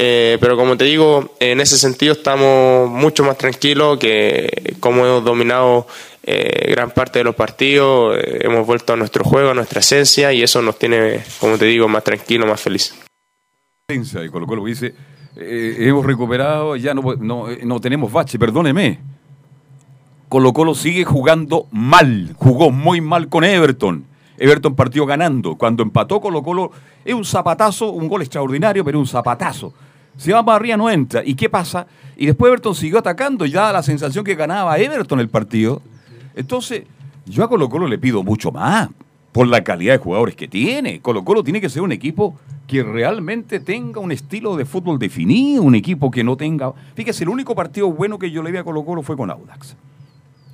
Eh, 0.00 0.38
pero 0.40 0.56
como 0.56 0.76
te 0.76 0.84
digo, 0.84 1.34
en 1.40 1.60
ese 1.60 1.76
sentido 1.76 2.12
estamos 2.12 2.88
mucho 2.88 3.24
más 3.24 3.36
tranquilos 3.36 3.98
que 3.98 4.76
como 4.78 5.04
hemos 5.04 5.24
dominado 5.24 5.88
eh, 6.22 6.70
gran 6.70 6.90
parte 6.90 7.20
de 7.20 7.24
los 7.24 7.34
partidos, 7.34 8.18
eh, 8.18 8.40
hemos 8.42 8.66
vuelto 8.66 8.92
a 8.92 8.96
nuestro 8.96 9.24
juego, 9.24 9.50
a 9.50 9.54
nuestra 9.54 9.80
esencia 9.80 10.30
y 10.32 10.42
eso 10.42 10.60
nos 10.60 10.78
tiene, 10.78 11.24
como 11.40 11.56
te 11.56 11.64
digo, 11.64 11.88
más 11.88 12.04
tranquilos, 12.04 12.46
más. 12.46 12.62
Defensa 13.88 14.20
de 14.20 14.30
Colo 14.30 14.46
Colo 14.46 14.62
dice, 14.66 14.94
eh, 15.36 15.76
hemos 15.78 16.04
recuperado, 16.04 16.76
ya 16.76 16.92
no, 16.92 17.14
no, 17.16 17.46
no 17.64 17.80
tenemos 17.80 18.12
bache, 18.12 18.38
perdóneme. 18.38 19.00
Colo 20.28 20.52
Colo 20.52 20.74
sigue 20.74 21.04
jugando 21.04 21.66
mal, 21.70 22.34
jugó 22.36 22.70
muy 22.70 23.00
mal 23.00 23.28
con 23.28 23.44
Everton. 23.44 24.04
Everton 24.36 24.74
partió 24.74 25.06
ganando. 25.06 25.56
Cuando 25.56 25.82
empató 25.82 26.20
Colo 26.20 26.42
Colo, 26.42 26.70
es 27.02 27.14
un 27.14 27.24
zapatazo, 27.24 27.90
un 27.92 28.08
gol 28.08 28.20
extraordinario, 28.20 28.84
pero 28.84 28.98
un 28.98 29.06
zapatazo. 29.06 29.72
Se 30.18 30.32
va 30.32 30.44
para 30.44 30.56
arriba, 30.56 30.76
no 30.76 30.90
entra. 30.90 31.22
¿Y 31.24 31.34
qué 31.34 31.48
pasa? 31.48 31.86
Y 32.16 32.26
después 32.26 32.50
Everton 32.50 32.74
siguió 32.74 32.98
atacando 32.98 33.46
y 33.46 33.52
da 33.52 33.72
la 33.72 33.82
sensación 33.82 34.22
que 34.22 34.34
ganaba 34.34 34.78
Everton 34.78 35.18
el 35.20 35.30
partido. 35.30 35.80
Entonces, 36.36 36.82
yo 37.24 37.42
a 37.42 37.48
Colo 37.48 37.70
Colo 37.70 37.86
le 37.86 37.96
pido 37.96 38.22
mucho 38.22 38.52
más 38.52 38.90
por 39.32 39.46
la 39.46 39.64
calidad 39.64 39.94
de 39.94 39.98
jugadores 39.98 40.36
que 40.36 40.46
tiene. 40.46 41.00
Colo 41.00 41.24
Colo 41.24 41.42
tiene 41.42 41.60
que 41.60 41.70
ser 41.70 41.80
un 41.80 41.92
equipo 41.92 42.36
que 42.66 42.82
realmente 42.82 43.60
tenga 43.60 44.00
un 44.00 44.12
estilo 44.12 44.56
de 44.56 44.66
fútbol 44.66 44.98
definido, 44.98 45.62
un 45.62 45.74
equipo 45.74 46.10
que 46.10 46.22
no 46.22 46.36
tenga... 46.36 46.74
Fíjese, 46.94 47.24
el 47.24 47.30
único 47.30 47.54
partido 47.54 47.90
bueno 47.90 48.18
que 48.18 48.30
yo 48.30 48.42
le 48.42 48.50
vi 48.50 48.58
a 48.58 48.64
Colo 48.64 48.84
Colo 48.84 49.02
fue 49.02 49.16
con 49.16 49.30
Audax. 49.30 49.74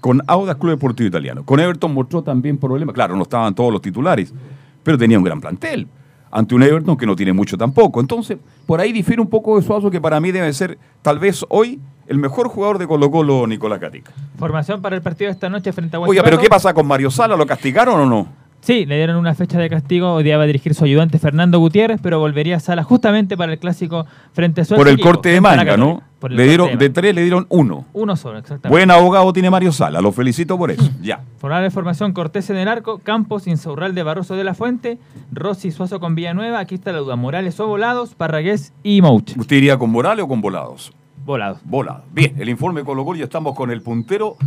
Con 0.05 0.21
Audax 0.27 0.61
Club 0.61 0.73
Deportivo 0.73 1.09
Italiano. 1.09 1.47
Con 1.47 1.61
Everton 1.61 1.95
mostró 1.95 2.21
también 2.21 2.59
problemas. 2.59 2.95
Claro, 2.95 3.17
no 3.17 3.23
estaban 3.23 3.55
todos 3.55 3.73
los 3.73 3.81
titulares, 3.81 4.35
pero 4.83 4.99
tenía 4.99 5.17
un 5.17 5.25
gran 5.25 5.41
plantel. 5.41 5.89
Ante 6.31 6.55
un 6.55 6.63
Everton 6.63 6.95
que 6.95 7.07
no 7.07 7.17
tiene 7.17 7.33
mucho 7.33 7.57
tampoco. 7.57 8.01
Entonces, 8.01 8.37
por 8.67 8.83
ahí 8.83 8.93
difiere 8.93 9.23
un 9.23 9.31
poco 9.31 9.59
de 9.59 9.67
Suazo, 9.67 9.91
que 9.91 10.03
para 10.03 10.21
mí 10.21 10.31
debe 10.31 10.53
ser, 10.53 10.77
tal 11.01 11.19
vez 11.19 11.43
hoy, 11.49 11.81
el 12.07 12.19
mejor 12.19 12.49
jugador 12.49 12.77
de 12.77 12.87
Colo 12.87 13.11
Colo, 13.11 13.47
Nicolás 13.47 13.81
Gatica. 13.81 14.13
Formación 14.37 14.83
para 14.83 14.95
el 14.95 15.01
partido 15.01 15.29
de 15.29 15.33
esta 15.33 15.49
noche 15.49 15.73
frente 15.73 15.97
a 15.97 16.01
Oiga, 16.01 16.23
pero. 16.23 16.39
¿qué 16.39 16.51
pasa 16.51 16.75
con 16.75 16.87
Mario 16.87 17.11
Sala? 17.11 17.35
¿Lo 17.35 17.47
castigaron 17.47 17.99
o 17.99 18.05
no? 18.05 18.29
Sí, 18.65 18.87
le 18.87 18.97
dieron 18.97 19.17
una 19.17 19.35
fecha 19.35 19.59
de 19.59 19.69
castigo. 19.69 20.15
Hoy 20.15 20.25
día 20.25 20.39
va 20.39 20.45
a 20.45 20.47
dirigir 20.47 20.73
su 20.75 20.85
ayudante 20.85 21.19
Fernando 21.19 21.59
Gutiérrez, 21.59 22.01
pero 22.03 22.19
volvería 22.19 22.57
a 22.57 22.61
Sala 22.61 22.83
justamente 22.83 23.37
para 23.37 23.53
el 23.53 23.59
clásico 23.59 24.07
frente 24.33 24.63
a 24.63 24.65
su 24.65 24.75
Por 24.75 24.89
el 24.89 24.95
equipo, 24.95 25.11
corte 25.11 25.29
de 25.29 25.41
manga, 25.43 25.77
¿no? 25.77 26.01
Le 26.31 26.45
dieron, 26.45 26.71
de 26.71 26.77
de 26.79 26.89
tres 26.89 27.15
le 27.15 27.21
dieron 27.21 27.47
uno. 27.51 27.85
Uno 27.93 28.17
solo, 28.17 28.39
exactamente. 28.39 28.71
Buen 28.71 28.91
abogado 28.91 29.31
tiene 29.35 29.51
Mario 29.51 29.71
Sala, 29.71 30.01
lo 30.01 30.13
felicito 30.13 30.57
por 30.57 30.71
eso. 30.71 30.91
Ya. 31.03 31.21
Formar 31.37 31.71
formación 31.73 32.15
Cortés 32.15 32.49
en 32.49 32.57
el 32.57 32.67
arco, 32.67 33.01
Campos, 33.01 33.47
Insaurral 33.47 33.95
de 33.95 34.03
Barroso 34.03 34.35
de 34.35 34.45
la 34.45 34.55
Fuente, 34.55 34.97
Rossi 35.31 35.71
Suazo 35.71 36.01
con 36.01 36.15
Villanueva, 36.15 36.59
aquí 36.59 36.77
está 36.77 36.91
la 36.91 37.01
duda, 37.01 37.17
Morales 37.17 37.61
o 37.61 37.67
Volados, 37.67 38.15
Parragués 38.15 38.73
y 38.83 39.03
Mouch. 39.03 39.37
¿Usted 39.37 39.57
iría 39.57 39.77
con 39.77 39.91
Morales 39.91 40.25
o 40.25 40.29
con 40.29 40.41
Volados? 40.41 40.91
Volados. 41.27 41.59
Volados. 41.65 42.05
Bien, 42.15 42.35
el 42.39 42.49
informe 42.49 42.81
de 42.81 42.87
Colo 42.87 43.05
Colo, 43.05 43.19
ya 43.19 43.25
estamos 43.25 43.55
con 43.55 43.71
el 43.71 43.83
puntero 43.83 44.39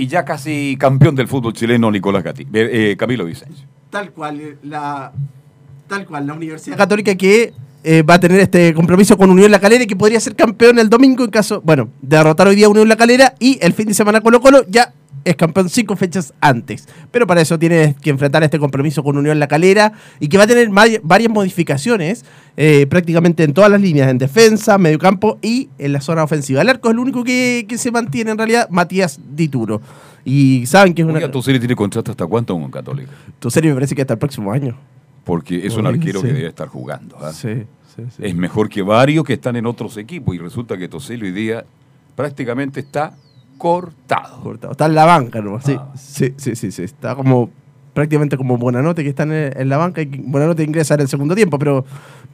y 0.00 0.06
ya 0.06 0.24
casi 0.24 0.78
campeón 0.80 1.14
del 1.14 1.28
fútbol 1.28 1.52
chileno, 1.52 1.90
Nicolás 1.90 2.24
Gatti, 2.24 2.46
eh, 2.54 2.96
Camilo 2.98 3.26
Vicencio. 3.26 3.66
Tal 3.90 4.12
cual, 4.12 4.40
eh, 4.40 4.56
la, 4.62 5.12
tal 5.86 6.06
cual, 6.06 6.26
la 6.26 6.32
Universidad 6.32 6.78
Católica 6.78 7.14
que 7.16 7.52
eh, 7.84 8.02
va 8.02 8.14
a 8.14 8.20
tener 8.20 8.40
este 8.40 8.72
compromiso 8.72 9.18
con 9.18 9.28
Unión 9.28 9.50
La 9.50 9.60
Calera 9.60 9.84
y 9.84 9.86
que 9.86 9.96
podría 9.96 10.18
ser 10.18 10.34
campeón 10.34 10.78
el 10.78 10.88
domingo 10.88 11.22
en 11.22 11.30
caso, 11.30 11.60
bueno, 11.62 11.90
de 12.00 12.16
derrotar 12.16 12.48
hoy 12.48 12.56
día 12.56 12.64
a 12.64 12.70
Unión 12.70 12.88
La 12.88 12.96
Calera 12.96 13.34
y 13.38 13.58
el 13.60 13.74
fin 13.74 13.88
de 13.88 13.94
semana 13.94 14.22
Colo 14.22 14.40
Colo 14.40 14.64
ya 14.68 14.94
es 15.24 15.36
campeón 15.36 15.68
cinco 15.68 15.96
fechas 15.96 16.32
antes. 16.40 16.88
Pero 17.10 17.26
para 17.26 17.40
eso 17.40 17.58
tiene 17.58 17.96
que 18.00 18.10
enfrentar 18.10 18.42
este 18.42 18.58
compromiso 18.58 19.02
con 19.02 19.16
Unión 19.16 19.38
La 19.38 19.48
Calera 19.48 19.92
y 20.18 20.28
que 20.28 20.38
va 20.38 20.44
a 20.44 20.46
tener 20.46 20.68
varias 20.70 21.30
modificaciones 21.30 22.24
eh, 22.56 22.86
prácticamente 22.88 23.44
en 23.44 23.52
todas 23.52 23.70
las 23.70 23.80
líneas, 23.80 24.10
en 24.10 24.18
defensa, 24.18 24.78
mediocampo 24.78 25.38
y 25.42 25.68
en 25.78 25.92
la 25.92 26.00
zona 26.00 26.24
ofensiva. 26.24 26.62
El 26.62 26.68
arco 26.68 26.88
es 26.88 26.94
el 26.94 26.98
único 26.98 27.24
que, 27.24 27.66
que 27.68 27.78
se 27.78 27.90
mantiene 27.90 28.30
en 28.30 28.38
realidad, 28.38 28.68
Matías 28.70 29.20
Dituro. 29.34 29.80
Y 30.24 30.66
saben 30.66 30.94
que 30.94 31.02
es 31.02 31.08
una... 31.08 31.16
Oiga, 31.18 31.30
tu 31.30 31.42
serie 31.42 31.58
tiene 31.58 31.74
contrato 31.74 32.10
hasta 32.10 32.26
cuánto 32.26 32.54
con 32.54 32.70
Católica? 32.70 33.10
Tu 33.38 33.50
serie 33.50 33.70
me 33.70 33.74
parece 33.74 33.94
que 33.94 34.02
hasta 34.02 34.14
el 34.14 34.18
próximo 34.18 34.52
año. 34.52 34.76
Porque 35.24 35.66
es 35.66 35.74
un 35.76 35.86
arquero 35.86 36.20
sí. 36.20 36.26
que 36.26 36.32
debe 36.32 36.48
estar 36.48 36.68
jugando. 36.68 37.16
¿ah? 37.20 37.32
Sí, 37.32 37.64
sí, 37.94 38.02
sí. 38.16 38.22
Es 38.22 38.34
mejor 38.34 38.68
que 38.68 38.82
varios 38.82 39.24
que 39.24 39.34
están 39.34 39.56
en 39.56 39.66
otros 39.66 39.96
equipos 39.96 40.34
y 40.34 40.38
resulta 40.38 40.76
que 40.76 40.88
Toselli 40.88 41.26
hoy 41.26 41.32
día 41.32 41.64
prácticamente 42.16 42.80
está 42.80 43.14
cortado. 43.60 44.40
cortado. 44.42 44.72
Está 44.72 44.86
en 44.86 44.94
la 44.94 45.04
banca, 45.04 45.42
¿no? 45.42 45.56
Ah. 45.56 45.60
Sí, 45.62 45.76
sí, 45.94 46.34
sí, 46.38 46.56
sí, 46.56 46.72
sí. 46.72 46.82
Está 46.82 47.14
como 47.14 47.50
prácticamente 47.92 48.38
como 48.38 48.56
Buenanote 48.56 49.02
que 49.02 49.10
está 49.10 49.24
en, 49.24 49.32
en 49.32 49.68
la 49.68 49.76
banca 49.76 50.00
y 50.00 50.06
Buenanote 50.06 50.62
ingresa 50.62 50.94
en 50.94 51.00
el 51.00 51.08
segundo 51.08 51.34
tiempo, 51.34 51.58
pero, 51.58 51.84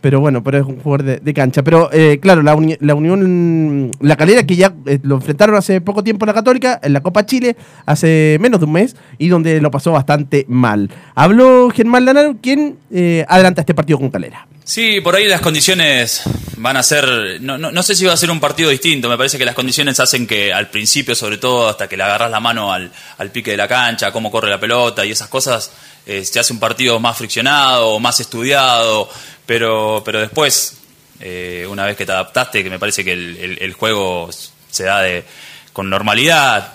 pero 0.01 0.21
bueno, 0.21 0.43
pero 0.43 0.59
es 0.59 0.65
un 0.65 0.79
jugador 0.81 1.21
de, 1.21 1.35
cancha. 1.35 1.63
Pero 1.63 1.91
eh, 1.93 2.19
claro, 2.21 2.43
la, 2.43 2.55
uni- 2.55 2.77
la 2.81 2.95
Unión, 2.95 3.91
la 4.01 4.17
Calera 4.17 4.45
que 4.47 4.57
ya 4.57 4.73
eh, 4.87 4.99
lo 5.03 5.17
enfrentaron 5.17 5.57
hace 5.57 5.81
poco 5.81 6.05
tiempo 6.05 6.25
en 6.25 6.29
la 6.29 6.35
Católica, 6.35 6.81
en 6.83 6.93
la 6.93 7.03
Copa 7.03 7.27
Chile, 7.27 7.57
hace 7.87 8.39
menos 8.41 8.61
de 8.61 8.67
un 8.67 8.73
mes, 8.73 8.97
y 9.19 9.29
donde 9.29 9.61
lo 9.61 9.71
pasó 9.71 9.93
bastante 9.93 10.45
mal. 10.49 10.91
Habló 11.15 11.71
Germán 11.71 12.05
Lanaro, 12.05 12.37
quien 12.41 12.79
eh, 12.93 13.25
adelanta 13.29 13.63
este 13.63 13.75
partido 13.75 13.99
con 13.99 14.11
Calera. 14.11 14.47
Sí, 14.65 15.01
por 15.01 15.15
ahí 15.15 15.29
las 15.29 15.41
condiciones 15.41 16.23
van 16.57 16.77
a 16.77 16.83
ser, 16.83 17.39
no, 17.41 17.57
no, 17.57 17.71
no 17.71 17.83
sé 17.85 17.95
si 17.95 18.05
va 18.05 18.15
a 18.15 18.17
ser 18.17 18.33
un 18.33 18.41
partido 18.41 18.69
distinto, 18.69 19.09
me 19.09 19.17
parece 19.17 19.39
que 19.39 19.45
las 19.45 19.55
condiciones 19.55 20.01
hacen 20.01 20.27
que 20.27 20.53
al 20.53 20.71
principio, 20.71 21.15
sobre 21.15 21.39
todo 21.39 21.69
hasta 21.69 21.87
que 21.89 21.97
le 21.97 22.03
agarras 22.03 22.33
la 22.33 22.41
mano 22.41 22.73
al, 22.73 22.91
al 23.19 23.31
pique 23.31 23.53
de 23.53 23.57
la 23.57 23.69
cancha, 23.69 24.11
cómo 24.11 24.29
corre 24.29 24.51
la 24.51 24.59
pelota 24.59 25.07
y 25.07 25.13
esas 25.13 25.29
cosas, 25.29 25.71
eh, 26.05 26.25
se 26.25 26.41
hace 26.41 26.53
un 26.53 26.59
partido 26.59 26.99
más 26.99 27.17
friccionado, 27.17 28.01
más 28.01 28.19
estudiado, 28.19 29.09
pero, 29.47 30.03
pero 30.05 30.21
después, 30.21 30.79
eh, 31.21 31.67
una 31.69 31.85
vez 31.87 31.97
que 31.97 32.05
te 32.07 32.13
adaptaste, 32.13 32.63
que 32.63 32.71
me 32.71 32.79
parece 32.79 33.05
que 33.05 33.13
el, 33.13 33.37
el- 33.39 33.59
el 33.63 33.73
juego 33.73 34.29
se 34.71 34.85
da 34.85 35.01
de, 35.01 35.25
con 35.73 35.89
normalidad, 35.89 36.75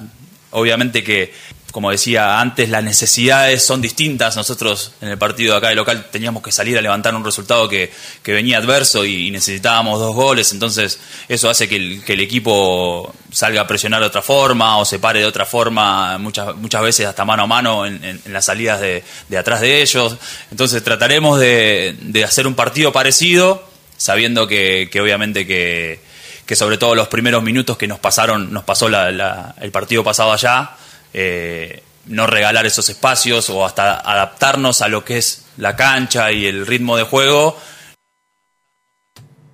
obviamente 0.52 1.04
que 1.04 1.34
como 1.72 1.90
decía 1.92 2.40
antes, 2.40 2.70
las 2.70 2.84
necesidades 2.84 3.64
son 3.66 3.82
distintas. 3.82 4.36
Nosotros 4.36 4.92
en 5.02 5.10
el 5.10 5.18
partido 5.18 5.54
de 5.54 5.58
acá 5.58 5.70
de 5.70 5.76
local 5.76 6.08
teníamos 6.12 6.44
que 6.44 6.52
salir 6.52 6.78
a 6.78 6.82
levantar 6.82 7.16
un 7.16 7.24
resultado 7.24 7.68
que, 7.70 7.92
que 8.24 8.34
venía 8.34 8.58
adverso 8.58 9.06
y, 9.06 9.32
necesitábamos 9.32 10.00
dos 10.00 10.14
goles. 10.16 10.52
Entonces 10.52 11.00
eso 11.30 11.50
hace 11.50 11.68
que 11.70 11.76
el, 11.76 12.20
equipo 12.20 13.14
salga 13.32 13.62
a 13.62 13.68
presionar 13.68 14.02
de 14.02 14.08
otra 14.08 14.22
forma 14.22 14.78
o 14.78 14.86
se 14.86 15.00
pare 15.00 15.20
de 15.20 15.26
otra 15.26 15.46
forma, 15.46 16.18
muchas, 16.18 16.56
muchas 16.56 16.82
veces 16.82 17.06
hasta 17.08 17.26
mano 17.26 17.44
a 17.44 17.48
mano 17.48 17.86
en, 17.86 18.22
las 18.26 18.46
salidas 18.46 18.80
de, 18.82 19.04
de 19.30 19.38
atrás 19.38 19.62
de 19.62 19.82
ellos. 19.82 20.18
Entonces 20.52 20.84
trataremos 20.84 21.40
de, 21.40 21.96
de 22.02 22.24
hacer 22.24 22.48
un 22.48 22.56
partido 22.56 22.92
parecido, 22.92 23.64
sabiendo 23.98 24.48
que, 24.48 24.90
que 24.92 25.00
obviamente 25.00 25.48
que, 25.48 26.00
que 26.46 26.56
sobre 26.56 26.78
todo 26.78 26.96
los 26.96 27.08
primeros 27.08 27.42
minutos 27.44 27.78
que 27.78 27.88
nos 27.88 28.00
pasaron, 28.00 28.52
nos 28.52 28.64
pasó 28.64 28.90
la- 28.90 29.12
la- 29.12 29.56
el 29.62 29.72
partido 29.72 30.04
pasado 30.04 30.34
allá, 30.34 30.72
eh, 31.14 31.84
no 32.08 32.28
regalar 32.28 32.66
esos 32.66 32.90
espacios 32.90 33.50
o 33.50 33.66
hasta 33.66 34.00
adaptarnos 34.00 34.82
a 34.82 34.88
lo 34.88 35.06
que 35.06 35.18
es 35.18 35.46
la 35.58 35.76
cancha 35.76 36.32
y 36.32 36.46
el 36.46 36.66
ritmo 36.66 36.98
de 36.98 37.04
juego. 37.04 37.58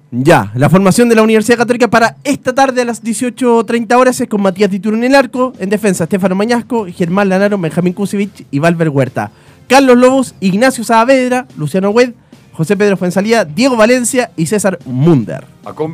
Ya, 0.10 0.51
la 0.55 0.70
formación 0.70 1.10
de 1.10 1.16
la 1.16 1.22
Universidad 1.22 1.58
Católica 1.58 1.89
para 1.89 2.16
esta 2.24 2.55
tarde 2.55 2.82
a 2.82 2.86
las 2.86 3.03
18.30 3.03 3.93
horas 3.95 4.22
es 4.22 4.30
con 4.30 4.41
Matías 4.41 4.70
Tituro 4.70 4.95
en 4.95 5.03
el 5.03 5.16
arco, 5.16 5.51
en 5.60 5.70
defensa 5.70 6.05
Estefano 6.05 6.34
Mañasco, 6.34 6.88
Germán 6.88 7.28
Lanaro, 7.28 7.58
Benjamín 7.58 7.93
Kusevich 7.93 8.45
y 8.49 8.60
Valver 8.60 8.89
Huerta. 8.89 9.32
Carlos 9.68 9.97
Lobos, 9.97 10.34
Ignacio 10.39 10.86
Saavedra, 10.86 11.45
Luciano 11.58 11.89
Wed, 11.89 12.14
José 12.58 12.76
Pedro 12.76 12.97
Fuensalía, 12.97 13.45
Diego 13.45 13.78
Valencia 13.78 14.32
y 14.36 14.47
César 14.47 14.80
Munder. 14.84 15.45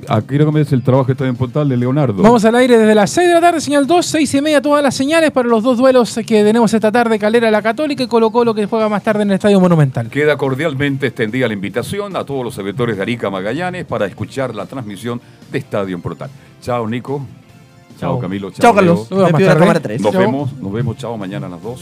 Aquí 0.07 0.27
quiero 0.27 0.45
comienza 0.45 0.73
el 0.73 0.81
trabajo 0.81 1.11
está 1.11 1.27
en 1.27 1.35
Portal 1.35 1.67
de 1.67 1.75
Leonardo. 1.75 2.23
Vamos 2.23 2.45
al 2.45 2.55
aire 2.55 2.77
desde 2.77 2.95
las 2.95 3.09
6 3.09 3.27
de 3.27 3.33
la 3.33 3.41
tarde, 3.41 3.59
señal 3.59 3.85
2, 3.85 4.05
6 4.05 4.33
y 4.35 4.41
media, 4.41 4.61
todas 4.61 4.81
las 4.81 4.95
señales 4.95 5.31
para 5.31 5.49
los 5.49 5.61
dos 5.61 5.77
duelos 5.77 6.15
que 6.25 6.41
tenemos 6.41 6.73
esta 6.73 6.89
tarde, 6.89 7.19
Calera 7.19 7.51
la 7.51 7.61
Católica 7.61 8.01
y 8.03 8.07
Colo 8.07 8.31
Colo 8.31 8.53
que 8.53 8.65
juega 8.65 8.87
más 8.87 9.03
tarde 9.03 9.23
en 9.23 9.31
el 9.31 9.35
Estadio 9.35 9.59
Monumental. 9.59 10.09
Queda 10.09 10.37
cordialmente 10.37 11.07
extendida 11.07 11.49
la 11.49 11.53
invitación 11.53 12.15
a 12.15 12.23
todos 12.23 12.45
los 12.45 12.55
servidores 12.55 12.95
de 12.95 13.01
Arica 13.01 13.29
Magallanes 13.29 13.83
para 13.83 14.05
escuchar 14.05 14.55
la 14.55 14.65
transmisión 14.65 15.19
de 15.51 15.57
Estadio 15.57 15.97
en 15.97 16.01
Portal. 16.01 16.29
Chao, 16.61 16.87
Nico. 16.87 17.25
Chao, 17.99 18.11
Chao. 18.13 18.19
Camilo. 18.19 18.51
Chao, 18.51 18.61
Chao, 18.61 18.73
Carlos. 18.73 19.07
Leo. 19.11 19.19
Nos 19.19 19.25
vemos 19.25 19.31
más 19.33 19.43
tarde. 19.49 19.59
Cámara 19.59 19.79
tres. 19.81 20.01
Nos 20.01 20.11
Chao. 20.13 20.21
vemos, 20.21 20.53
nos 20.53 20.71
vemos. 20.71 20.97
Chao, 20.97 21.17
mañana 21.17 21.47
a 21.47 21.49
las 21.49 21.61
2. 21.61 21.81